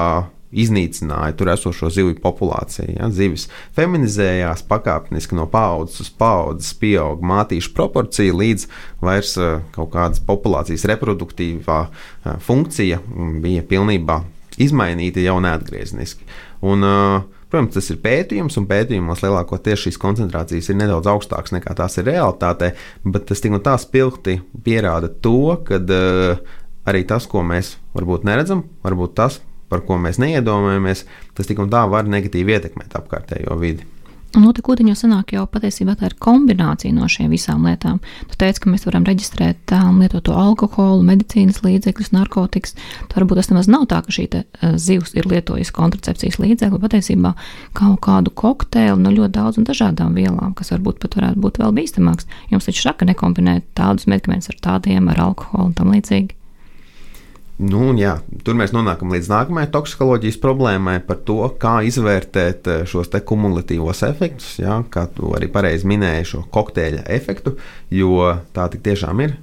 iznīcināja 0.50 1.36
tur 1.38 1.50
esošo 1.52 1.90
zivju 1.94 2.16
populāciju. 2.22 2.96
Ja? 2.96 3.08
Zivis 3.14 3.46
feminizējās 3.76 4.64
pakāpeniski 4.70 5.38
no 5.38 5.46
paudzes 5.50 6.04
uz 6.06 6.12
paudzes, 6.20 6.72
pieauga 6.80 7.26
mātīšu 7.32 7.74
proporcija 7.76 8.34
līdz 8.36 8.66
vairs 9.04 9.36
uh, 9.38 9.60
kaut 9.74 9.92
kādas 9.94 10.22
populācijas 10.26 10.86
reproduktīvā 10.90 11.80
uh, 11.86 12.38
funkcija 12.44 13.00
bija 13.42 13.66
pilnībā 13.66 14.20
izmainīta 14.60 15.22
jau 15.24 15.38
neatgriezniski. 15.42 16.26
Un, 16.66 16.86
uh, 16.86 17.20
Protams, 17.50 17.72
tas 17.74 17.88
ir 17.90 17.96
pētījums, 17.98 18.54
un 18.60 18.66
pētījumos 18.70 19.24
lielākoties 19.24 19.80
šīs 19.82 19.96
koncentrācijas 19.98 20.68
ir 20.70 20.76
nedaudz 20.78 21.08
augstākas 21.10 21.50
nekā 21.56 21.72
tās 21.74 21.98
ir 21.98 22.06
realitātē, 22.06 22.68
bet 23.02 23.24
tas 23.26 23.42
tik 23.42 23.56
un 23.56 23.64
tā 23.66 23.74
spilgti 23.82 24.36
pierāda 24.62 25.10
to, 25.10 25.56
ka 25.66 25.80
uh, 25.82 26.52
arī 26.86 27.02
tas, 27.10 27.26
ko 27.26 27.42
mēs 27.42 27.74
varbūt 27.96 28.28
neredzam, 28.28 28.62
varbūt 28.86 29.16
tas, 29.18 29.40
par 29.70 29.86
ko 29.86 30.00
mēs 30.02 30.20
neiedomājamies, 30.22 31.06
tas 31.38 31.48
tik 31.48 31.62
un 31.62 31.72
tā 31.72 31.86
var 31.90 32.10
negatīvi 32.10 32.58
ietekmēt 32.58 32.98
apkārtējo 32.98 33.56
vidi. 33.62 33.86
Un 34.30 34.44
notekūdeņos 34.46 35.00
sanāk 35.02 35.32
jau 35.34 35.42
patiesībā 35.50 35.96
tā 35.98 36.06
ir 36.06 36.14
kombinācija 36.22 36.94
no 36.94 37.08
šiem 37.10 37.32
visām 37.34 37.64
lietām. 37.66 37.96
Tu 38.30 38.38
teici, 38.38 38.62
ka 38.62 38.70
mēs 38.70 38.86
varam 38.86 39.02
reģistrēt 39.08 39.74
um, 39.74 39.98
lietoto 39.98 40.36
alkoholu, 40.38 41.02
medicīnas 41.08 41.58
līdzekļus, 41.64 42.12
narkotikas. 42.14 42.76
Tad 43.08 43.16
varbūt 43.18 43.40
tas 43.40 43.50
nemaz 43.50 43.70
nav 43.72 43.88
tā, 43.90 43.98
ka 44.06 44.14
šī 44.14 44.28
te, 44.30 44.44
uh, 44.46 44.78
zivs 44.78 45.16
ir 45.18 45.26
lietojusi 45.26 45.74
kontracepcijas 45.74 46.38
līdzekli, 46.38 46.78
patiesībā 46.86 47.34
kaut 47.74 47.98
kādu 48.06 48.30
kokteili 48.30 49.02
no 49.02 49.10
ļoti 49.16 49.34
daudzām 49.34 49.66
dažādām 49.66 50.14
vielām, 50.14 50.54
kas 50.54 50.70
varbūt 50.76 51.02
pat 51.02 51.18
varētu 51.18 51.42
būt 51.42 51.64
vēl 51.64 51.74
bīstamāks. 51.80 52.30
Jums 52.54 52.70
taču 52.70 52.86
saka, 52.86 53.10
nekombinēt 53.10 53.66
tādus 53.74 54.06
medikamentus 54.06 54.54
ar 54.54 54.62
tādiem, 54.62 55.10
ar 55.10 55.26
alkoholu 55.26 55.72
un 55.72 55.80
tam 55.80 55.90
līdzīgi. 55.90 56.36
Nu, 57.60 57.90
jā, 57.98 58.14
tur 58.40 58.56
mēs 58.56 58.72
nonākam 58.72 59.10
līdz 59.12 59.28
nākamajai 59.28 59.68
toksikoloģijas 59.74 60.38
problēmai 60.40 60.94
par 61.04 61.18
to, 61.28 61.42
kā 61.60 61.80
izvērtēt 61.84 62.70
eh, 62.72 62.80
šos 62.88 63.12
kumulatīvos 63.28 64.00
efektus, 64.08 64.54
jā, 64.62 64.78
kā 64.88 65.04
tu 65.12 65.34
arī 65.36 65.50
pareizi 65.52 65.88
minēji 65.90 66.30
šo 66.32 66.42
kokteļa 66.54 67.04
efektu, 67.12 67.58
jo 67.92 68.32
tā 68.56 68.70
tiešām 68.72 69.20
ir 69.26 69.36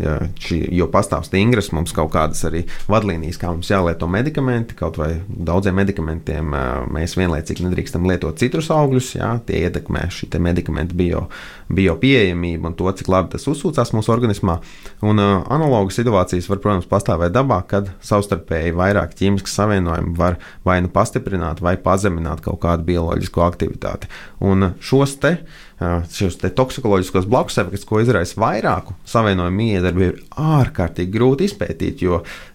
Ja, 0.00 0.16
šī, 0.40 0.62
jo 0.72 0.86
pastāv 0.92 1.26
stingras 1.26 1.70
mums 1.76 1.92
kaut 1.96 2.12
kādas 2.14 2.40
arī 2.48 2.62
vadlīnijas, 2.90 3.38
kā 3.40 3.50
mums 3.52 3.68
jālieto 3.70 4.08
medikamenti. 4.10 4.76
Kaut 4.78 4.96
vai 5.00 5.10
daudziem 5.28 5.76
medikamentiem 5.76 6.54
mēs 6.94 7.16
vienlaicīgi 7.20 7.66
nedrīkstam 7.66 8.08
lietot 8.08 8.40
citrus 8.40 8.70
augļus. 8.74 9.12
Jā, 9.18 9.34
tie 9.46 9.60
ietekmē 9.66 10.06
šī 10.14 10.30
medikamenta 10.40 10.96
bio, 10.96 11.26
bio 11.68 11.96
pieejamību 12.00 12.70
un 12.70 12.76
to, 12.78 12.88
cik 12.96 13.10
labi 13.12 13.34
tas 13.34 13.46
uzsūcās 13.50 13.92
mūsu 13.96 14.14
organismā. 14.14 14.58
Un 15.04 15.20
uh, 15.20 15.44
analogas 15.52 16.00
situācijas 16.00 16.48
var, 16.50 16.62
protams, 16.64 16.88
pastāvēt 16.90 17.34
dabā, 17.36 17.60
kad 17.68 17.92
savstarpēji 18.06 18.76
vairāk 18.78 19.16
ķīmiskas 19.18 19.58
savienojumi 19.60 20.16
var 20.16 20.38
vai 20.64 20.80
nu 20.84 20.92
pastiprināt, 20.92 21.60
vai 21.64 21.76
pazemināt 21.80 22.44
kaut 22.44 22.62
kādu 22.64 22.88
bioloģisku 22.88 23.44
aktivitāti. 23.44 24.08
Un 24.40 24.72
šos 24.80 25.18
te 25.20 25.36
uh, 25.36 25.58
šos 25.80 26.36
toksikoloģiskos 26.56 27.28
blakus 27.30 27.58
efektus, 27.62 27.86
ko 27.88 28.02
izraisa 28.02 28.36
vairāku 28.40 28.94
savienojumu 29.08 29.68
iedarbību, 29.78 30.12
ir 30.12 30.40
ārkārtīgi 30.60 31.14
grūti 31.14 31.48
izpētīt. 31.48 32.04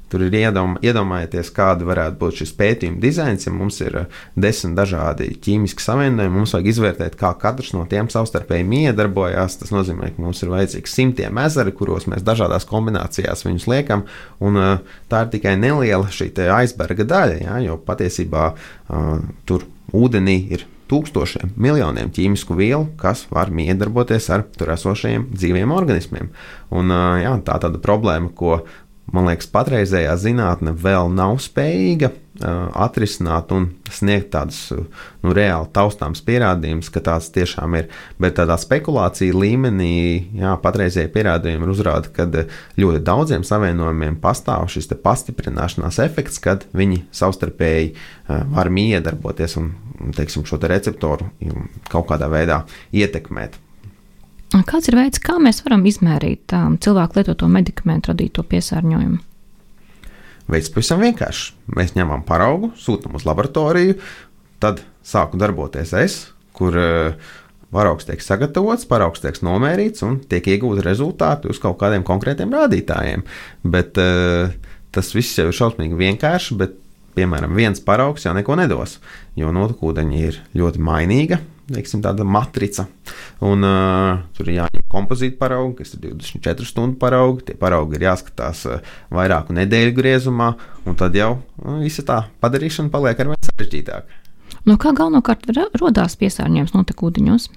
Tur 0.06 0.22
ir 0.22 0.36
iedom, 0.38 0.76
iedomājieties, 0.86 1.50
kāda 1.52 1.88
varētu 1.88 2.20
būt 2.20 2.38
šis 2.40 2.52
pētījuma 2.60 3.02
dizains. 3.02 3.48
Ja 3.48 3.52
mums 3.52 3.80
ir 3.82 3.96
desmit 4.38 4.76
dažādi 4.78 5.32
ķīmiski 5.42 5.82
savienojumi, 5.82 6.36
mums 6.38 6.54
vajag 6.54 6.70
izvērtēt, 6.70 7.18
kā 7.20 7.32
katrs 7.42 7.74
no 7.74 7.88
tiem 7.90 8.08
savstarpēji 8.14 8.68
miedarbojās. 8.70 9.58
Tas 9.64 9.74
nozīmē, 9.74 10.12
ka 10.14 10.22
mums 10.22 10.44
ir 10.46 10.54
vajadzīgs 10.54 10.94
simtiem 11.00 11.42
ezeru, 11.42 11.74
kuros 11.76 12.06
mēs 12.12 12.24
dažādās 12.26 12.70
kombinācijās 12.70 13.44
viņus 13.48 13.66
liekam. 13.72 14.06
Un, 14.46 14.62
uh, 14.62 15.02
tā 15.10 15.26
ir 15.26 15.34
tikai 15.34 15.58
neliela 15.58 16.06
šī 16.14 16.30
aizberga 16.54 17.10
daļa, 17.10 17.42
ja, 17.42 17.58
jo 17.66 17.82
patiesībā 17.90 18.52
uh, 18.54 19.12
tur 19.50 19.66
ūdenī 19.96 20.38
ir 20.54 20.70
tūkstošiem, 20.92 21.56
miljoniem 21.58 22.12
ķīmisku 22.14 22.58
vielu, 22.58 22.88
kas 23.02 23.26
var 23.34 23.50
miedarboties 23.54 24.30
ar 24.34 24.46
tur 24.58 24.74
esošajiem 24.76 25.30
dzīviem 25.34 25.74
organismiem. 25.74 26.30
Un, 26.76 26.94
jā, 27.22 27.34
tā 27.46 27.58
ir 27.58 27.66
tāda 27.66 27.82
problēma, 27.82 28.32
ko 28.38 28.60
man 29.14 29.30
liekas, 29.30 29.48
patreizējā 29.54 30.14
zinātne 30.20 30.74
vēl 30.82 31.12
nav 31.14 31.38
spējīga 31.44 32.10
uh, 32.10 32.68
atrisināt 32.86 33.52
un 33.56 33.68
sniegt 33.94 34.32
tādus 34.34 34.60
nu, 34.74 35.34
reāli 35.36 35.70
taustāms 35.76 36.24
pierādījumus, 36.26 36.90
ka 36.94 37.04
tāds 37.06 37.30
tiešām 37.36 37.78
ir. 37.80 37.90
Bet 38.22 38.38
tādā 38.40 38.58
spekulācija 38.62 39.36
līmenī, 39.36 39.96
jā, 40.42 40.56
patreizējie 40.64 41.12
pierādījumi 41.14 41.70
uzrāda, 41.74 42.12
ka 42.16 42.28
ļoti 42.82 43.04
daudziem 43.06 43.46
savienojumiem 43.48 44.20
pastāv 44.24 44.68
šis 44.74 44.90
pastiprināšanās 45.04 46.00
efekts, 46.06 46.42
kad 46.44 46.66
viņi 46.76 47.04
savstarpēji 47.16 47.94
uh, 47.94 48.42
var 48.56 48.72
miedarboties 48.74 49.60
un 49.62 49.74
teiksim, 50.16 50.48
šo 50.48 50.60
te 50.60 50.72
receptoru 50.72 51.30
kaut 51.92 52.10
kādā 52.10 52.28
veidā 52.32 52.64
ietekmēt. 52.96 53.62
Kāds 54.54 54.88
ir 54.88 54.96
veids, 55.00 55.20
kā 55.20 55.40
mēs 55.42 55.64
varam 55.66 55.84
izmērīt 55.90 56.54
um, 56.56 56.76
cilvēku 56.82 57.20
lietoto 57.20 57.48
medikamentu 57.52 58.14
radīto 58.14 58.46
piesārņojumu? 58.48 59.18
Veids 60.52 60.70
pavisam 60.70 61.02
vienkāršs. 61.02 61.56
Mēs 61.76 61.96
ņemam 61.98 62.22
paraugu, 62.28 62.70
sūtām 62.78 63.18
uz 63.18 63.26
laboratoriju, 63.26 63.98
tad 64.62 64.84
sāku 65.06 65.40
darboties 65.42 65.96
es, 65.98 66.20
kur 66.56 66.78
uh, 66.78 67.34
paraugs 67.74 68.08
tiek 68.08 68.22
sagatavots, 68.24 68.86
paraugs 68.88 69.24
tiek 69.24 69.42
nomērīts 69.44 70.06
un 70.06 70.20
tiek 70.30 70.46
iegūti 70.54 70.86
rezultāti 70.86 71.50
uz 71.52 71.60
kaut 71.64 71.80
kādiem 71.82 72.06
konkrētiem 72.08 72.54
rādītājiem. 72.54 73.26
Bet 73.66 74.00
uh, 74.02 74.54
tas 74.96 75.12
viss 75.18 75.36
jau 75.40 75.50
ir 75.50 75.58
šausmīgi 75.58 75.98
vienkārši, 76.00 76.60
bet 76.62 76.78
piemēram, 77.18 77.56
viens 77.58 77.82
paraugs 77.84 78.28
jau 78.28 78.36
neko 78.36 78.58
nedos, 78.60 79.00
jo 79.40 79.52
notekūdeņi 79.56 80.24
ir 80.30 80.40
ļoti 80.56 80.84
mainīga. 80.84 81.42
Teiksim, 81.66 82.04
tāda 82.06 82.28
matrica. 82.28 82.86
Un, 83.44 83.66
uh, 83.68 84.22
tur 84.38 84.48
ir 84.48 84.62
jāņem 84.62 84.86
kompozīta 84.92 85.36
paraugi, 85.42 85.82
kas 85.82 85.96
ir 85.98 86.06
24 86.06 86.68
stundu 86.70 87.00
paraugi. 87.02 87.50
Tie 87.50 87.58
paraugi 87.60 88.00
ir 88.00 88.06
jāskatās 88.08 88.64
uh, 88.70 88.94
vairāku 89.12 89.56
nedēļu 89.58 89.96
griezumā, 89.98 90.54
un 90.88 90.96
tad 91.00 91.18
jau 91.20 91.34
uh, 91.36 91.82
visa 91.84 92.06
tā 92.08 92.22
padarīšana 92.44 92.94
paliek 92.94 93.20
ar 93.20 93.34
vien 93.34 93.50
sarežģītāka. 93.50 94.22
No 94.66 94.80
kā 94.82 94.96
galvenokārt 94.96 95.50
radās 95.52 96.16
piesārņojums 96.22 96.74
notekūdeņos? 96.78 97.50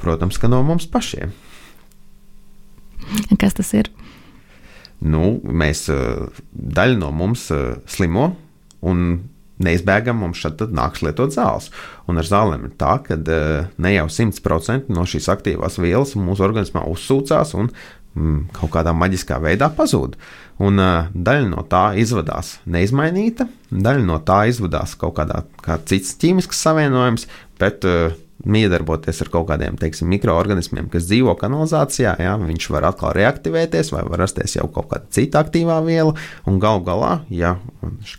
Protams, 0.00 0.38
ka 0.40 0.50
no 0.50 0.62
mums 0.66 0.88
pašiem. 0.90 1.34
Kas 3.38 3.54
tas 3.58 3.74
ir? 3.76 3.92
nu, 5.04 5.38
mēs, 5.42 5.86
daļa 6.52 6.98
no 6.98 7.10
mums 7.14 7.48
slimo 7.90 8.30
un 8.86 9.04
neizbēgami 9.64 10.22
mums 10.24 10.40
šeit 10.42 10.62
nāks 10.74 11.02
lietot 11.04 11.34
zāles. 11.34 11.70
Un 12.08 12.20
ar 12.20 12.26
zālēm 12.28 12.68
ir 12.68 12.74
tā, 12.80 12.98
ka 13.04 13.18
eh, 13.18 13.68
ne 13.78 13.94
jau 13.94 14.08
100% 14.18 14.92
no 14.94 15.06
šīs 15.08 15.30
aktīvās 15.34 15.80
vielas 15.82 16.16
mūsu 16.18 16.46
organismā 16.46 16.84
uzsūcās 16.90 17.54
un 17.58 17.70
mm, 17.70 18.38
kaut 18.58 18.72
kādā 18.76 18.94
maģiskā 18.96 19.40
veidā 19.42 19.70
pazūd. 19.74 20.18
Un 20.58 20.82
uh, 20.82 21.10
daļa 21.14 21.50
no 21.52 21.62
tā 21.70 21.92
izvadās 22.02 22.56
neizmainīta, 22.66 23.46
daļa 23.70 24.06
no 24.08 24.16
tā 24.26 24.40
izvadās 24.50 24.96
kaut 24.98 25.14
kādā 25.20 25.44
kā 25.62 25.76
cits 25.86 26.16
ķīmisks 26.18 26.64
savienojums, 26.66 27.28
bet 27.62 27.86
uh, 27.86 28.16
miedarboties 28.46 29.18
ar 29.24 29.30
kaut 29.32 29.48
kādiem 29.50 29.78
teiksim, 29.80 30.08
mikroorganismiem, 30.12 30.86
kas 30.92 31.08
dzīvo 31.08 31.34
kanalizācijā, 31.40 32.14
jā, 32.22 32.34
viņš 32.38 32.68
var 32.70 32.86
atkal 32.92 33.14
reaktivēties, 33.16 33.90
vai 33.94 34.04
var 34.06 34.22
rasties 34.22 34.54
jau 34.58 34.68
kaut 34.70 34.90
kāda 34.92 35.10
cita 35.14 35.42
aktīvā 35.42 35.78
viela. 35.86 36.14
Un 36.48 36.60
galu 36.62 36.84
galā, 36.86 37.12
ja 37.34 37.56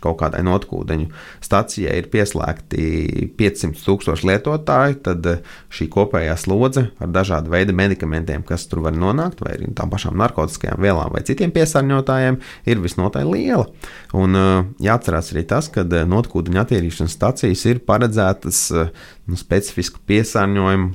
kaut 0.04 0.18
kādai 0.20 0.42
notkūdeņu 0.44 1.08
stacijai 1.44 1.96
ir 2.00 2.10
pieslēgti 2.12 3.30
500 3.38 3.84
tūkstoši 3.86 4.28
lietotāji, 4.30 4.98
tad 5.06 5.28
eh, 5.30 5.40
šī 5.72 5.88
kopējā 5.92 6.36
slodze 6.40 6.86
ar 7.00 7.12
dažādu 7.14 7.52
veidu 7.52 7.74
medikamentiem, 7.76 8.44
kas 8.46 8.66
tur 8.70 8.84
var 8.84 8.96
nonākt, 8.96 9.40
vai 9.44 9.56
arī 9.56 9.70
tām 9.76 9.92
pašām 9.92 10.18
narkotiskajām 10.20 10.80
vielām 10.84 11.14
vai 11.14 11.24
citiem 11.26 11.52
piesārņotājiem, 11.54 12.40
ir 12.68 12.84
visnotaļ 12.84 13.32
liela. 13.32 13.66
Un 14.16 14.36
eh, 14.36 14.52
jāatcerās 14.90 15.32
arī 15.34 15.46
tas, 15.48 15.70
ka 15.72 15.86
eh, 15.86 16.04
notkūdeņu 16.08 16.64
attīrīšanas 16.64 17.16
stacijas 17.16 17.64
ir 17.70 17.84
paredzētas 17.88 18.62
nu, 19.30 19.38
specifisku 19.38 20.02
piesārņojumu 20.10 20.90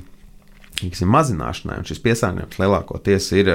tiksim, 0.76 1.08
mazināšanai. 1.12 1.80
Un 1.80 1.88
šis 1.88 2.02
piesārņojums 2.04 2.58
lielākoties 2.60 3.30
ir 3.38 3.52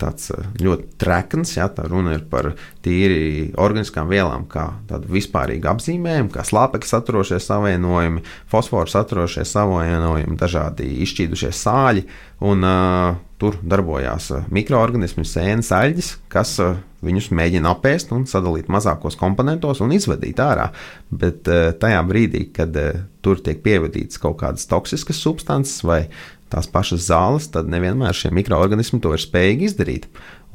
tāds 0.00 0.32
ļoti 0.60 0.90
trekns. 1.00 1.56
Ja, 1.56 1.68
tā 1.72 1.86
runa 1.88 2.16
ir 2.18 2.26
par 2.30 2.52
tīri 2.82 3.50
organiskām 3.60 4.10
vielām, 4.10 4.46
kā 4.50 4.68
tādu 4.90 5.10
vispārīgu 5.14 5.70
apzīmējumu, 5.72 6.32
kā 6.34 6.44
slāpekļa 6.46 6.90
saturošie 6.90 7.40
savienojumi, 7.42 8.24
fosforu 8.50 8.90
saturošie 8.90 9.46
savienojumi, 9.48 10.38
dažādi 10.40 10.88
izšķīdušie 11.06 11.52
sāļi. 11.62 12.06
Un, 12.42 12.66
uh, 12.66 13.20
tur 13.42 13.58
darbojās 13.66 14.28
mikroorganismi, 14.54 15.24
sēnes, 15.26 15.70
aļģis, 15.74 16.10
kas 16.30 16.56
uh, 16.62 16.76
viņus 17.02 17.30
mēģina 17.34 17.72
apēst 17.74 18.12
un 18.14 18.26
sadalīt 18.30 18.70
mazākos 18.72 19.18
komponentos 19.18 19.82
un 19.82 19.94
izvadīt 19.94 20.42
ārā. 20.42 20.68
Bet 21.10 21.50
uh, 21.50 21.70
tajā 21.78 22.02
brīdī, 22.06 22.48
kad 22.54 22.76
uh, 22.78 23.02
tur 23.22 23.42
tiek 23.42 23.62
pievadītas 23.64 24.22
kaut 24.22 24.38
kādas 24.42 24.68
toksiskas 24.70 25.22
substances 25.22 25.82
vai 25.86 26.04
tās 26.52 26.68
pašas 26.70 27.06
zāles, 27.08 27.48
tad 27.50 27.70
nevienmēr 27.72 28.14
šie 28.16 28.30
mikroorganismi 28.34 29.00
to 29.02 29.14
ir 29.16 29.22
spējīgi 29.22 29.68
izdarīt. 29.70 30.08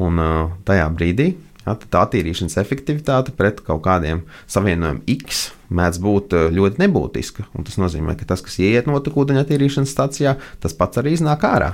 Un 0.03 0.21
uh, 0.21 0.55
tajā 0.67 0.87
brīdī 0.93 1.31
ja, 1.67 1.75
tā 1.77 2.03
attīrīšanas 2.07 2.57
efektivitāte 2.63 3.35
pret 3.37 3.61
kaut 3.67 3.83
kādiem 3.85 4.23
savienojumiem 4.49 5.03
X 5.19 5.49
mēdz 5.67 5.99
būt 6.03 6.37
ļoti 6.55 6.81
nebūtiska. 6.85 7.49
Tas 7.67 7.79
nozīmē, 7.81 8.15
ka 8.17 8.29
tas, 8.29 8.43
kas 8.45 8.55
ieiet 8.63 8.87
notekūdeņa 8.87 9.43
attīrīšanas 9.43 9.91
stācijā, 9.91 10.37
tas 10.63 10.77
pats 10.77 11.01
arī 11.01 11.17
iznāk 11.17 11.43
ārā. 11.47 11.73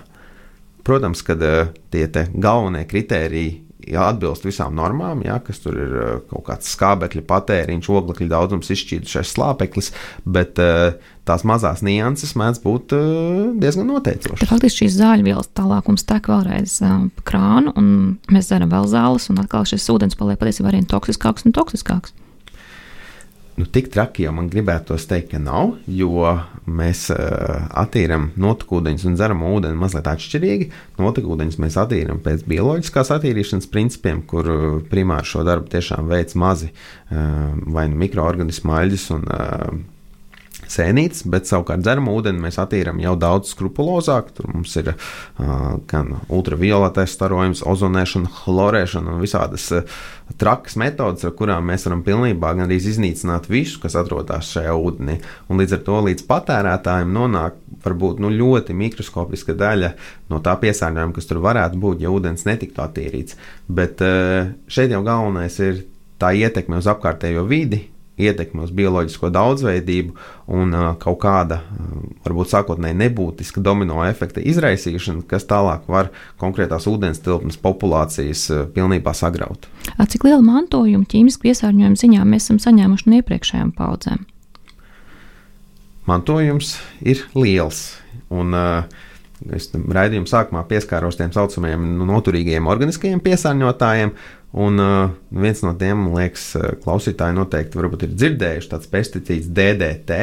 Protams, 0.83 1.21
ka 1.23 1.37
tie 1.37 2.07
galvenie 2.33 2.83
kritēriji 2.89 3.61
ja 3.87 4.07
atbilst 4.11 4.45
visām 4.47 4.75
normām, 4.77 5.23
ja, 5.25 5.39
kas 5.43 5.61
tur 5.63 5.77
ir 5.79 5.95
eh, 5.99 6.11
kaut 6.29 6.45
kāds 6.47 6.71
skābekļa 6.75 7.23
patēriņš, 7.29 7.89
oglekļa 7.99 8.29
daudzums, 8.31 8.71
izšķīdušais 8.73 9.33
slāpeklis, 9.35 9.91
bet 10.23 10.59
uh, 10.61 10.95
tās 11.27 11.45
mazās 11.47 11.83
nianses 11.85 12.35
mēdz 12.39 12.63
būt 12.63 12.95
uh, 12.97 13.53
diezgan 13.59 13.89
noteicošas. 13.91 14.49
Faktiski 14.49 14.83
šīs 14.83 14.97
zāļu 14.99 15.27
vielas 15.29 15.51
tālākums 15.55 16.07
tek 16.09 16.27
vēlreiz 16.31 16.79
pa 16.81 17.27
krānu, 17.29 17.75
un 17.79 17.87
mēs 18.33 18.51
dzeram 18.51 18.73
vēl 18.73 18.89
zāles, 18.91 19.29
un 19.31 19.39
atkal 19.43 19.67
šis 19.69 19.87
ūdens 19.93 20.19
paliek 20.19 20.41
patiesībā 20.41 20.73
arvien 20.73 20.89
toksiskāks 20.89 21.47
un 21.47 21.55
toksiskāks. 21.55 22.15
Nu, 23.53 23.67
tik 23.69 23.91
traki 23.93 24.23
jau 24.25 24.31
man 24.33 24.47
gribētos 24.49 25.03
teikt, 25.05 25.35
ka 25.35 25.39
nav, 25.41 25.75
jo 25.85 26.31
mēs 26.65 27.03
uh, 27.13 27.67
attīrām 27.83 28.31
notekūdeņus 28.41 29.05
un 29.05 29.17
dzeram 29.19 29.43
ūdeni 29.45 29.77
mazliet 29.77 30.09
atšķirīgi. 30.09 30.69
Notekūdeņus 30.97 31.59
mēs 31.61 31.77
attīrām 31.83 32.23
pēc 32.25 32.47
bioloģiskās 32.49 33.13
attīrīšanas 33.13 33.69
principiem, 33.69 34.23
kur 34.25 34.49
primāri 34.89 35.29
šo 35.29 35.45
darbu 35.45 35.69
tiešām 35.69 36.09
veids 36.09 36.33
mazi 36.33 36.71
uh, 36.73 37.53
vai 37.77 37.85
nu 37.91 38.01
mikroorganismu 38.01 38.73
aļģis 38.79 39.05
un 39.19 39.29
uh, 39.29 39.69
sēnītes, 40.73 41.23
bet 41.29 41.49
savukārt 41.49 41.83
dzeramu 41.83 42.15
ūdeni 42.17 42.41
mēs 42.43 42.59
attīrām 42.61 42.99
jau 43.03 43.13
daudz 43.19 43.53
skrupulozāk. 43.53 44.33
Tur 44.37 44.49
mums 44.53 44.73
ir 44.81 44.93
uh, 44.93 45.77
gan 45.89 46.15
ultravioletais 46.27 47.13
starojums, 47.13 47.63
ozonēšana, 47.69 48.31
chlorēšana 48.41 49.13
un 49.15 49.23
visādas 49.23 49.69
uh, 49.75 49.85
trakas 50.39 50.77
metodas, 50.79 51.25
ar 51.27 51.35
kurām 51.37 51.67
mēs 51.69 51.85
varam 51.87 52.03
pilnībā 52.05 52.53
arī 52.63 52.79
iznīcināt 52.79 53.49
visu, 53.51 53.79
kas 53.83 53.97
atrodas 53.99 54.51
šajā 54.55 54.73
ūdenī. 54.73 55.19
Un 55.51 55.61
līdz 55.61 55.77
ar 55.77 55.83
to 55.87 56.01
līdz 56.07 56.27
patērētājiem 56.29 57.13
nonāk 57.13 57.59
varbūt 57.83 58.21
nu, 58.23 58.31
ļoti 58.33 58.75
mikroskopiska 58.77 59.55
daļa 59.59 59.93
no 60.31 60.41
tā 60.43 60.55
piesārņojuma, 60.61 61.15
kas 61.15 61.29
tur 61.29 61.41
varētu 61.43 61.79
būt, 61.81 62.03
ja 62.03 62.13
ūdens 62.13 62.47
netiktu 62.49 62.83
attīrīts. 62.83 63.37
Bet 63.67 64.01
šeit 64.71 64.93
jau 64.95 65.03
galvenais 65.05 65.59
ir 65.63 65.83
tā 66.21 66.31
ietekme 66.39 66.79
uz 66.79 66.87
apkārtējo 66.89 67.43
vidi, 67.49 67.83
ietekme 68.19 68.63
uz 68.65 68.71
bioloģisko 68.75 69.29
daudzveidību 69.33 70.13
un 70.53 70.75
uh, 70.75 70.89
kaut 71.01 71.19
kāda, 71.23 71.59
uh, 71.63 72.01
varbūt 72.25 72.51
sākotnēji 72.51 72.97
nebūtiska 72.99 73.63
domino 73.65 74.03
efekta 74.05 74.43
izraisīšana, 74.43 75.25
kas 75.29 75.47
tālāk 75.49 75.87
var 75.89 76.11
konkrētās 76.41 76.85
ūdens 76.89 77.23
tilpnes 77.25 77.57
populācijas 77.61 78.43
uh, 78.53 78.65
pilnībā 78.73 79.15
sagraut. 79.17 79.69
Cik 79.97 80.27
lielu 80.27 80.43
mantojumu 80.45 81.07
ķīmisku 81.09 81.47
piesārņojumu 81.47 81.99
ziņā 81.99 82.27
mēs 82.27 82.47
esam 82.47 82.61
saņēmuši 82.67 83.09
no 83.09 83.21
iepriekšējām 83.21 83.73
paudzēm? 83.79 84.27
Mantojums 86.09 86.75
ir 87.01 87.25
liels. 87.37 87.87
Un, 88.33 88.53
uh, 88.53 89.09
Es 89.51 89.65
raidījuma 89.73 90.29
sākumā 90.29 90.61
pieskāros 90.69 91.17
tiem 91.19 91.33
saucamajiem 91.35 91.81
noturīgiem 92.07 92.67
organiskajiem 92.69 93.19
piesārņotājiem, 93.25 94.13
Un 94.53 94.77
uh, 94.77 95.09
viens 95.33 95.63
no 95.65 95.71
tiem, 95.73 95.97
man 95.97 96.13
liekas, 96.13 96.51
uh, 96.59 96.75
klausītāji 96.83 97.33
noteikti 97.39 97.79
ir 97.79 98.11
dzirdējuši 98.13 98.69
tāds 98.69 98.91
pesticīds 98.91 99.49
DDT. 99.49 100.19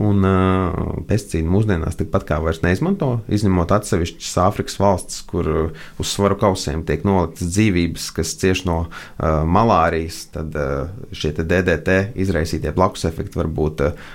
Un 0.00 0.24
uh, 0.24 1.02
pesticīdi 1.06 1.50
mūsdienās 1.50 1.98
tikpat 1.98 2.24
kā 2.26 2.38
vairs 2.40 2.62
neizmanto, 2.64 3.20
izņemot 3.28 3.74
atsevišķas 3.76 4.36
Āfrikas 4.42 4.78
valstis, 4.80 5.20
kur 5.28 5.50
uh, 5.50 5.82
uz 6.00 6.10
svaru 6.10 6.38
kausiem 6.40 6.82
tiek 6.88 7.04
noliktas 7.06 7.50
dzīvības, 7.52 8.08
kas 8.16 8.32
cieš 8.40 8.64
no 8.66 8.78
uh, 8.88 9.42
malārijas. 9.46 10.22
Tad 10.34 10.56
uh, 10.56 10.88
šie 11.14 11.34
DDT 11.38 12.16
izraisītie 12.18 12.72
blakus 12.74 13.06
efekti 13.10 13.38
varbūt 13.38 13.84
uh, 13.86 14.08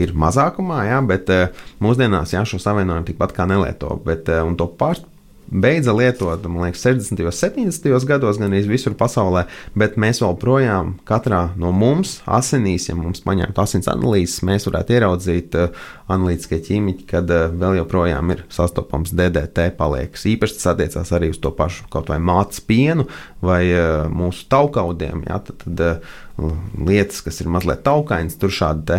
ir 0.00 0.14
mazākumā, 0.16 0.84
jā, 0.88 1.02
bet 1.08 1.34
uh, 1.34 1.66
mūsdienās 1.84 2.32
jā, 2.36 2.44
šo 2.48 2.62
savienojumu 2.62 3.10
tikpat 3.10 3.36
kā 3.36 3.48
nelieto. 3.50 3.98
Bet, 4.06 4.30
uh, 4.32 4.46
un 4.46 4.56
to 4.60 4.70
pār, 4.80 5.02
beidza 5.46 5.92
lietot, 5.92 6.46
man 6.48 6.66
liekas, 6.66 6.82
60. 6.86 7.20
un 7.24 7.32
70. 7.32 8.06
gados, 8.08 8.38
gan 8.40 8.52
arī 8.52 8.64
visur 8.68 8.96
pasaulē, 8.98 9.44
bet 9.78 9.98
mēs 10.00 10.22
joprojām, 10.22 10.94
katrā 11.08 11.46
no 11.60 11.72
mums, 11.74 12.18
asinīs, 12.26 12.88
ja 12.88 12.96
mums 12.98 13.22
paņemtu 13.24 13.62
asins 13.62 13.90
analīzes, 13.92 14.42
mēs 14.46 14.68
varētu 14.68 14.96
ieraudzīt 14.96 15.58
uh, 15.60 15.86
analītiskie 16.12 16.60
ķīmiķi, 16.68 17.06
kad 17.10 17.30
uh, 17.32 17.46
vēl 17.52 17.80
joprojām 17.82 18.34
ir 18.34 18.44
sastopams 18.52 19.14
DDT 19.16 19.70
paliekas. 19.78 20.26
Īpaši 20.32 20.58
tas 20.58 20.70
attiecās 20.74 21.14
arī 21.16 21.32
uz 21.34 21.40
to 21.42 21.54
pašu 21.54 21.88
kaut 21.92 22.12
vai 22.12 22.20
mātes 22.22 22.62
pienu 22.64 23.08
vai 23.44 23.62
uh, 23.72 24.04
mūsu 24.12 24.48
taukaudiem. 24.52 25.26
Ja, 25.28 25.40
tad, 25.44 25.64
tad, 25.66 26.04
Lietas, 26.34 27.20
kas 27.22 27.36
ir 27.44 27.46
mazliet 27.54 27.84
taukainas, 27.86 28.34
tur 28.42 28.50
šādi 28.50 28.82
te, 28.88 28.96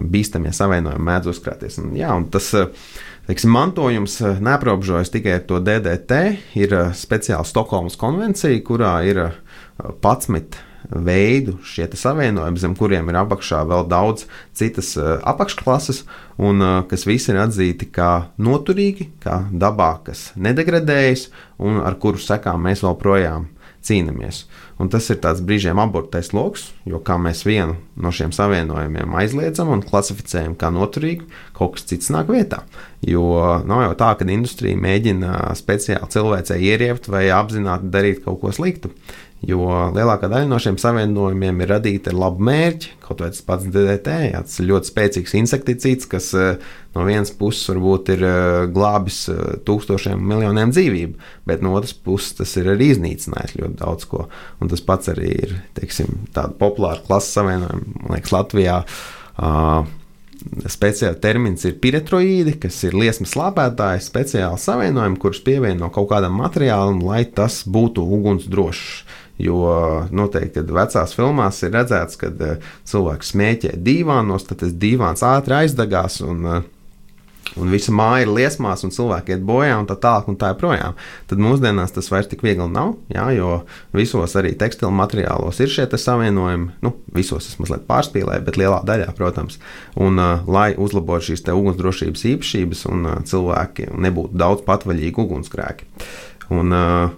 bīstamie 0.00 0.48
savienojumi 0.56 1.04
mēdz 1.04 1.28
uzkrāties. 1.34 1.76
Un, 1.82 1.90
jā, 1.98 2.08
un 2.16 2.24
tas, 2.32 2.46
uh, 2.56 2.88
Teiksim, 3.24 3.54
mantojums 3.56 4.18
eh, 4.20 4.36
neaprobežojas 4.40 5.08
tikai 5.08 5.38
ar 5.38 5.44
to 5.48 5.56
DDT. 5.64 6.20
Ir 6.60 6.74
eh, 6.76 6.90
speciāla 6.92 7.46
Stokholmas 7.48 7.96
konvencija, 7.96 8.58
kurā 8.66 8.98
ir 9.08 9.20
11 9.80 10.36
eh, 10.36 10.58
veidu 10.92 11.54
šie 11.64 11.86
savienojumi, 11.96 12.60
zem 12.60 12.74
kuriem 12.76 13.08
ir 13.08 13.16
apakšā 13.22 13.62
vēl 13.70 13.86
daudz 13.88 14.26
citas 14.52 14.90
apakšklases, 15.00 16.02
un 16.36 16.60
kas 16.90 17.06
visi 17.08 17.32
ir 17.32 17.40
atzīti 17.40 17.88
kā 17.88 18.10
noturīgi, 18.36 19.06
kā 19.24 19.38
dabā, 19.48 19.94
kas 20.04 20.26
nedegradējas 20.36 21.30
un 21.64 21.80
ar 21.80 21.96
kuru 21.96 22.20
sekām 22.20 22.68
mēs 22.68 22.84
vēl 22.84 22.98
projām 23.00 23.48
cīnāmies. 23.84 24.44
Un 24.80 24.90
tas 24.90 25.06
ir 25.12 25.20
tāds 25.22 25.42
brīžiem 25.44 25.78
abortais 25.78 26.32
lokus, 26.34 26.70
jo 26.88 26.98
kā 27.04 27.14
mēs 27.20 27.44
vienu 27.46 27.76
no 28.00 28.10
šiem 28.14 28.32
savienojumiem 28.34 29.14
aizliedzam 29.20 29.70
un 29.70 29.84
klasificējam 29.86 30.56
kā 30.58 30.72
noturīgu, 30.74 31.28
kaut 31.54 31.76
kas 31.76 31.86
cits 31.90 32.10
nāk 32.14 32.32
vietā. 32.32 32.64
Jo 33.04 33.60
nav 33.68 33.84
jau 33.84 33.92
tā, 34.00 34.10
ka 34.18 34.26
industrija 34.26 34.80
mēģina 34.80 35.36
speciāli 35.58 36.10
cilvēcei 36.10 36.58
ieriept 36.72 37.06
vai 37.12 37.28
apzināti 37.34 37.92
darīt 37.94 38.24
kaut 38.24 38.40
ko 38.42 38.54
sliktu. 38.56 38.90
Jo 39.44 39.66
lielākā 39.92 40.28
daļa 40.30 40.48
no 40.48 40.56
šiem 40.62 40.76
savienojumiem 40.80 41.58
ir 41.60 41.72
radīta 41.74 42.12
ar 42.12 42.16
labu 42.22 42.44
mērķi. 42.48 42.94
Kaut 43.04 43.20
vai 43.20 43.28
tas 43.34 43.42
pats 43.44 43.66
DDT, 43.68 44.14
jā, 44.30 44.40
tas 44.46 44.60
ir 44.62 44.68
ļoti 44.70 44.90
spēcīgs 44.90 45.34
insekticīds, 45.40 46.08
kas 46.08 46.30
eh, 46.38 46.62
no 46.96 47.04
vienas 47.04 47.32
puses 47.36 47.68
varbūt 47.68 48.12
ir 48.14 48.24
eh, 48.24 48.60
glābis 48.72 49.18
eh, 49.32 49.42
tūkstošiem, 49.66 50.22
miljoniem 50.32 50.72
dzīvību, 50.72 51.28
bet 51.50 51.64
no 51.64 51.74
otras 51.76 51.92
puses 51.92 52.38
tas 52.38 52.54
ir 52.60 52.70
arī 52.72 52.92
iznīcinājis 52.94 53.58
ļoti 53.58 53.76
daudz 53.82 54.08
ko. 54.08 54.28
Un 54.64 54.72
tas 54.72 54.84
pats 54.86 55.12
arī 55.12 55.34
ir 55.34 55.58
teiksim, 55.76 56.24
tāda 56.32 56.56
populāra 56.60 57.04
klases 57.04 57.36
savienojuma, 57.36 57.98
man 58.00 58.16
liekas, 58.16 58.32
Latvijā. 58.32 58.80
Uh, 59.34 59.84
speciāli 60.70 61.18
termins 61.22 61.64
ir 61.68 61.76
piretroīdi, 61.80 62.56
kas 62.62 62.76
ir 62.86 62.96
liesmas 62.98 63.32
slāpētāji, 63.34 64.04
speciāli 64.04 64.60
savienojumi, 64.60 65.18
kurus 65.20 65.40
pievieno 65.44 65.90
kaut 65.94 66.10
kādam 66.12 66.36
materiālam, 66.40 67.00
lai 67.06 67.24
tas 67.24 67.62
būtu 67.68 68.04
ugunsdrošs. 68.18 69.04
Jo 69.42 69.64
noteikti, 70.14 70.60
kad 70.60 70.68
vecās 70.76 71.16
filmās 71.16 71.56
ir 71.66 71.72
redzēts, 71.74 72.18
kad 72.20 72.38
cilvēks 72.86 73.32
smēķē 73.34 73.72
dīvānos, 73.82 74.46
tad 74.46 74.60
tas 74.62 74.76
dīvāns 74.78 75.24
ātri 75.26 75.56
aizdegās 75.64 76.20
un 76.22 76.46
uh, 76.46 76.60
un 77.60 77.70
visa 77.72 77.92
māja 77.94 78.24
ir 78.24 78.32
liesmās, 78.34 78.82
un 78.86 78.92
cilvēki 78.94 79.36
iet 79.36 79.44
bojā, 79.46 79.76
un 79.78 79.88
tā 79.88 79.96
tālāk, 80.00 80.28
un 80.30 80.38
tā 80.40 80.50
joprojām. 80.52 80.96
Tad 81.30 81.42
mūsdienās 81.42 81.94
tas 81.94 82.10
vairs 82.12 82.28
tik 82.30 82.42
viegli 82.44 82.66
nav, 82.70 82.94
jā, 83.12 83.26
jo 83.36 83.50
visos 83.94 84.34
arī 84.40 84.54
tekstilu 84.58 84.92
materiālos 84.94 85.60
ir 85.62 85.72
šie 85.72 85.86
savienojumi. 85.90 86.70
Nu, 86.84 86.94
visos 87.14 87.48
es 87.50 87.58
mazliet 87.60 87.86
pārspīlēju, 87.90 88.46
bet 88.46 88.60
lielā 88.60 88.80
daļā, 88.86 89.10
protams. 89.18 89.60
Un, 89.94 90.18
uh, 90.18 90.46
lai 90.50 90.72
uzlabotu 90.74 91.30
šīs 91.30 91.44
ugunsdrošības 91.54 92.24
īpašības, 92.34 92.86
un 92.90 93.10
uh, 93.10 93.18
cilvēki 93.28 93.90
nebūtu 93.92 94.40
daudz 94.40 94.64
patvaļīgi 94.66 95.22
ugunsgrēki. 95.24 95.90
Un, 96.54 96.74
uh, 96.74 97.12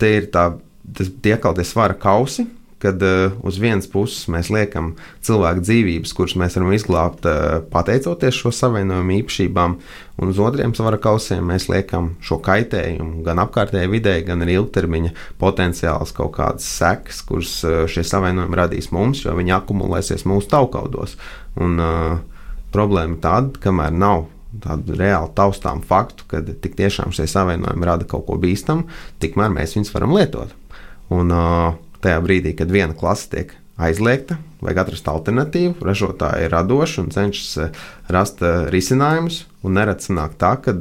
te 0.00 0.16
ir 0.18 0.32
tā, 0.34 0.50
tas, 0.96 1.10
tie 1.22 1.34
atkal 1.36 1.56
tie 1.56 1.66
svara 1.66 1.96
kausi, 1.98 2.46
kad 2.78 3.02
uh, 3.02 3.32
uz 3.42 3.58
vienas 3.58 3.88
puses 3.90 4.28
mēs 4.30 4.52
liekam 4.54 4.92
cilvēku 5.26 5.64
dzīvības, 5.66 6.12
kuras 6.14 6.36
mēs 6.38 6.54
varam 6.58 6.70
izglābt 6.76 7.26
uh, 7.26 7.58
pateicoties 7.72 8.38
šo 8.38 8.52
savienojumu 8.54 9.16
īpašībām, 9.16 9.74
un 10.22 10.30
uz 10.30 10.38
otriem 10.38 10.76
svara 10.78 11.00
kausiem 11.02 11.42
mēs 11.50 11.66
liekam 11.72 12.12
šo 12.22 12.38
kaitējumu 12.46 13.24
gan 13.26 13.42
apkārtējai 13.42 13.90
videi, 13.90 14.22
gan 14.26 14.46
arī 14.46 14.60
ilgtermiņa 14.60 15.10
potenciāls 15.42 16.14
kaut 16.14 16.36
kādas 16.38 16.70
sekas, 16.78 17.24
kuras 17.26 17.58
uh, 17.66 17.82
šie 17.90 18.06
savienojumi 18.06 18.62
radīs 18.62 18.92
mums, 18.94 19.24
jo 19.26 19.34
viņi 19.34 19.58
akumulēsies 19.58 20.26
mūsu 20.30 20.52
taukaudos. 20.54 21.18
Un, 21.58 21.80
uh, 21.82 22.38
problēma 22.74 23.18
tāda, 23.22 23.58
kamēr 23.62 23.94
nav 23.94 24.26
tādu 24.62 24.96
reāli 24.98 25.32
taustām 25.36 25.82
faktu, 25.84 26.26
ka 26.30 26.40
tik 26.46 26.76
tiešām 26.78 27.12
šie 27.14 27.28
savienojumi 27.30 27.88
rada 27.88 28.08
kaut 28.08 28.26
ko 28.28 28.38
bīstamu, 28.40 28.88
tikmēr 29.22 29.52
mēs 29.54 29.76
viņus 29.76 29.92
varam 29.94 30.16
lietot. 30.16 30.54
Un, 31.14 31.32
tajā 32.02 32.18
brīdī, 32.24 32.52
kad 32.58 32.70
viena 32.72 32.96
klase 32.96 33.30
tiek 33.32 33.54
aizliegta, 33.78 34.36
vajag 34.62 34.82
atrast 34.84 35.08
alternatīvu. 35.10 35.78
Ražotāji 35.86 36.46
ir 36.46 36.54
radoši 36.54 37.00
un 37.04 37.10
cenšas 37.14 37.72
rast 38.12 38.42
risinājumus. 38.74 39.44
Nerad 39.68 40.02
sanāk 40.04 40.38
tā, 40.40 40.56
ka 40.62 40.74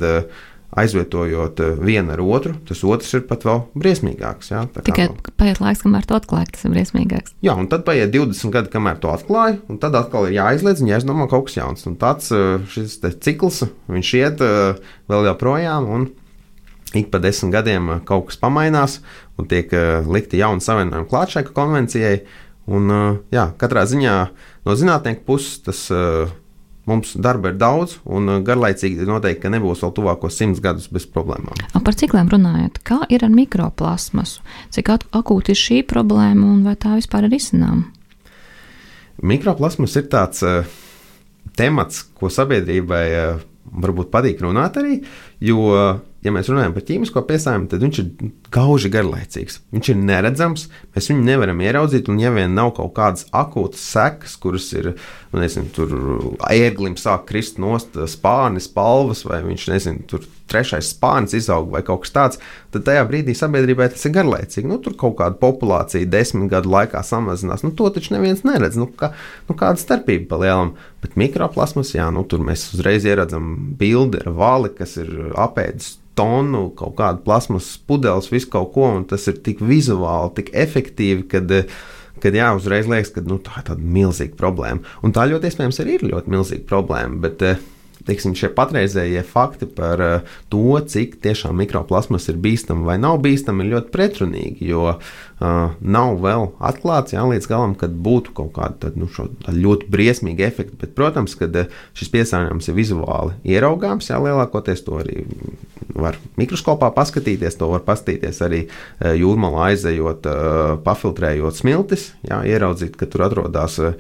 aizvietojot 0.78 1.62
vienu 1.82 2.14
ar 2.14 2.22
otru, 2.22 2.54
tas 2.68 2.84
otrs 2.86 3.14
ir 3.18 3.24
pat 3.30 3.46
vēl 3.48 3.64
briesmīgāks. 3.80 4.52
Jā, 4.52 4.66
Tikai 4.86 5.08
kā, 5.10 5.32
paiet 5.40 5.62
laiks, 5.64 5.82
kamēr 5.86 6.06
to 6.06 6.18
atklāj, 6.20 6.46
tas 6.54 6.68
ir 6.68 6.74
briesmīgāks. 6.76 7.34
Jā, 7.46 7.56
un 7.58 7.70
tad 7.72 7.86
paiet 7.88 8.12
20 8.14 8.54
gadi, 8.54 8.72
kamēr 8.74 9.00
to 9.02 9.10
atklāj, 9.14 9.58
un 9.72 9.82
tad 9.82 9.98
atkal 9.98 10.28
ir 10.28 10.38
jāizliedz 10.38 10.84
un 10.84 10.92
jāizdomā 10.92 11.30
kaut 11.32 11.48
kas 11.48 11.58
jauns. 11.58 11.88
Un 11.90 11.98
tāds 12.02 12.30
šis 12.74 13.00
cikls, 13.24 13.64
viņš 13.90 14.14
iet 14.20 14.44
vēl 14.44 15.30
joprojām. 15.32 16.10
Ik 16.96 17.10
pa 17.12 17.20
desmit 17.20 17.52
gadiem 17.52 17.90
kaut 18.08 18.30
kas 18.30 18.38
pamainās 18.40 19.02
un 19.38 19.48
tiek 19.50 19.72
uh, 19.76 20.02
likti 20.10 20.42
jauni 20.42 20.64
savienojumi 20.64 21.10
klāt 21.10 21.36
šai 21.36 21.46
konvencijai. 21.50 22.20
Un, 22.68 22.92
uh, 22.92 23.22
jā, 23.32 23.48
katrā 23.62 23.86
ziņā 23.88 24.18
no 24.68 24.76
zinātnieku 24.76 25.24
puses 25.28 25.62
tas 25.64 25.88
mums 26.88 27.14
darba 27.20 27.52
ir 27.52 27.58
daudz, 27.60 27.98
un 28.08 28.40
garlaicīgi 28.48 29.06
noteikti, 29.08 29.52
nebūs 29.52 29.84
vēl 29.84 29.94
tuvākos 29.98 30.38
simts 30.40 30.62
gadus 30.64 30.88
bez 30.92 31.04
problēmām. 31.12 31.60
A, 31.76 31.82
par 31.84 31.98
cikliem 32.00 32.32
runājot, 32.32 32.80
kā 32.88 33.02
ir 33.12 33.26
ar 33.28 33.34
mikroplasmasu? 33.34 34.44
Cik 34.76 34.94
akūti 34.96 35.54
ir 35.54 35.60
šī 35.60 35.82
problēma 35.88 36.48
un 36.48 36.64
vai 36.68 36.78
tā 36.80 36.96
vispār 36.96 37.28
ir 37.28 37.36
izcināma? 37.38 37.84
Mikroplasmas 39.28 39.98
ir 40.00 40.08
tāds 40.12 40.44
uh, 40.48 40.64
temats, 41.60 42.06
ko 42.16 42.32
sabiedrībai 42.32 43.06
uh, 43.20 43.46
varbūt 43.68 44.12
patīk 44.14 44.44
runāt 44.46 44.80
arī, 44.80 45.02
jo 45.44 45.68
ja 46.24 46.34
mēs 46.34 46.50
runājam 46.52 46.74
par 46.76 46.86
ķīmisko 46.88 47.24
piesāņojumu, 47.28 47.70
tad 47.72 47.84
viņš 47.84 48.00
ir 48.02 48.32
gauži 48.54 48.92
garlaicīgs. 48.92 49.60
Viņš 49.76 49.90
ir 49.92 50.00
neredzams, 50.00 50.68
mēs 50.96 51.10
viņu 51.12 51.26
nevaram 51.28 51.62
ieraudzīt, 51.64 52.10
un 52.12 52.22
ja 52.22 52.32
vien 52.36 52.56
nav 52.56 52.74
kaut 52.78 52.94
kādas 52.98 53.28
akūtas 53.36 53.84
sekas, 53.92 54.38
kuras 54.42 54.70
ir, 54.78 54.94
nu, 55.34 55.42
nezinu, 55.42 55.70
tur 55.76 55.94
ērglim 56.48 56.98
sāk 57.00 57.28
krist 57.30 57.60
nost 57.62 57.98
spārnis, 58.12 58.70
palvas, 58.72 59.26
vai 59.28 59.42
viņš, 59.46 59.68
nezinu, 59.74 60.08
tur 60.10 60.26
trešais 60.48 60.94
spārnis 60.94 61.36
izaug 61.38 61.70
vai 61.74 61.84
kaut 61.86 62.06
kas 62.06 62.14
tāds, 62.16 62.42
tad 62.72 62.86
tajā 62.88 63.04
brīdī 63.10 63.36
sabiedrībai 63.36 63.90
tas 63.92 64.08
ir 64.08 64.16
garlaicīgi. 64.16 64.70
Nu, 64.70 64.80
tur 64.84 64.96
kaut 65.00 65.18
kāda 65.20 65.40
populācija 65.42 66.08
desmit 66.08 66.52
gadu 66.54 66.72
laikā 66.72 67.04
samazinās. 67.04 67.66
Nu, 67.68 67.74
to 67.76 67.92
taču 67.94 68.16
neviens 68.16 68.46
neredz. 68.48 68.80
Nu, 68.80 68.88
kā, 68.88 69.12
nu, 69.50 69.58
kāda 69.60 69.84
starpība 69.84 70.32
pa 70.32 70.42
lielam? 70.46 70.76
Bet 71.04 71.20
mikroplasmas, 71.20 71.94
jā, 71.98 72.08
nu, 72.16 72.24
tur 72.24 72.42
mēs 72.48 72.70
uzreiz 72.74 73.06
ieredzam 73.08 73.56
bildi 73.80 74.24
ar 74.24 74.36
vali, 74.40 74.72
kas 74.78 74.96
ir 75.04 75.12
apēdis 75.36 75.98
tonu, 76.18 76.68
kaut 76.78 76.96
kādu 76.98 77.22
plasmas 77.26 77.70
pudeles, 77.88 78.30
visu 78.38 78.52
kaut 78.54 78.74
ko, 78.76 78.90
un 79.00 79.08
tas 79.10 79.28
ir 79.30 79.42
tik 79.46 79.64
vizuāli, 79.66 80.36
tik 80.40 80.52
efektīvi, 80.66 81.28
kad, 81.34 81.56
kad 82.24 82.38
jā, 82.38 82.52
uzreiz 82.58 82.90
liekas, 82.90 83.14
ka 83.16 83.26
nu, 83.26 83.42
tā 83.44 83.62
ir 83.62 83.72
tāda 83.72 83.96
milzīga 83.98 84.38
problēma. 84.40 84.98
Un 85.04 85.16
tā 85.16 85.28
ļoti 85.30 85.52
iespējams 85.52 85.82
arī 85.84 85.98
ir 85.98 86.08
ļoti 86.14 86.38
milzīga 86.38 86.70
problēma. 86.70 87.20
Bet, 87.28 87.44
uh, 87.46 87.66
teiksim, 88.08 88.36
šie 88.38 88.50
patreizējie 88.56 89.24
fakti 89.28 89.68
par 89.78 90.04
uh, 90.04 90.36
to, 90.52 90.80
cik 90.92 91.20
tiešām 91.24 91.58
mikroplasmas 91.62 92.30
ir 92.32 92.40
bīstama 92.44 92.88
vai 92.88 92.98
nav 93.02 93.20
bīstama, 93.26 93.66
ir 93.66 93.76
ļoti 93.76 93.94
pretrunīgi. 93.94 94.70
Jo 94.72 94.86
uh, 94.94 95.16
nav 95.38 96.16
vēl 96.24 96.48
atklāts 96.66 97.14
jā, 97.14 97.22
līdz 97.30 97.46
galam, 97.50 97.74
kad 97.78 97.94
būtu 97.94 98.34
kaut 98.38 98.56
kāda 98.56 98.90
nu, 98.98 99.06
ļoti 99.54 99.90
briesmīga 99.94 100.48
efekta. 100.48 100.80
Bet, 100.82 100.96
protams, 100.98 101.36
ka 101.38 101.46
uh, 101.52 101.74
šis 101.98 102.10
piesārņojums 102.16 102.70
ir 102.72 102.78
vizuāli 102.78 103.36
ieraugāms, 103.54 104.10
jā, 104.10 104.18
lielākoties 104.24 104.82
to 104.88 104.98
arī 105.04 105.26
var 105.98 106.18
mikroskopā 106.42 106.90
paskatīties, 106.96 107.60
to 107.60 107.70
var 107.70 107.86
paskatīties 107.86 108.42
arī 108.46 108.64
uh, 108.66 109.12
jūrmalā 109.14 109.68
aizejot, 109.72 110.26
uh, 110.26 110.72
pafiltrējot 110.86 111.62
smiltis, 111.62 112.10
jā, 112.26 112.42
ieraudzīt, 112.56 112.98
ka 112.98 113.06
tur 113.06 113.28
atrodas 113.28 113.78
uh, 113.84 113.94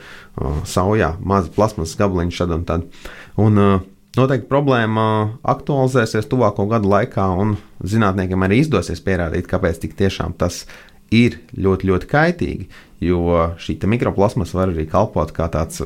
saujā 0.65 1.13
mazi 1.21 1.53
plasmas 1.53 1.93
gabaliņi 2.01 2.39
šad 2.39 2.57
un 2.57 2.65
tad. 2.65 2.89
Un, 3.37 3.61
uh, 3.61 3.85
Noteikti 4.17 4.47
problēma 4.49 5.03
aktualizēsies 5.45 6.25
tuvāko 6.31 6.65
gadu 6.71 6.89
laikā, 6.89 7.27
un 7.37 7.53
zinātniekiem 7.85 8.45
arī 8.47 8.63
izdosies 8.63 9.03
pierādīt, 9.05 9.45
kāpēc 9.45 9.83
tiešām 9.99 10.33
tas 10.41 10.63
ir 10.63 10.86
ļoti, 11.11 11.91
ļoti 11.91 12.11
kaitīgi. 12.11 12.69
Jo 13.03 13.51
šī 13.61 13.77
mikroplasmas 13.85 14.55
var 14.57 14.73
arī 14.73 14.87
kalpot 14.89 15.31
kā 15.35 15.49
tāds 15.53 15.83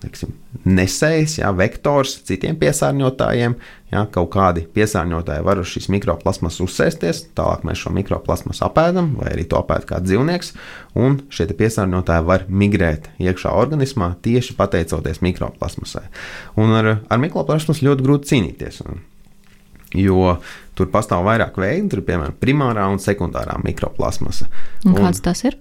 teiksim, 0.00 0.32
nesējs, 0.68 1.38
jā, 1.40 1.50
vektors 1.56 2.16
citiem 2.28 2.56
piesārņotājiem. 2.60 3.56
Jā, 3.90 4.04
kaut 4.14 4.30
kādi 4.34 4.62
piesārņotāji 4.74 5.44
var 5.46 5.60
uz 5.60 5.72
šīs 5.72 5.88
mikroplasmas 5.92 6.60
uzsēsties, 6.62 7.24
tālāk 7.36 7.64
mēs 7.66 7.82
šo 7.82 7.92
mikroplasmas 7.94 8.62
apēdam, 8.64 9.12
vai 9.18 9.32
arī 9.34 9.46
to 9.50 9.58
apēd 9.58 9.86
kāds 9.88 10.06
dzīvnieks, 10.08 10.52
un 11.00 11.20
šie 11.34 11.48
piesārņotāji 11.58 12.26
var 12.28 12.46
migrēt 12.48 13.10
iekšā 13.20 13.52
organismā 13.62 14.12
tieši 14.24 14.56
pateicoties 14.58 15.22
mikroplasmasai. 15.26 16.06
Un 16.60 16.76
ar, 16.78 16.92
ar 17.10 17.22
mikroplasmasu 17.22 17.88
ļoti 17.88 18.06
grūti 18.06 18.32
cīnīties. 18.32 18.84
Jo 19.98 20.36
tur 20.80 20.90
pastāv 20.92 21.26
vairāk 21.28 21.58
veidu, 21.60 21.94
tur 21.94 22.04
piemēram 22.06 22.36
primārā 22.40 22.88
un 22.90 23.00
sekundārā 23.02 23.58
mikroplasmasa. 23.64 24.48
Un 24.86 24.96
kāds 24.96 25.20
un, 25.20 25.26
tas 25.28 25.44
ir? 25.44 25.58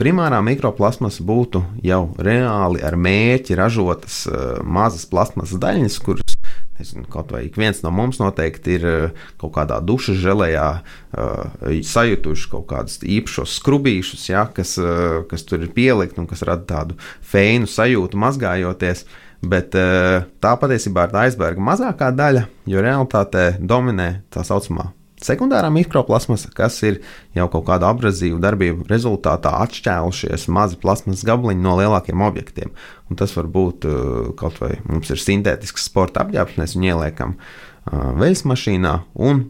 Primārā 0.00 0.38
mikroplasmas 0.40 1.18
būtu 1.20 1.60
jau 1.84 2.06
reāli 2.16 2.80
ar 2.86 2.96
mērķi 2.96 3.58
ražotas 3.58 4.22
uh, 4.30 4.60
mazas 4.64 5.04
plasmasas 5.10 5.60
daļiņas, 5.60 5.98
kuras 6.06 6.36
nezinu, 6.80 7.04
kaut 7.12 7.34
vai 7.34 7.42
viens 7.52 7.82
no 7.84 7.92
mums 7.92 8.20
noteikti 8.22 8.78
ir 8.78 8.86
uh, 8.88 9.26
kaut 9.40 9.52
kādā 9.58 9.80
dušas 9.84 10.16
žēlējā 10.22 10.66
uh, 10.80 11.74
sajutuši 11.84 12.50
kaut 12.54 12.68
kādus 12.70 13.00
īpašos 13.04 13.58
skrubīšus, 13.60 14.28
ja, 14.32 14.46
kas, 14.56 14.76
uh, 14.80 15.20
kas 15.30 15.44
tur 15.48 15.66
ir 15.66 15.74
pielikt 15.76 16.20
un 16.20 16.30
kas 16.30 16.46
rada 16.48 16.64
tādu 16.68 16.96
feinu 17.20 17.68
sajūtu 17.68 18.20
mazgājoties. 18.20 19.04
Bet 19.40 19.76
uh, 19.78 20.26
tā 20.42 20.54
patiesībā 20.60 21.06
ir 21.06 21.12
tā 21.14 21.26
aizbērga 21.26 21.62
mazākā 21.64 22.10
daļa, 22.12 22.46
jo 22.68 22.82
realitātē 22.84 23.54
dominē 23.60 24.10
tā 24.32 24.44
saucamā 24.44 24.90
Sekundārā 25.20 25.68
mikroplasmasa, 25.68 26.48
kas 26.56 26.78
ir 26.86 27.02
jau 27.36 27.44
kaut 27.52 27.66
kāda 27.68 27.90
abrazīva 27.92 28.40
darbība 28.40 28.86
rezultātā 28.88 29.52
atšķēlušies 29.66 30.46
mazi 30.48 30.78
plasmas 30.80 31.24
gabaliņi 31.28 31.60
no 31.60 31.74
lielākiem 31.76 32.22
objektiem. 32.24 32.72
Un 33.12 33.20
tas 33.20 33.34
var 33.36 33.50
būt 33.52 33.84
uh, 33.88 34.30
kaut 34.40 34.56
vai 34.62 34.78
mums 34.88 35.12
ir 35.12 35.20
sintētisks 35.20 35.90
sporta 35.90 36.24
apģērbs, 36.24 36.56
mēs 36.60 36.76
viņu 36.76 36.92
ieliekam 36.94 37.36
uh, 37.36 38.14
veļas 38.16 38.46
mašīnā 38.48 38.94
un 39.28 39.44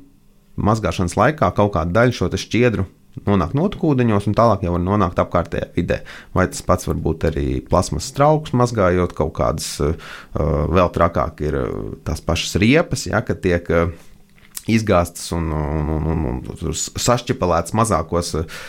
mazgāšanas 0.58 1.14
laikā 1.20 1.52
kaut 1.54 1.76
kāda 1.76 2.00
daļa 2.00 2.18
šo 2.18 2.32
šķiedru 2.34 2.88
nonāk 3.26 3.54
notekūdeņos, 3.58 4.28
un 4.30 4.36
tālāk 4.38 4.66
jau 4.66 4.74
var 4.76 4.84
nonākt 4.84 5.22
apkārtējā 5.22 5.70
vidē. 5.76 6.02
Vai 6.36 6.46
tas 6.50 6.62
pats 6.66 6.88
var 6.88 7.00
būt 7.02 7.26
arī 7.30 7.48
plasmas 7.66 8.10
trauks, 8.16 8.54
mazgājot 8.56 9.16
kaut 9.18 9.34
kādas, 9.38 9.72
uh, 9.82 10.12
vēl 10.70 10.92
trakāk 10.94 11.42
ir 11.46 11.58
tās 12.06 12.22
pašas 12.24 12.56
riepas, 12.62 13.08
ja, 13.10 13.22
kad 13.26 13.42
tiek 13.44 13.66
uh, 13.74 13.90
izgāztas 14.68 15.30
un, 15.32 15.48
un, 15.52 15.90
un, 15.96 16.08
un, 16.12 16.40
un 16.44 16.76
sašķipelētas 16.76 17.74
mazākos 17.76 18.32
uh, 18.38 18.60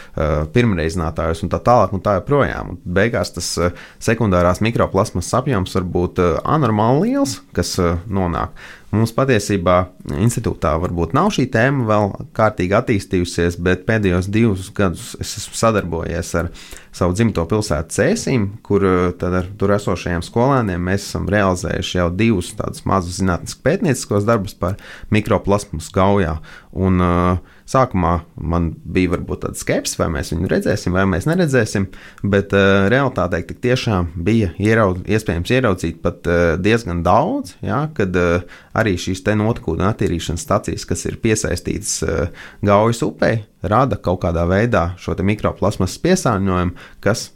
pirmreizinātājus 0.56 1.44
un 1.46 1.52
tā 1.52 1.62
tālāk 1.64 1.96
un 1.96 2.04
tā 2.04 2.18
joprojām. 2.20 2.74
Un 2.74 2.82
beigās 2.98 3.34
tas 3.36 3.50
uh, 3.60 3.74
sekundārās 4.02 4.64
mikroplasmas 4.64 5.32
apjoms 5.38 5.76
var 5.78 5.90
būt 5.98 6.22
uh, 6.24 6.38
anormāli 6.48 7.12
liels, 7.12 7.40
kas 7.56 7.76
uh, 7.82 8.00
nonāk. 8.08 8.56
Mums 8.92 9.14
patiesībā 9.16 9.76
institūtā 10.20 10.74
varbūt 10.84 11.14
nav 11.16 11.30
šī 11.32 11.46
tēma 11.54 11.86
vēl 11.88 12.10
kārtīgi 12.36 12.76
attīstījusies, 12.76 13.56
bet 13.64 13.86
pēdējos 13.88 14.28
divus 14.28 14.68
gadus 14.76 15.14
es 15.24 15.32
esmu 15.40 15.56
sadarbojies 15.56 16.32
ar 16.42 16.50
savu 16.92 17.16
dzimto 17.16 17.46
pilsētu 17.48 17.96
Cēsīm, 17.96 18.50
kur 18.68 18.84
tad 19.22 19.38
ar 19.40 19.48
tur 19.60 19.72
esošajiem 19.78 20.26
skolēniem 20.28 20.84
mēs 20.90 21.08
esam 21.08 21.30
realizējuši 21.32 22.02
jau 22.02 22.10
divus 22.20 22.52
tādus 22.60 22.84
mazus 22.90 23.22
zinātniskus 23.22 23.64
pētnieciskos 23.64 24.28
darbus 24.28 24.58
par 24.60 24.76
mikroplasmas 25.16 25.88
gaujā. 25.96 26.42
Un, 26.76 27.00
uh, 27.00 27.61
Sākumā 27.72 28.18
man 28.36 28.72
bija 28.84 29.14
varbūt 29.14 29.46
tāda 29.46 29.60
skepse, 29.60 29.96
vai 30.02 30.10
mēs 30.12 30.34
viņu 30.34 30.50
redzēsim, 30.52 30.96
vai 30.96 31.06
mēs 31.08 31.28
neredzēsim, 31.30 31.86
bet 32.34 32.52
uh, 32.58 32.88
realitātē 32.92 33.40
tiešām 33.52 34.10
bija 34.28 34.52
ieraud, 34.60 35.06
iespējams 35.08 35.54
ieraudzīt 35.56 36.02
pat 36.04 36.28
uh, 36.28 36.42
diezgan 36.60 37.00
daudz, 37.06 37.56
ja, 37.64 37.86
kad 37.96 38.18
uh, 38.20 38.44
arī 38.76 38.98
šīs 39.00 39.24
te 39.24 39.38
notekūdens 39.40 39.94
attīrīšanas 39.94 40.44
stacijas, 40.44 40.88
kas 40.90 41.06
ir 41.08 41.20
piesaistītas 41.24 41.94
uh, 42.04 42.48
Gaujas 42.66 43.04
upē, 43.08 43.34
rada 43.64 44.00
kaut 44.02 44.24
kādā 44.26 44.44
veidā 44.50 44.90
šo 45.00 45.16
mikroplasmas 45.24 45.96
piesārņojumu, 46.04 46.76
kas 47.00 47.30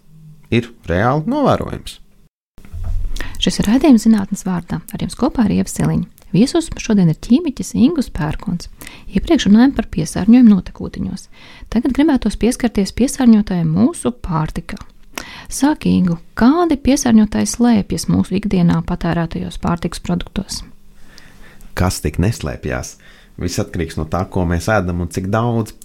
ir 0.51 0.73
reāli 0.89 1.31
novērojams. 1.31 2.01
Šis 3.39 3.61
ir 3.61 3.69
raidījums 3.69 4.05
zinātnes 4.07 4.43
vārdā. 4.47 4.81
Ar 4.91 5.03
jums 5.03 5.15
kopā 5.19 5.47
ir 5.47 5.59
Ieva 5.59 5.71
Siliņa. 5.71 6.14
Viesos 6.36 6.67
šodien 6.81 7.07
ir 7.11 7.19
ķīmiķis 7.23 7.69
Ingus 7.79 8.09
Pērkons. 8.11 8.67
Iepriekš 9.15 9.47
runājām 9.47 9.71
par 9.77 9.88
piesārņojumu 9.93 10.51
notekūtiņos. 10.51 11.29
Tagad 11.71 11.93
gribētos 11.95 12.36
pieskarties 12.41 12.91
piesārņotājiem 12.97 13.69
mūsu 13.71 14.11
pārtikā. 14.25 14.79
Sāk 15.47 15.86
Ingu, 15.88 16.17
kādi 16.36 16.75
piesārņotāji 16.81 17.47
slēpjas 17.53 18.07
mūsu 18.11 18.36
ikdienā 18.41 18.81
patērētajos 18.89 19.61
pārtikas 19.63 20.03
produktos? 20.03 20.63
Kas 21.77 22.01
tik 22.03 22.19
neslēpjas? 22.23 22.97
Viss 23.39 23.59
atkarīgs 23.59 23.95
no 23.99 24.07
tā, 24.11 24.25
ko 24.31 24.43
mēs 24.47 24.67
ēdam 24.71 25.05
un 25.05 25.11
cik 25.11 25.29
daudz. 25.31 25.75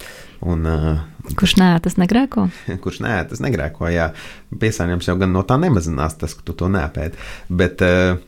Un, 0.41 0.67
uh, 0.67 1.35
kurš 1.39 1.57
nē, 1.61 1.71
tas 1.85 1.99
negrēko? 2.01 2.49
kurš 2.85 3.03
nē, 3.05 3.15
tas 3.31 3.43
negrēko. 3.45 3.87
Jā, 3.93 4.09
piesārņojums 4.51 5.11
jau 5.13 5.17
gan 5.21 5.35
no 5.35 5.45
tā 5.47 5.61
nemazinās, 5.63 6.19
tas, 6.19 6.35
ka 6.35 6.47
tu 6.47 6.59
to 6.59 6.71
nepēdi. 6.73 7.19
Bet 7.63 7.87
uh, 7.87 8.19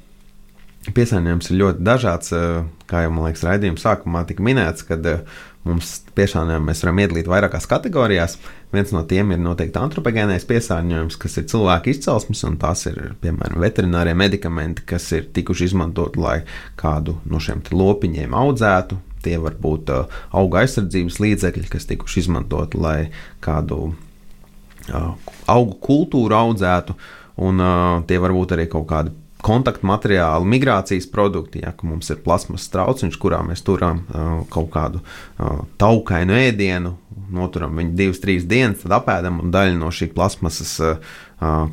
Piesārņojums 0.90 1.50
ir 1.52 1.58
ļoti 1.60 1.84
dažāds. 1.86 2.32
Eh, 2.34 2.64
kā 2.90 3.04
jau 3.04 3.12
man 3.14 3.28
liekas, 3.28 3.44
raidījuma 3.46 3.78
sākumā 3.78 4.24
tika 4.26 4.42
minēts, 4.42 4.82
kad 4.88 5.06
eh, 5.06 5.20
mums 5.62 5.92
piesārņojumu 6.16 6.66
mēs 6.66 6.82
varam 6.82 6.98
iedalīt 7.04 7.30
vairākās 7.30 7.68
kategorijās. 7.70 8.34
Viens 8.74 8.90
no 8.90 9.04
tiem 9.06 9.30
ir 9.30 9.38
noteikti 9.38 9.78
antropogēnais 9.78 10.48
piesārņojums, 10.48 11.20
kas 11.22 11.38
ir 11.38 11.46
cilvēka 11.52 11.92
izcelsmes, 11.92 12.42
un 12.48 12.58
tās 12.58 12.82
ir 12.90 12.98
piemēram 13.22 13.62
veterinārie 13.62 14.16
medikamenti, 14.18 14.82
kas 14.90 15.06
ir 15.14 15.30
tikuši 15.36 15.70
izmantoti, 15.70 16.18
lai 16.18 16.40
kādu 16.80 17.20
no 17.30 17.38
šiem 17.38 17.62
lopiņiem 17.70 18.34
audzētu. 18.34 18.98
Tie 19.22 19.36
var 19.38 19.54
būt 19.54 19.90
uh, 19.94 20.22
auga 20.34 20.64
aizsardzības 20.64 21.20
līdzekļi, 21.22 21.68
kas 21.70 21.86
tikuši 21.86 22.24
izmantoti, 22.24 22.80
lai 22.82 22.96
kādu 23.44 23.92
augu 24.90 25.76
kultūru 25.78 26.34
audzētu, 26.34 26.96
un 27.46 27.62
uh, 27.62 28.00
tie 28.08 28.18
var 28.18 28.34
būt 28.34 28.56
arī 28.56 28.66
kaut 28.72 28.88
kādi 28.90 29.14
kontaktmateriālu, 29.42 30.46
migrācijas 30.48 31.08
produkti, 31.10 31.62
ja 31.64 31.72
mums 31.86 32.10
ir 32.12 32.20
plasmas 32.24 32.68
trauciņš, 32.72 33.18
kurā 33.22 33.42
mēs 33.46 33.64
turam 33.66 34.04
uh, 34.04 34.42
kaut 34.52 34.70
kādu 34.74 35.02
uh, 35.02 35.64
taukainu 35.82 36.36
ēdienu, 36.38 36.94
noturam 37.32 37.76
viņu 37.80 37.96
divas, 37.98 38.22
trīs 38.22 38.46
dienas, 38.48 38.84
tad 38.84 38.96
apēdam, 39.00 39.40
un 39.42 39.52
daļa 39.54 39.74
no 39.80 39.90
šī 39.94 40.12
plasmasas 40.14 40.76
uh, 40.84 41.18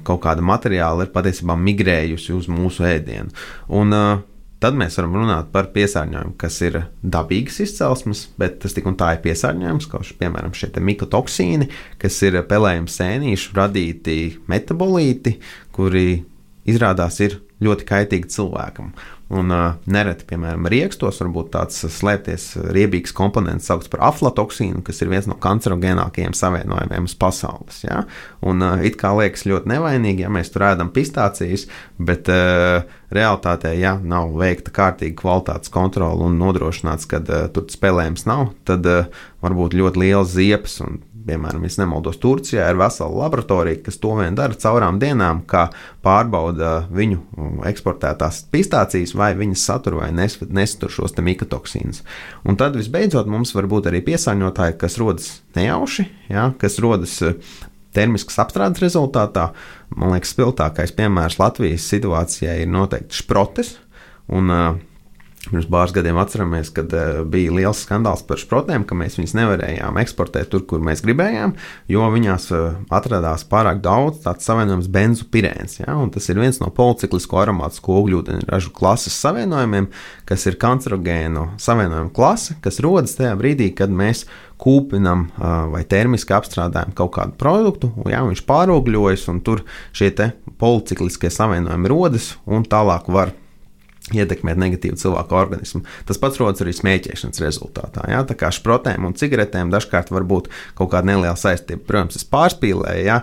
kaut 0.08 0.24
kāda 0.26 0.46
materiāla 0.46 1.06
ir 1.06 1.14
patiesībā 1.14 1.58
migrējusi 1.60 2.36
uz 2.36 2.50
mūsu 2.52 2.88
ēdienu. 2.90 3.34
Un, 3.70 3.96
uh, 3.96 4.26
Tad 4.60 4.76
mēs 4.76 4.98
varam 5.00 5.14
runāt 5.16 5.54
par 5.54 5.70
piesārņojumu, 5.72 6.34
kas 6.40 6.58
ir 6.68 6.82
dabīgas 7.00 7.62
izcelsmes, 7.64 8.26
bet 8.36 8.58
tas 8.60 8.74
tik 8.76 8.90
un 8.92 8.98
tā 9.00 9.14
ir 9.16 9.22
piesārņojums, 9.24 9.88
kā 9.88 10.02
piemēram 10.20 10.52
šie 10.52 10.68
mikotoksīni, 10.84 11.70
kas 12.02 12.18
ir 12.28 12.42
pelējuma 12.50 12.92
sēnīšu 12.92 13.56
radīti 13.56 14.18
metabolīti, 14.52 15.38
kuri 15.72 16.26
izrādās 16.68 17.22
ir 17.24 17.38
ļoti 17.64 17.88
kaitīgi 17.88 18.30
cilvēkam. 18.34 18.94
Un 19.30 19.54
uh, 19.54 19.76
nereti, 19.86 20.26
piemēram, 20.32 20.66
rīkstos 20.72 21.20
var 21.22 21.28
būt 21.36 21.52
tāds 21.54 21.84
slēpties 21.94 22.48
riebīgs 22.74 23.14
komponents, 23.14 23.68
saukts 23.70 23.92
par 23.92 24.02
aflatoksīnu, 24.08 24.82
kas 24.86 25.04
ir 25.04 25.12
viens 25.12 25.28
no 25.30 25.36
kancerogēnākajiem 25.38 26.34
savienojumiem 26.34 27.06
uz 27.06 27.14
pasaules. 27.20 27.84
Ja? 27.86 28.02
Un 28.42 28.66
uh, 28.66 28.82
it 28.82 28.98
kā 28.98 29.12
liekas 29.20 29.46
ļoti 29.46 29.70
nevainīgi, 29.70 30.26
ja 30.26 30.34
mēs 30.34 30.50
tur 30.50 30.66
ēdam 30.72 30.90
pistācijas, 30.96 31.68
bet 32.02 32.32
uh, 32.34 32.82
realitātē, 33.14 33.76
ja 33.78 34.00
nav 34.02 34.34
veikta 34.40 34.74
kārtīga 34.74 35.20
kvalitātes 35.22 35.70
kontrole 35.74 36.26
un 36.26 36.42
nodrošināts, 36.42 37.06
ka 37.12 37.22
uh, 37.22 37.46
tur 37.54 37.70
spēlējums 37.70 38.26
nav, 38.26 38.56
tad 38.66 38.90
uh, 38.90 39.22
var 39.46 39.56
būt 39.62 39.78
ļoti 39.78 40.08
liels 40.08 40.34
ziepes 40.34 40.80
un 40.88 41.04
piemēram, 41.30 41.64
ja 41.66 41.84
nemaldos, 41.84 42.18
Turcijā 42.22 42.66
ir 42.72 42.80
vesela 42.80 43.24
laboratorija, 43.24 43.84
kas 43.86 44.00
to 44.02 44.16
vien 44.18 44.36
dara 44.38 44.58
caurām 44.58 45.00
dienām, 45.02 45.44
kā 45.50 45.68
pārbauda 46.06 46.90
viņu 46.92 47.22
um, 47.22 47.62
eksportētās 47.70 48.42
pistācijas, 48.52 49.14
vai 49.18 49.32
viņas 49.38 49.66
satur 49.70 50.00
vai 50.02 50.10
nesatur 50.12 50.94
šos 50.94 51.16
mikotoksīnus. 51.30 52.04
Un 52.50 52.60
tad 52.60 52.78
visbeidzot 52.80 53.30
mums 53.30 53.54
var 53.56 53.70
būt 53.72 53.92
arī 53.92 54.04
piesārņotāji, 54.10 54.80
kas 54.82 55.00
rodas 55.02 55.32
nejauši, 55.58 56.08
ja, 56.34 56.50
kas 56.60 56.80
rodas 56.84 57.16
uh, 57.26 57.38
termiskas 57.96 58.42
apstrādes 58.44 58.82
rezultātā. 58.84 59.50
Man 59.96 60.14
liekas, 60.16 60.34
spilgtākais 60.36 60.94
piemērs 60.98 61.40
Latvijas 61.42 61.88
situācijai 61.90 62.62
ir 62.64 62.72
noteikti 62.74 63.22
šprotes. 63.24 63.78
Un, 64.30 64.54
uh, 64.54 64.78
Pirms 65.50 65.68
pāris 65.72 65.94
gadiem 65.96 66.20
atceramies, 66.22 66.70
kad 66.74 66.94
uh, 66.94 67.22
bija 67.30 67.54
liels 67.56 67.82
skandāls 67.86 68.22
par 68.28 68.42
šprotēm, 68.42 68.86
ka 68.88 68.98
mēs 68.98 69.18
viņus 69.20 69.36
nevarējām 69.38 69.98
eksportēt 70.02 70.52
tur, 70.52 70.66
kur 70.70 70.84
mēs 70.86 71.02
gribējām, 71.06 71.56
jo 71.90 72.10
viņās 72.14 72.50
uh, 72.54 72.78
atradās 72.94 73.46
pārāk 73.50 73.82
daudz 73.86 74.22
tāds 74.26 74.46
savienojums 74.46 74.90
benzopirēns. 74.94 75.80
Ja? 75.82 75.98
Tas 76.14 76.30
ir 76.30 76.42
viens 76.42 76.62
no 76.62 76.70
policiklisko 76.76 77.42
aromātu 77.42 77.82
ogļūdeņražu 78.00 78.74
klases 78.76 79.18
savienojumiem, 79.24 79.90
kas 80.30 80.46
ir 80.50 80.60
kancerogēnu 80.62 81.50
savienojumu 81.62 82.14
klase, 82.14 82.60
kas 82.64 82.82
rodas 82.86 83.18
tajā 83.18 83.34
brīdī, 83.40 83.72
kad 83.76 83.90
mēs 83.90 84.28
kūpinam 84.60 85.28
uh, 85.32 85.68
vai 85.74 85.86
termiski 85.88 86.36
apstrādājam 86.36 86.94
kaut 86.98 87.14
kādu 87.16 87.38
produktu, 87.40 87.92
un 88.04 88.12
jā, 88.12 88.22
viņš 88.28 88.46
pārogļojas, 88.50 89.28
un 89.32 89.44
tur 89.46 89.64
šie 89.96 90.12
policikliskie 90.60 91.32
savienojumi 91.32 91.92
rodas, 91.92 92.34
un 92.46 92.68
tālāk 92.68 93.08
var 93.12 93.34
ietekmēt 94.16 94.60
negatīvu 94.60 95.00
cilvēku 95.00 95.38
organismu. 95.38 95.84
Tas 96.08 96.20
pats 96.22 96.40
rodas 96.42 96.64
arī 96.64 96.74
smēķēšanas 96.76 97.44
rezultātā. 97.44 98.06
Ja? 98.12 98.22
Tā 98.28 98.38
kā 98.40 98.52
šprotēm 98.54 99.08
un 99.10 99.16
cigaretēm 99.20 99.74
dažkārt 99.74 100.14
var 100.14 100.26
būt 100.30 100.50
kaut 100.78 100.92
kāda 100.94 101.12
neliela 101.12 101.36
saistība. 101.40 101.84
Protams, 101.88 102.20
es 102.20 102.28
pārspīlēju, 102.30 103.04
ja 103.06 103.20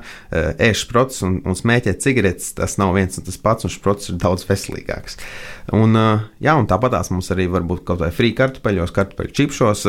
ēst 0.68 0.86
šprots 0.86 1.24
un, 1.26 1.40
un 1.46 1.58
smēķēt 1.58 2.02
cigaretes, 2.04 2.52
tas 2.58 2.78
nav 2.82 2.94
viens 2.98 3.18
un 3.18 3.26
tas 3.26 3.40
pats, 3.42 3.66
un 3.66 3.72
šprots 3.72 4.12
ir 4.12 4.20
daudz 4.22 4.46
veselīgāks. 4.48 5.18
Un, 5.76 5.98
jā, 6.42 6.54
un 6.54 6.68
tāpatās 6.70 7.10
mums 7.14 7.32
arī 7.34 7.48
var 7.50 7.66
būt 7.66 7.82
kaut 7.88 8.04
vai 8.04 8.12
frī 8.14 8.32
kartupeļos, 8.36 8.94
kartupeļu 8.94 9.36
čipšos 9.40 9.88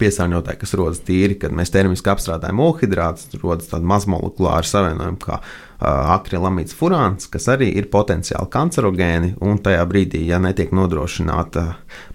piesārņotāji, 0.00 0.60
kas 0.62 0.74
rodas 0.78 1.02
tīri, 1.04 1.36
kad 1.40 1.52
mēs 1.54 1.72
termiski 1.74 2.08
apstrādājam 2.12 2.62
olhidrātus, 2.64 3.28
rodas 3.42 3.68
tāda 3.68 3.84
mazmolekulāra 3.88 4.64
savienojuma 4.68 5.20
kā 5.20 5.40
akrilamīds 5.84 6.74
furāns, 6.76 7.28
kas 7.30 7.48
arī 7.52 7.70
ir 7.78 7.90
potenciāli 7.92 8.50
kancerogēni, 8.52 9.34
un 9.44 9.60
tajā 9.64 9.84
brīdī, 9.90 10.24
ja 10.30 10.40
netiek 10.42 10.72
nodrošināta 10.74 11.66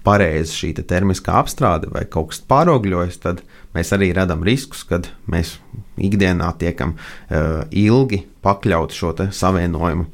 pareizi 0.06 0.58
šī 0.62 0.74
te 0.80 0.86
termiskā 0.90 1.38
apstrāde 1.42 1.92
vai 1.94 2.06
kaut 2.10 2.34
kas 2.34 2.44
pārogļojas, 2.50 3.20
tad 3.26 3.44
mēs 3.76 3.94
arī 3.96 4.12
radām 4.16 4.44
riskus, 4.46 4.84
kad 4.88 5.10
mēs 5.30 5.58
ikdienā 6.00 6.50
tiekam 6.60 6.96
uh, 6.96 7.66
ilgi 7.76 8.24
pakļauti 8.44 8.96
šo 8.96 9.12
savienojumu 9.36 10.06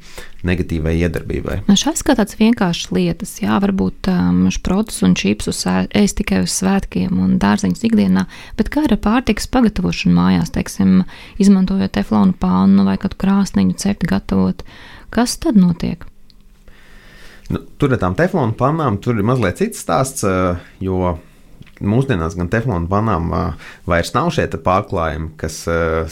negatīvai 0.46 0.94
iedarbībai. 1.06 1.60
Nu, 1.68 1.76
šis 1.78 2.02
kā 2.06 2.16
tāds 2.18 2.38
vienkāršs 2.38 2.90
lietas, 2.94 3.36
jā, 3.42 3.58
varbūt 3.62 4.10
um, 4.10 4.42
šprotus 4.54 5.02
un 5.06 5.14
čipsus 5.18 5.62
ēst 5.66 6.18
tikai 6.20 6.42
uz 6.44 6.54
svētkiem 6.58 7.14
un 7.22 7.36
dārzeņus 7.42 7.86
ikdienā, 7.88 8.26
bet 8.58 8.70
kā 8.74 8.84
ar 8.86 8.96
pārtikas 9.02 9.48
pagatavošanu 9.52 10.16
mājās, 10.16 10.52
teiksim, 10.54 11.00
izmantojot 11.42 11.94
teflonu 11.96 12.36
pānu 12.40 12.86
vai 12.88 12.98
kādu 13.02 13.18
krāsniņu 13.22 13.78
cepti 13.82 14.10
gatavot, 14.10 14.66
kas 15.14 15.38
tad 15.42 15.58
notiek? 15.60 16.06
Nu, 17.46 17.62
tur 17.78 17.94
ar 17.94 18.02
tām 18.02 18.16
teflonu 18.18 18.56
pannām 18.58 18.98
tur 19.02 19.18
ir 19.18 19.26
mazliet 19.26 19.60
cits 19.60 19.84
stāsts, 19.84 20.26
jo 20.82 21.14
mūsdienās 21.84 22.36
gan 22.38 22.50
teflona 22.52 22.88
panām 22.90 23.32
uh, 23.32 23.66
vairs 23.88 24.12
nav 24.16 24.30
šie 24.34 24.46
pārklājumi, 24.56 25.32
kas 25.40 25.62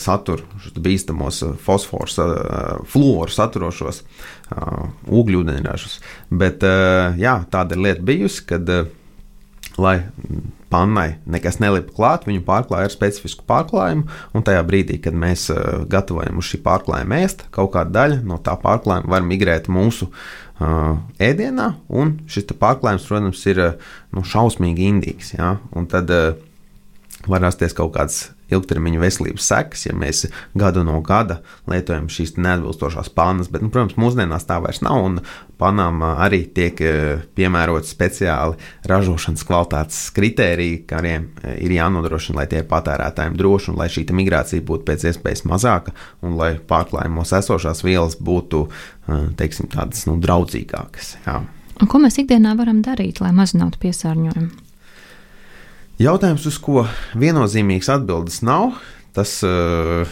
satur 0.01 0.45
bīstamos 0.77 1.43
fosforu, 1.65 2.11
uh, 2.25 2.83
fluoru 2.91 3.33
saturošos 3.33 4.05
ugļūdeņražus. 4.55 5.95
Bet 6.31 6.63
jā, 7.19 7.33
tāda 7.51 7.75
ir 7.75 7.81
lieta 7.81 8.05
bijusi, 8.07 8.45
kad 8.47 8.69
lai 9.81 9.95
pannai 10.71 11.17
nekas 11.27 11.59
nelipa 11.63 11.95
klāt, 11.97 12.27
viņu 12.29 12.45
pārklāja 12.47 12.87
ar 12.87 12.93
specifisku 12.93 13.47
pārklājumu, 13.49 14.05
un 14.37 14.45
tajā 14.47 14.61
brīdī, 14.69 15.01
kad 15.03 15.17
mēs 15.17 15.49
gatavojam 15.91 16.39
uz 16.39 16.53
šī 16.53 16.61
pārklājuma 16.63 17.23
ēst, 17.25 17.47
kaut 17.55 17.73
kāda 17.75 17.97
daļa 17.97 18.21
no 18.29 18.39
tā 18.45 18.55
pārklājuma 18.61 19.11
var 19.17 19.27
migrēt 19.27 19.73
mūsu 19.73 20.11
uh, 20.11 20.44
ēdienā, 20.61 21.69
un 21.89 22.19
šis 22.31 22.47
pārklājums, 22.61 23.07
protams, 23.09 23.45
ir 23.51 23.61
nu, 24.15 24.23
šausmīgi 24.23 24.89
indīgs. 24.93 25.35
Ja? 25.35 25.57
Un 25.75 25.89
tad 25.91 26.11
var 27.27 27.43
rasties 27.43 27.75
kaut 27.77 27.95
kāds 27.97 28.29
ilgtermiņa 28.55 29.03
veselības 29.03 29.49
sekas, 29.51 29.87
ja 29.89 29.97
mēs 29.99 30.25
gadu 30.59 30.85
no 30.87 31.01
gada 31.05 31.41
lietojam 31.71 32.09
šīs 32.13 32.37
neatbilstošās 32.39 33.11
pannas. 33.15 33.51
Bet, 33.53 33.65
nu, 33.65 33.73
protams, 33.75 33.99
mūsdienās 34.01 34.47
tā 34.49 34.61
vairs 34.65 34.83
nav, 34.85 35.01
un 35.05 35.21
panām 35.61 36.03
arī 36.05 36.43
tiek 36.55 36.81
piemēroti 37.37 37.91
speciāli 37.91 38.59
ražošanas 38.91 39.47
kvalitātes 39.47 40.01
kritēriji, 40.17 40.83
kuriem 40.91 41.29
ir 41.59 41.77
jānodrošina, 41.77 42.41
lai 42.41 42.49
tie 42.51 42.63
ir 42.63 42.69
patērētājiem 42.71 43.39
droši 43.39 43.73
un 43.73 43.81
lai 43.81 43.91
šī 43.93 44.07
migrācija 44.15 44.65
būtu 44.67 44.89
pēc 44.89 45.09
iespējas 45.13 45.45
mazāka 45.49 45.95
un 46.25 46.39
lai 46.41 46.55
pārklājumos 46.59 47.35
esošās 47.39 47.85
vielas 47.87 48.19
būtu 48.21 48.67
teiksim, 49.39 49.71
tādas 49.73 50.07
nu, 50.09 50.19
draudzīgākas. 50.23 51.17
Jā. 51.27 51.41
Un 51.83 51.91
ko 51.91 51.99
mēs 52.03 52.21
ikdienā 52.23 52.55
varam 52.59 52.85
darīt, 52.87 53.21
lai 53.23 53.33
mazinātu 53.35 53.81
piesārņojumu? 53.83 54.64
Jautājums, 55.95 56.43
uz 56.51 56.57
ko 56.59 56.83
viennozīmīgas 57.15 57.93
atbildes 57.95 58.41
nav, 58.43 58.81
tas 59.15 59.37
uh, 59.47 60.03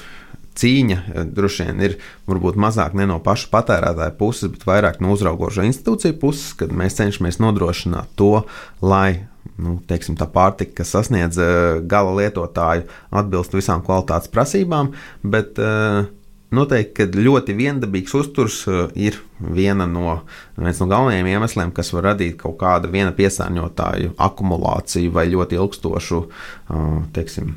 cīņa 0.54 0.98
uh, 1.00 1.24
droši 1.26 1.66
vien 1.66 1.82
ir 1.82 1.96
varbūt 2.30 2.58
mazāk 2.60 2.94
ne 2.94 3.08
no 3.10 3.16
paša 3.24 3.50
patērētāja 3.50 4.14
puses, 4.20 4.52
bet 4.52 4.62
vairāk 4.68 5.00
no 5.02 5.10
uzraugošo 5.16 5.64
institūciju 5.66 6.20
puses, 6.22 6.52
kad 6.60 6.70
mēs 6.70 7.00
cenšamies 7.00 7.40
nodrošināt 7.42 8.14
to, 8.14 8.44
lai 8.78 9.24
nu, 9.58 9.80
teiksim, 9.90 10.14
tā 10.20 10.28
pārtika, 10.30 10.78
kas 10.78 10.94
sasniedz 10.94 11.42
uh, 11.42 11.82
gala 11.82 12.14
lietotāju, 12.20 12.86
atbilst 13.10 13.58
visām 13.58 13.82
kvalitātes 13.82 14.30
prasībām. 14.30 14.94
Bet, 15.26 15.58
uh, 15.58 16.06
Noteikti, 16.52 16.92
ka 16.98 17.22
ļoti 17.24 17.56
viendabīgs 17.56 18.14
uzturs 18.18 18.60
uh, 18.68 18.84
ir 18.94 19.18
viena 19.40 19.86
no, 19.88 20.18
viens 20.58 20.80
no 20.82 20.88
galvenajiem 20.90 21.30
iemesliem, 21.32 21.72
kas 21.74 21.92
var 21.96 22.10
radīt 22.12 22.38
kaut 22.42 22.58
kādu 22.60 22.92
viena 22.92 23.14
piesārņotāju 23.16 24.14
akumulāciju 24.20 25.14
vai 25.16 25.28
ļoti 25.32 25.56
ilgstošu, 25.60 26.22
uh, 26.28 26.98
teiksim, 27.16 27.54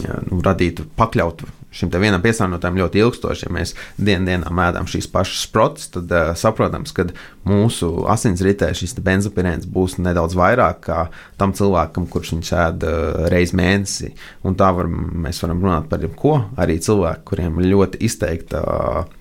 ja, 0.00 0.20
nu, 0.28 0.40
radītu, 0.44 0.86
pakļautu 0.96 1.48
šim 1.72 1.90
vienam 1.92 2.22
piesārņotājam 2.24 2.78
ļoti 2.82 3.00
ilgstoši. 3.02 3.46
Ja 3.46 3.54
mēs 3.56 3.74
dienas 3.96 4.28
dienā 4.28 4.52
mēdām 4.54 4.88
šīs 4.90 5.08
pašas 5.12 5.46
sprotas, 5.46 5.88
tad 5.94 6.12
uh, 6.12 6.32
saprotams, 6.38 6.92
ka 6.96 7.06
mūsu 7.48 7.90
asinsritē 8.12 8.72
šis 8.76 8.98
benzopirēns 9.04 9.68
būs 9.72 9.98
nedaudz 10.02 10.36
vairāk 10.38 10.82
kā 10.88 11.00
tam 11.40 11.54
cilvēkam, 11.56 12.08
kurš 12.12 12.34
viņu 12.36 12.52
ēd 12.66 12.86
uh, 12.88 13.24
reizes 13.32 13.56
mēnesī. 13.58 14.12
Un 14.46 14.58
tā 14.60 14.68
var, 14.76 14.90
mēs 14.90 15.42
varam 15.44 15.64
runāt 15.64 15.88
par 15.92 16.04
jebko. 16.04 16.38
Arī 16.60 16.78
cilvēki, 16.82 17.26
kuriem 17.32 17.60
ļoti 17.64 18.04
izteikta. 18.08 18.62
Uh, 18.62 19.18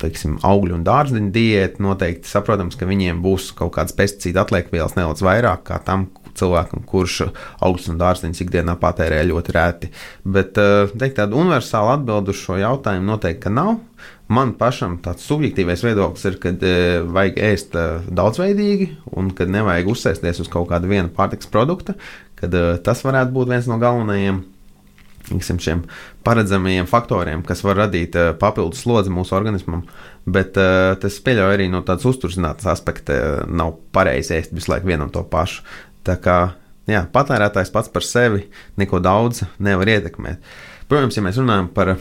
teiksim, 0.00 0.38
augļu 0.42 0.74
un 0.74 0.84
dārziņu 0.86 1.30
diēta, 1.34 1.82
noteikti 1.84 2.26
saprotams, 2.26 2.74
ka 2.74 2.88
viņiem 2.90 3.20
būs 3.22 3.52
kaut 3.58 3.76
kādas 3.76 3.94
pesticīdu 3.94 4.42
atliekvielas 4.42 4.96
nedaudz 4.96 5.22
vairāk 5.22 5.62
kā 5.68 5.78
tam, 5.86 6.08
cilvēkam, 6.40 6.84
kurš 6.88 7.18
augstus 7.60 7.92
un 7.94 8.00
dārziņus 8.00 8.42
ikdienā 8.44 8.76
patērē 8.80 9.22
ļoti 9.28 9.56
rēti. 9.56 9.90
Bet 10.24 10.60
eh, 10.60 10.92
teikt, 10.92 11.18
tāda 11.20 11.38
universāla 11.38 11.98
atbilde 11.98 12.34
uz 12.34 12.40
šo 12.40 12.58
jautājumu 12.60 13.12
noteikti 13.12 13.52
nav. 13.54 13.78
Man 14.30 14.54
pašam 14.58 15.00
tāds 15.02 15.24
subjektīvais 15.26 15.82
viedoklis 15.82 16.22
ir, 16.28 16.36
ka 16.38 16.52
e, 16.54 16.74
vajag 17.02 17.40
ēst 17.48 17.74
e, 17.74 17.86
daudzveidīgi 18.14 18.86
un 19.18 19.32
ka 19.34 19.42
nevajag 19.50 19.90
uzsēsties 19.90 20.44
uz 20.44 20.50
kaut 20.52 20.68
kāda 20.70 20.86
viena 20.86 21.10
pārtiks 21.10 21.50
produkta, 21.50 21.96
kad 22.38 22.54
tas 22.86 23.02
varētu 23.02 23.34
būt 23.34 23.50
viens 23.50 23.66
no 23.66 23.80
galvenajiem 23.82 24.38
tiksim, 25.28 25.58
šiem 25.62 25.82
paredzamajiem 26.26 26.88
faktoriem, 26.90 27.42
kas 27.46 27.62
var 27.64 27.78
radīt 27.84 28.16
uh, 28.18 28.32
papildus 28.38 28.82
slodzi 28.84 29.12
mūsu 29.14 29.36
organismam. 29.36 29.84
Bet 30.30 30.58
uh, 30.60 30.94
tas 31.00 31.18
pieļauj 31.24 31.56
arī 31.56 31.68
no 31.72 31.82
tādas 31.86 32.08
uzturzinātnes 32.10 32.68
aspekta, 32.70 33.16
uh, 33.16 33.44
nav 33.46 33.76
pareizi 33.94 34.36
ēst 34.38 34.54
visu 34.56 34.72
laiku 34.72 34.90
vienu 34.90 35.06
un 35.08 35.14
to 35.14 35.24
pašu. 35.30 35.64
Tā 36.06 36.16
kā 36.22 36.38
jā, 36.90 37.04
patērētājs 37.12 37.72
pats 37.74 37.90
par 37.92 38.06
sevi 38.06 38.46
neko 38.80 39.00
daudz 39.04 39.44
nevar 39.62 39.90
ietekmēt. 39.96 40.40
Protams, 40.90 41.18
ja 41.18 41.24
mēs 41.24 41.38
runājam 41.40 41.68
par 41.74 41.94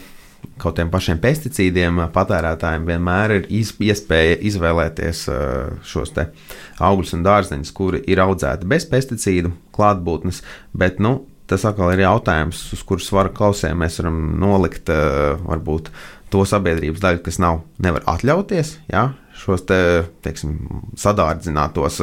kaut 0.59 0.75
kādiem 0.75 0.91
pašiem 0.91 1.19
pesticīdiem, 1.19 1.99
patērētājiem 2.15 2.85
vienmēr 2.87 3.33
ir 3.37 3.49
iespēja 3.51 4.37
izvēlēties 4.49 5.25
šos 5.87 6.13
augļus 6.15 7.15
un 7.17 7.25
dārzeņus, 7.27 7.73
kuri 7.75 8.03
ir 8.07 8.21
audzēti 8.23 8.67
bez 8.69 8.87
pesticīdu 8.89 9.51
klātbūtnes. 9.75 10.41
Bet 10.71 10.99
nu, 11.03 11.25
tas 11.49 11.65
atkal 11.67 11.93
ir 11.93 12.05
jautājums, 12.05 12.61
uz 12.75 12.83
kuras 12.87 13.07
svara 13.09 13.31
klausēm 13.35 13.83
mēs 13.83 13.99
varam 14.01 14.19
nolikt 14.39 14.91
varbūt 14.91 15.91
to 16.33 16.45
sabiedrības 16.47 17.03
daļu, 17.03 17.23
kas 17.25 17.41
nav, 17.41 17.63
nevar 17.81 18.05
atļauties. 18.17 18.77
Ja? 18.91 19.09
šos 19.39 19.63
te, 19.67 19.79
teiksim, 20.25 20.55
sadārdzinātos 20.99 21.99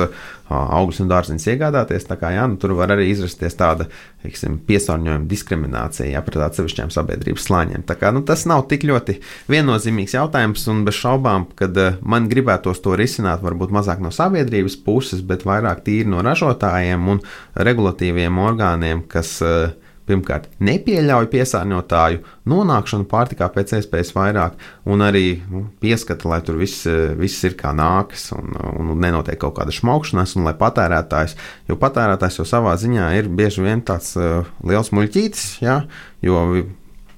augļus 0.52 1.00
un 1.02 1.10
dārziņus 1.10 1.46
iegādāties. 1.52 2.06
Kā, 2.16 2.30
jā, 2.34 2.46
nu, 2.48 2.58
tur 2.60 2.76
var 2.78 2.94
arī 2.94 3.08
izrasties 3.10 3.56
tāda 3.58 3.88
teiksim, 4.24 4.58
piesārņojuma 4.66 5.28
diskriminācija 5.30 6.08
jā, 6.12 6.22
pret 6.26 6.44
atsevišķiem 6.48 6.92
sabiedrības 6.94 7.48
slāņiem. 7.48 7.86
Kā, 7.90 8.12
nu, 8.14 8.22
tas 8.26 8.46
nav 8.48 8.66
tik 8.70 8.86
ļoti 8.88 9.18
viennozīmīgs 9.52 10.16
jautājums, 10.16 10.66
un 10.72 10.84
bez 10.86 10.98
šaubām, 11.00 11.48
kad 11.58 11.76
man 12.02 12.30
gribētos 12.32 12.82
to 12.84 12.96
risināt, 12.98 13.44
varbūt 13.44 13.74
mazāk 13.74 14.02
no 14.04 14.12
sabiedrības 14.14 14.78
puses, 14.86 15.24
bet 15.26 15.46
vairāk 15.48 15.84
tīri 15.86 16.08
no 16.12 16.24
ražotājiem 16.26 17.10
un 17.16 17.24
regulatīviem 17.68 18.40
orgāniem, 18.46 19.04
kas 19.10 19.36
uh, 19.44 19.74
pirmkārt 20.07 20.48
nepieļauj 20.62 21.28
piesārņotāju 21.32 22.22
nonākšanu 22.50 23.09
pārtikā 23.11 23.48
pēc 23.54 23.76
iespējas 23.80 24.12
vairāk, 24.16 24.57
un 24.86 25.04
arī 25.04 25.24
nu, 25.50 25.66
pieskata, 25.82 26.28
lai 26.30 26.40
tur 26.46 26.61
viss, 26.61 26.86
viss 27.18 27.46
ir 27.48 27.59
kā 27.59 27.74
nākas, 27.76 28.30
un, 28.36 28.54
un 28.54 28.94
nenotiek 29.02 29.40
kaut 29.42 29.59
kāda 29.59 29.74
šmaukšanās, 29.74 30.36
un 30.38 30.46
lai 30.48 30.54
patērētājs, 30.59 31.36
jo 31.70 31.78
patērētājs 31.80 32.40
jau 32.40 32.48
savā 32.48 32.76
ziņā 32.80 33.11
ir 33.18 33.28
bieži 33.28 33.66
vien 33.66 33.82
tāds 33.86 34.14
uh, 34.20 34.46
liels 34.66 34.92
muļķītis, 34.94 35.46
ja, 35.64 35.82
jo 36.24 36.46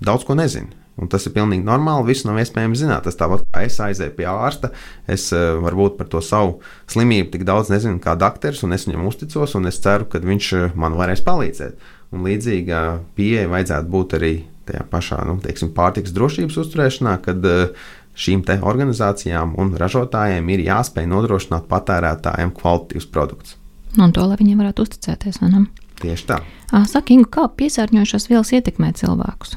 daudz 0.04 0.26
ko 0.26 0.38
nezina. 0.38 0.74
Un 0.98 1.06
tas 1.06 1.22
ir 1.28 1.34
pilnīgi 1.34 1.62
normāli. 1.62 2.08
Visu 2.08 2.26
nav 2.26 2.40
iespējams 2.42 2.80
zināt. 2.80 3.04
Tas 3.06 3.14
tāpat 3.18 3.44
kā 3.54 3.62
es 3.68 3.76
aizēju 3.82 4.16
pie 4.16 4.26
ārsta. 4.26 4.72
Es 5.06 5.28
uh, 5.30 5.60
varbūt 5.62 5.94
par 6.00 6.08
to 6.10 6.18
savu 6.24 6.56
slimību 6.90 7.30
tik 7.36 7.44
daudz 7.46 7.70
nezinu 7.70 8.02
kā 8.02 8.16
doktors, 8.18 8.64
un 8.66 8.74
es 8.74 8.88
viņam 8.88 9.06
uzticos, 9.06 9.54
un 9.54 9.70
es 9.70 9.78
ceru, 9.84 10.08
ka 10.10 10.18
viņš 10.24 10.50
man 10.74 10.98
varēs 10.98 11.22
palīdzēt. 11.26 11.78
Un 12.14 12.24
līdzīga 12.24 12.82
pieeja 13.18 13.48
vajadzētu 13.52 13.92
būt 13.92 14.16
arī 14.16 14.32
tajā 14.68 14.84
pašā 14.88 15.20
nu, 15.28 15.36
teiksim, 15.44 15.72
pārtiks 15.76 16.14
drošības 16.16 16.56
uzturēšanā, 16.62 17.14
kad 17.24 17.44
eh, 17.48 17.86
šīm 18.18 18.44
organizācijām 18.48 19.54
un 19.60 19.74
ražotājiem 19.78 20.48
ir 20.54 20.64
jāspēj 20.66 21.08
nodrošināt 21.10 21.68
patērētājiem 21.70 22.54
kvalitatīvs 22.56 23.08
produkts. 23.12 23.56
Nu, 23.96 24.08
un 24.08 24.12
to, 24.12 24.24
lai 24.28 24.36
viņiem 24.40 24.60
varētu 24.62 24.84
uzticēties, 24.84 25.40
vai 25.42 25.52
ne? 25.52 25.64
Tieši 25.98 26.28
tā. 26.28 26.42
Saka, 26.86 27.14
Ingu, 27.14 27.28
kā 27.32 27.48
piesārņojušās 27.58 28.28
vielas 28.30 28.52
ietekmē 28.54 28.92
cilvēkus? 28.98 29.56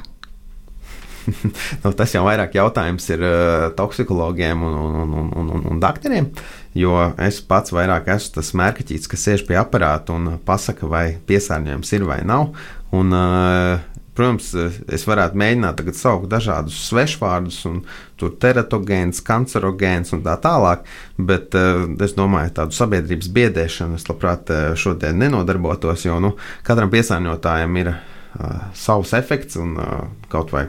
nu, 1.82 1.92
tas 1.94 2.14
jau 2.14 2.24
vairāk 2.26 2.56
jautājums 2.58 3.06
ir 3.14 3.22
uh, 3.22 3.68
toksikologiem 3.78 4.64
un, 4.66 4.78
un, 4.78 4.96
un, 5.02 5.28
un, 5.38 5.52
un, 5.58 5.68
un 5.74 5.82
doktoriem. 5.82 6.32
Jo 6.78 6.96
es 7.20 7.42
pats 7.44 7.72
vairāk 7.74 8.08
esmu 8.14 8.38
tas 8.38 8.52
mērķis, 8.56 9.08
kas 9.10 9.26
sēž 9.26 9.46
pie 9.48 9.58
aparāta 9.60 10.14
un 10.16 10.38
pasaka, 10.46 10.88
vai 10.88 11.06
piesārņojums 11.28 11.96
ir 11.98 12.06
vai 12.08 12.22
nav. 12.24 12.54
Un, 12.96 13.12
uh, 13.16 13.88
Protams, 14.12 14.50
es 14.92 15.06
varētu 15.08 15.38
mēģināt 15.40 15.78
saukt 15.96 16.26
dažādus 16.28 16.76
svešvārdus, 16.84 17.62
un 17.64 17.78
tur 18.20 18.34
teratogēns, 18.36 19.22
kancerogēns 19.24 20.12
un 20.12 20.20
tā 20.26 20.34
tālāk, 20.36 20.84
bet 21.16 21.56
uh, 21.56 21.86
es 22.04 22.12
domāju, 22.12 22.52
tādu 22.58 22.76
sabiedrības 22.76 23.30
biedēšanu 23.32 23.96
es 23.96 24.04
labprāt 24.10 24.52
šodien 24.76 25.16
nenodarbotos, 25.16 26.04
jo 26.04 26.20
nu, 26.20 26.34
katram 26.66 26.92
piesārņotājam 26.92 27.80
ir 27.80 27.94
uh, 27.94 28.68
savs 28.76 29.16
efekts 29.16 29.56
un 29.56 29.78
uh, 29.80 30.04
kaut 30.28 30.52
vai 30.52 30.66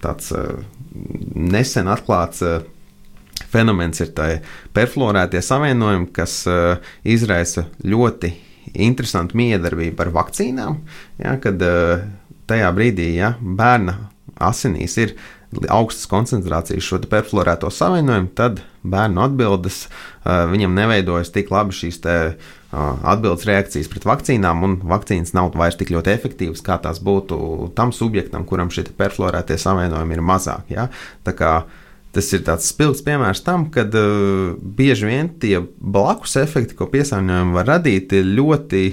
tāds 0.00 0.32
uh, 0.32 0.64
nesen 1.36 1.92
atklāts 1.92 2.40
uh, 2.48 2.62
fenomens 3.50 4.00
ir 4.02 4.12
tie 4.16 4.40
perfluorētie 4.76 5.42
savienojumi, 5.44 6.10
kas 6.14 6.40
uh, 6.50 6.78
izraisa 7.04 7.66
ļoti 7.84 8.32
interesantu 8.74 9.38
miedarbību 9.40 10.04
ar 10.04 10.14
vakcīnām. 10.14 10.78
Ja, 11.22 11.36
kad 11.42 11.62
uh, 11.64 12.06
tajā 12.50 12.70
brīdī 12.76 13.12
ja, 13.18 13.34
bērna 13.40 13.96
asinīs 14.40 14.96
ir 15.00 15.16
augstas 15.70 16.06
koncentrācijas 16.10 16.86
šo 16.86 17.00
perfluorēto 17.10 17.70
savienojumu, 17.74 18.30
tad 18.38 18.62
bērnu 18.86 19.22
atbildes 19.24 19.82
uh, 19.88 20.46
viņam 20.50 20.76
neveidojas 20.78 21.32
tik 21.34 21.50
labi 21.50 21.74
šīs 21.74 21.98
uh, 22.06 22.38
atbildes 22.70 23.48
reakcijas 23.48 23.90
pret 23.90 24.06
vakcīnām, 24.06 24.62
un 24.66 24.78
vakcīnas 24.86 25.34
nav 25.34 25.50
vairs 25.58 25.78
tik 25.80 25.90
ļoti 25.90 26.14
efektīvas, 26.14 26.62
kā 26.64 26.78
tās 26.82 27.02
būtu 27.02 27.72
tam 27.78 27.90
subjektam, 27.94 28.46
kuram 28.46 28.70
šie 28.70 28.86
perfluorētie 28.96 29.58
savienojumi 29.58 30.16
ir 30.16 30.24
mazāk. 30.24 30.70
Ja? 30.70 30.86
Tā 31.26 31.34
kā 31.34 31.54
tas 32.14 32.28
ir 32.34 32.42
tāds 32.46 32.68
spilgts 32.72 33.04
piemērs 33.06 33.44
tam, 33.46 33.68
ka 33.74 33.84
uh, 33.86 34.56
bieži 34.60 35.08
vien 35.10 35.30
tie 35.42 35.60
blakus 35.78 36.36
efekti, 36.40 36.76
ko 36.78 36.88
piesārņojumi 36.90 37.56
var 37.56 37.68
radīt, 37.76 38.14
ir 38.18 38.32
ļoti 38.38 38.84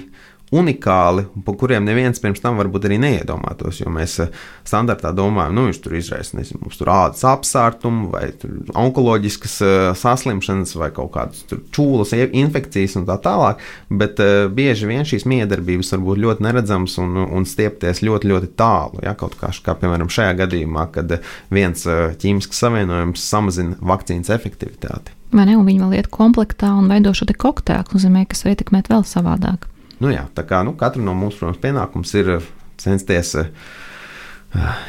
unikāli, 0.55 1.25
par 1.43 1.55
kuriem 1.59 1.83
neviens 1.83 2.21
pirms 2.23 2.39
tam 2.39 2.59
varbūt 2.61 2.87
arī 2.87 2.97
neiedomātos. 3.03 3.81
Jo 3.81 3.91
mēs 3.91 4.15
eh, 4.23 4.31
standartā 4.67 5.11
domājam, 5.15 5.55
nu, 5.57 5.65
viņš 5.67 5.81
tur 5.83 5.97
izraisa, 5.99 6.37
nezinu, 6.39 6.61
mums 6.63 6.79
tur 6.79 6.91
ādas 6.93 7.25
apsārtumu, 7.27 8.07
vai 8.13 8.29
onkoloģiskas 8.77 9.57
uh, 9.63 9.75
saslimšanas, 9.97 10.75
vai 10.79 10.89
kaut 10.95 11.11
kādas 11.15 11.43
čūlas 11.75 12.13
infekcijas 12.15 12.97
un 12.99 13.07
tā 13.09 13.17
tālāk. 13.23 13.61
Bet 13.89 14.21
uh, 14.23 14.47
bieži 14.53 14.89
vien 14.89 15.07
šīs 15.07 15.27
miedarbības 15.27 15.93
var 15.95 16.03
būt 16.07 16.23
ļoti 16.23 16.47
neredzamas 16.47 16.97
un, 17.03 17.19
un 17.27 17.47
stiepties 17.47 18.03
ļoti, 18.05 18.31
ļoti 18.31 18.51
tālu. 18.59 19.03
Ja? 19.03 19.17
Kaut 19.19 19.35
kā, 19.39 19.51
kā 19.51 19.75
piemēram 19.79 20.11
šajā 20.11 20.35
gadījumā, 20.45 20.87
kad 20.95 21.17
viens 21.53 21.83
ķīmisks 21.87 22.63
savienojums 22.63 23.23
samazina 23.23 23.79
vakcīnas 23.83 24.31
efektivitāti. 24.35 25.15
Vai 25.35 25.47
ne? 25.49 25.57
Un 25.59 25.67
viņi 25.67 25.83
vēl 25.83 25.97
iet 25.99 26.11
komplektā 26.13 26.71
un 26.77 26.87
veido 26.91 27.11
šo 27.15 27.27
kokteili, 27.27 27.83
kas 27.87 27.99
nozīmē, 27.99 28.27
kas 28.31 28.45
var 28.45 28.55
ietekmēt 28.55 28.91
vēl 28.91 29.03
savādāk. 29.07 29.67
Nu, 30.03 30.11
jā, 30.13 30.27
tā 30.37 30.45
kā 30.45 30.61
nu, 30.65 30.75
katram 30.77 31.07
no 31.07 31.15
mums, 31.17 31.39
protams, 31.39 31.61
pienākums 31.61 32.13
ir 32.19 32.35
eh, 32.35 32.45
censties 32.81 33.33
eh, 33.41 33.49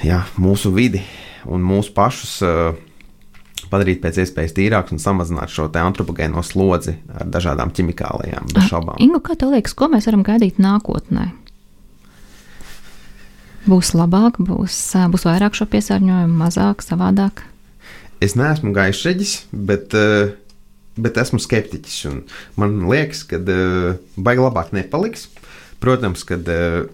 jā, 0.05 0.21
mūsu 0.37 0.73
vidi 0.75 1.01
un 1.49 1.65
mūsu 1.65 1.95
pašus 1.97 2.35
eh, 2.45 2.85
padarīt 3.73 4.03
pēc 4.03 4.21
iespējas 4.25 4.57
tīrākus 4.57 4.97
un 4.97 5.03
samazināt 5.03 5.53
šo 5.53 5.69
antropogēno 5.81 6.45
slodzi 6.45 6.99
ar 7.15 7.29
dažādām 7.29 7.73
ķimikālijām. 7.77 8.49
Bez 8.55 8.69
šaubām. 8.71 9.01
Ingu, 9.03 9.21
kā 9.25 9.37
tev 9.39 9.53
liekas, 9.55 9.77
ko 9.77 9.91
mēs 9.93 10.09
varam 10.09 10.25
gaidīt 10.27 10.61
nākotnē? 10.63 11.31
Būs 13.69 13.93
labāk, 13.97 14.39
būs, 14.41 14.77
būs 15.13 15.27
vairāk 15.29 15.57
šo 15.59 15.67
piesārņojumu, 15.69 16.37
mazāk, 16.41 16.85
savādāk. 16.85 17.43
Es 18.25 18.33
neesmu 18.39 18.73
gaišreģis, 18.75 19.35
bet 19.53 19.93
uh, 19.99 20.33
bet 20.99 21.21
esmu 21.21 21.41
skeptiķis. 21.43 21.99
Man 22.61 22.81
liekas, 22.91 23.25
ka 23.29 23.41
uh, 23.41 23.99
baigi 24.17 24.45
labāk 24.45 24.73
nepaliks. 24.77 25.29
Protams, 25.83 26.25
ka 26.27 26.39
uh, 26.39 26.89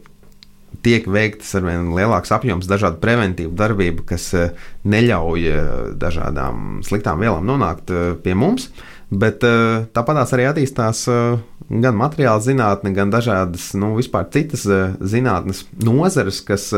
tiek 0.85 1.07
veiktas 1.11 1.55
ar 1.57 1.65
vien 1.67 1.93
lielāks 1.97 2.33
apjoms 2.35 2.69
dažādu 2.71 3.01
preventīvu 3.03 3.55
darbību, 3.59 4.05
kas 4.09 4.31
uh, 4.37 4.67
neļauj 4.89 5.49
uh, 5.51 5.71
dažādām 6.01 6.83
sliktām 6.87 7.23
vielām 7.25 7.47
nonākt 7.49 7.93
uh, 7.95 8.13
pie 8.21 8.37
mums. 8.39 8.71
Bet 9.13 9.45
uh, 9.45 9.85
tāpatās 9.95 10.33
arī 10.33 10.47
attīstās 10.49 11.03
uh, 11.13 11.37
gan 11.69 11.97
materiāla 11.99 12.41
zinātne, 12.43 12.93
gan 12.97 13.13
dažādas 13.13 13.71
nu, 13.77 13.93
citas 14.33 14.65
uh, 14.65 14.95
zinātnes 15.01 15.65
nozares, 15.85 16.41
kas 16.45 16.71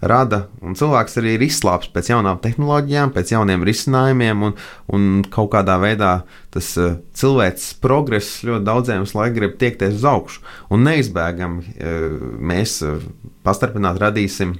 rada, 0.00 0.46
un 0.64 0.76
cilvēks 0.76 1.18
arī 1.20 1.36
ir 1.36 1.44
izslāpis 1.46 1.92
pēc 1.92 2.10
jaunām 2.14 2.40
tehnoloģijām, 2.44 3.12
pēc 3.14 3.32
jauniem 3.34 3.64
risinājumiem, 3.66 4.46
un, 4.48 4.56
un 4.92 5.06
kaut 5.32 5.52
kādā 5.54 5.76
veidā 5.82 6.12
tas 6.54 6.72
cilvēks 7.16 7.74
progress 7.84 8.42
ļoti 8.46 8.66
daudziem 8.66 9.06
laikam 9.06 9.36
grib 9.36 9.56
tiekties 9.60 9.98
uz 10.00 10.08
augšu, 10.08 10.44
un 10.72 10.84
neizbēgami 10.88 11.76
mēs 12.40 12.80
uh, 12.86 13.04
pastarpināt 13.46 14.00
radīsim. 14.02 14.56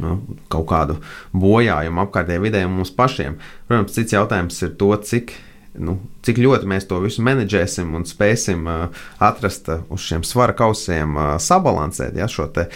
Nu, 0.00 0.14
kaut 0.48 0.64
kādu 0.70 0.94
bojājumu 1.36 2.00
apkārtējai 2.06 2.40
vidē 2.40 2.62
mums 2.64 2.88
pašiem. 2.96 3.34
Protams, 3.68 3.92
cits 3.92 4.14
jautājums 4.16 4.56
ir 4.64 4.70
to, 4.80 4.88
cik 5.04 5.34
nu, 5.80 5.96
cik 6.26 6.40
ļoti 6.42 6.68
mēs 6.68 6.86
to 6.88 6.98
visu 7.02 7.24
menedžēsim 7.24 7.94
un 7.96 8.04
spēsim 8.08 8.68
uh, 8.68 9.02
atrast 9.22 9.70
uh, 9.72 9.82
uz 9.92 10.04
šiem 10.04 10.24
svara 10.26 10.54
kausiem, 10.56 11.16
uh, 11.16 11.34
sabalansēt 11.42 12.18
ja, 12.18 12.28
šo 12.30 12.48
te, 12.52 12.68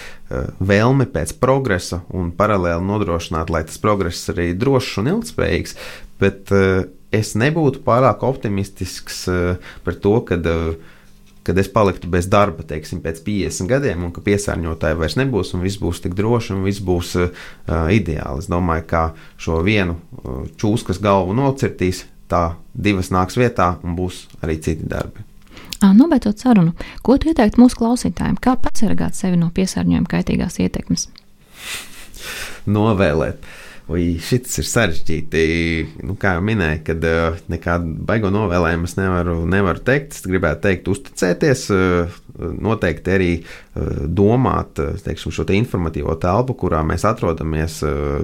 vēlmi 0.58 1.06
pēc 1.14 1.36
progresa 1.38 2.00
un 2.16 2.32
paralēli 2.34 2.82
nodrošināt, 2.82 3.52
lai 3.52 3.62
tas 3.68 3.78
progress 3.78 4.32
arī 4.32 4.48
drošs 4.58 4.96
un 5.02 5.12
ilgspējīgs. 5.12 5.76
Bet 6.18 6.50
es 7.14 7.34
nebūtu 7.38 7.84
pārāk 7.86 8.24
optimistisks 8.26 9.20
par 9.86 9.98
to, 10.02 10.16
ka 10.26 10.40
kad 11.46 11.58
es 11.62 11.68
paliktu 11.70 12.08
bez 12.10 12.26
darba, 12.26 12.64
teiksim, 12.66 12.98
pēc 13.04 13.20
50 13.22 13.70
gadiem, 13.70 14.02
un 14.02 14.10
ka 14.10 14.22
piesārņotāji 14.26 14.98
vairs 14.98 15.14
nebūs, 15.20 15.52
un 15.54 15.62
viss 15.62 15.78
būs 15.78 16.02
tik 16.02 16.16
droši, 16.18 16.56
un 16.56 16.64
viss 16.66 16.82
būs 16.82 17.12
uh, 17.22 17.28
ideāli. 17.94 18.42
Es 18.42 18.50
domāju, 18.50 18.82
ka 18.90 19.02
šo 19.38 19.60
vienu 19.62 19.94
uh, 19.94 20.40
čūskas 20.58 20.98
galvu 21.04 21.36
nocirtīs, 21.38 22.02
tā 22.30 22.42
divas 22.72 23.12
nāks 23.14 23.38
vietā 23.38 23.76
un 23.84 23.96
būs 23.98 24.26
arī 24.42 24.58
citi 24.62 24.86
darbi. 24.88 25.24
Nobeidzot 25.86 26.40
sarunu, 26.40 26.72
ko 27.04 27.18
tu 27.20 27.30
ieteiktu 27.30 27.60
mūsu 27.60 27.78
klausītājiem, 27.78 28.38
kā 28.42 28.56
pasargāt 28.58 29.14
sevi 29.14 29.38
no 29.38 29.52
piesārņojuma 29.54 30.08
kaitīgās 30.10 30.58
ietekmes? 30.64 31.08
Novēlēt. 32.66 33.44
Ui, 33.86 34.16
šis 34.18 34.56
ir 34.58 34.66
sarežģīti. 34.66 35.42
Nu, 36.08 36.16
kā 36.18 36.32
jau 36.34 36.42
minēju, 36.42 36.80
kad 36.88 37.04
uh, 37.06 37.36
nekādu 37.46 37.92
baigo 38.08 38.32
novēlējumu 38.34 38.88
es 38.88 38.96
nevaru, 38.98 39.36
nevaru 39.46 39.82
teikt. 39.86 40.16
Es 40.16 40.24
gribētu 40.26 40.64
teikt, 40.64 40.90
uzticēties, 40.90 41.62
uh, 41.70 42.16
noteikti 42.66 43.12
arī 43.14 43.28
uh, 43.38 44.00
domāt 44.10 44.82
teiksim, 45.04 45.30
šo 45.30 45.46
te 45.46 45.54
informatīvo 45.54 46.16
telpu, 46.18 46.56
kurā 46.64 46.82
mēs 46.86 47.06
atrodamies, 47.06 47.78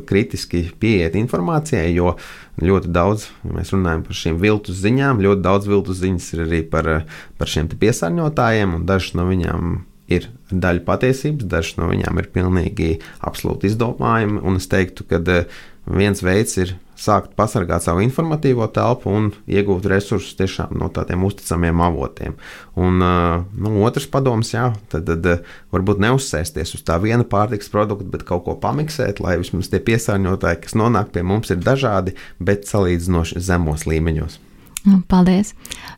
kritiski 0.09 0.65
pieiet 0.83 1.15
informācijai, 1.21 1.95
jo 1.95 2.17
ļoti 2.59 2.91
daudz, 2.99 3.29
ja 3.47 3.55
mēs 3.55 3.71
runājam 3.71 4.03
par 4.09 4.19
šīm 4.19 4.43
viltus 4.43 4.83
ziņām, 4.83 5.23
ļoti 5.23 5.47
daudz 5.47 5.71
viltus 5.71 6.03
ziņas 6.03 6.29
ir 6.35 6.45
arī 6.49 6.63
par, 6.75 6.91
par 7.39 7.55
šiem 7.55 7.71
piesārņotājiem, 7.71 8.81
un 8.81 8.91
dažas 8.91 9.15
no 9.15 9.31
viņām 9.31 9.79
ir 10.13 10.29
daļa 10.53 10.85
patiesības, 10.87 11.49
dažas 11.49 11.79
no 11.81 11.91
viņām 11.91 12.21
ir 12.21 12.31
pilnīgi 12.35 12.95
absolūti 13.25 13.71
izdomājumi. 13.71 14.43
Un 14.45 14.61
es 14.61 14.69
teiktu, 14.71 15.07
ka 15.09 15.21
eh, 15.33 15.61
viens 15.87 16.23
veids 16.23 16.59
ir 16.61 16.77
sākt 17.03 17.33
pasargāt 17.39 17.83
savu 17.85 18.03
informatīvo 18.05 18.67
telpu 18.75 19.11
un 19.11 19.31
iegūt 19.51 19.89
resursus 19.91 20.37
tiešām 20.39 20.77
no 20.79 20.87
tādiem 20.95 21.25
uzticamiem 21.27 21.83
avotiem. 21.83 22.37
Un 22.79 23.03
uh, 23.03 23.41
nu, 23.59 23.75
otrs 23.87 24.07
padoms, 24.13 24.53
jā, 24.55 24.69
tad, 24.93 25.09
tad 25.09 25.27
uh, 25.27 25.57
varbūt 25.75 26.03
neuzsēsties 26.05 26.77
uz 26.79 26.87
tā 26.87 27.01
viena 27.03 27.27
pārtiks 27.27 27.73
produkta, 27.73 28.07
bet 28.15 28.27
kaut 28.29 28.47
ko 28.47 28.57
pamiksēt, 28.63 29.23
lai 29.25 29.39
vismaz 29.43 29.73
tie 29.73 29.83
piesārņotāji, 29.83 30.63
kas 30.67 30.79
nonāk 30.79 31.11
pie 31.17 31.27
mums, 31.27 31.51
ir 31.51 31.63
dažādi, 31.65 32.15
bet 32.39 32.71
salīdzinoši 32.71 33.43
zemos 33.43 33.89
līmeņos. 33.91 34.39
Nu, 34.83 34.99
paldies! 35.07 35.53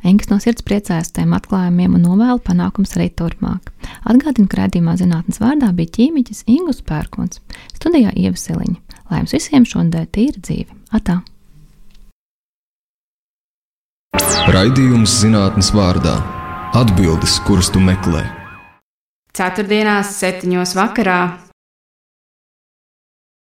Engs 0.05 0.29
no 0.29 0.37
sirds 0.43 0.65
priecājas 0.67 1.09
tiem 1.17 1.33
atklājumiem 1.33 1.95
un 1.97 2.03
novēlu 2.05 2.43
panākums 2.45 2.93
arī 2.99 3.09
turpmāk. 3.17 3.71
Atgādinu, 4.05 4.45
ka 4.51 4.61
redzījumā 4.61 4.99
zinātnes 5.01 5.41
vārdā 5.41 5.71
bija 5.73 5.95
ķīmiķis 5.97 6.45
Ingus 6.53 6.83
Pērkons, 6.85 7.41
studijā 7.73 8.13
Ieva 8.13 8.37
Seliņa. 8.37 8.77
Lai 9.09 9.23
jums 9.23 9.33
visiem 9.37 9.65
šodien 9.69 10.11
tīra 10.13 10.37
dzīve! 10.37 10.77
Atā! 10.93 11.23
Raidījums 14.53 15.17
zinātnes 15.23 15.73
vārdā- 15.73 16.19
atbildes, 16.83 17.39
kuras 17.49 17.73
tu 17.73 17.81
meklē. 17.81 18.27
Ceturtdienās, 19.35 20.13
septiņos 20.21 20.77
vakarā 20.77 21.44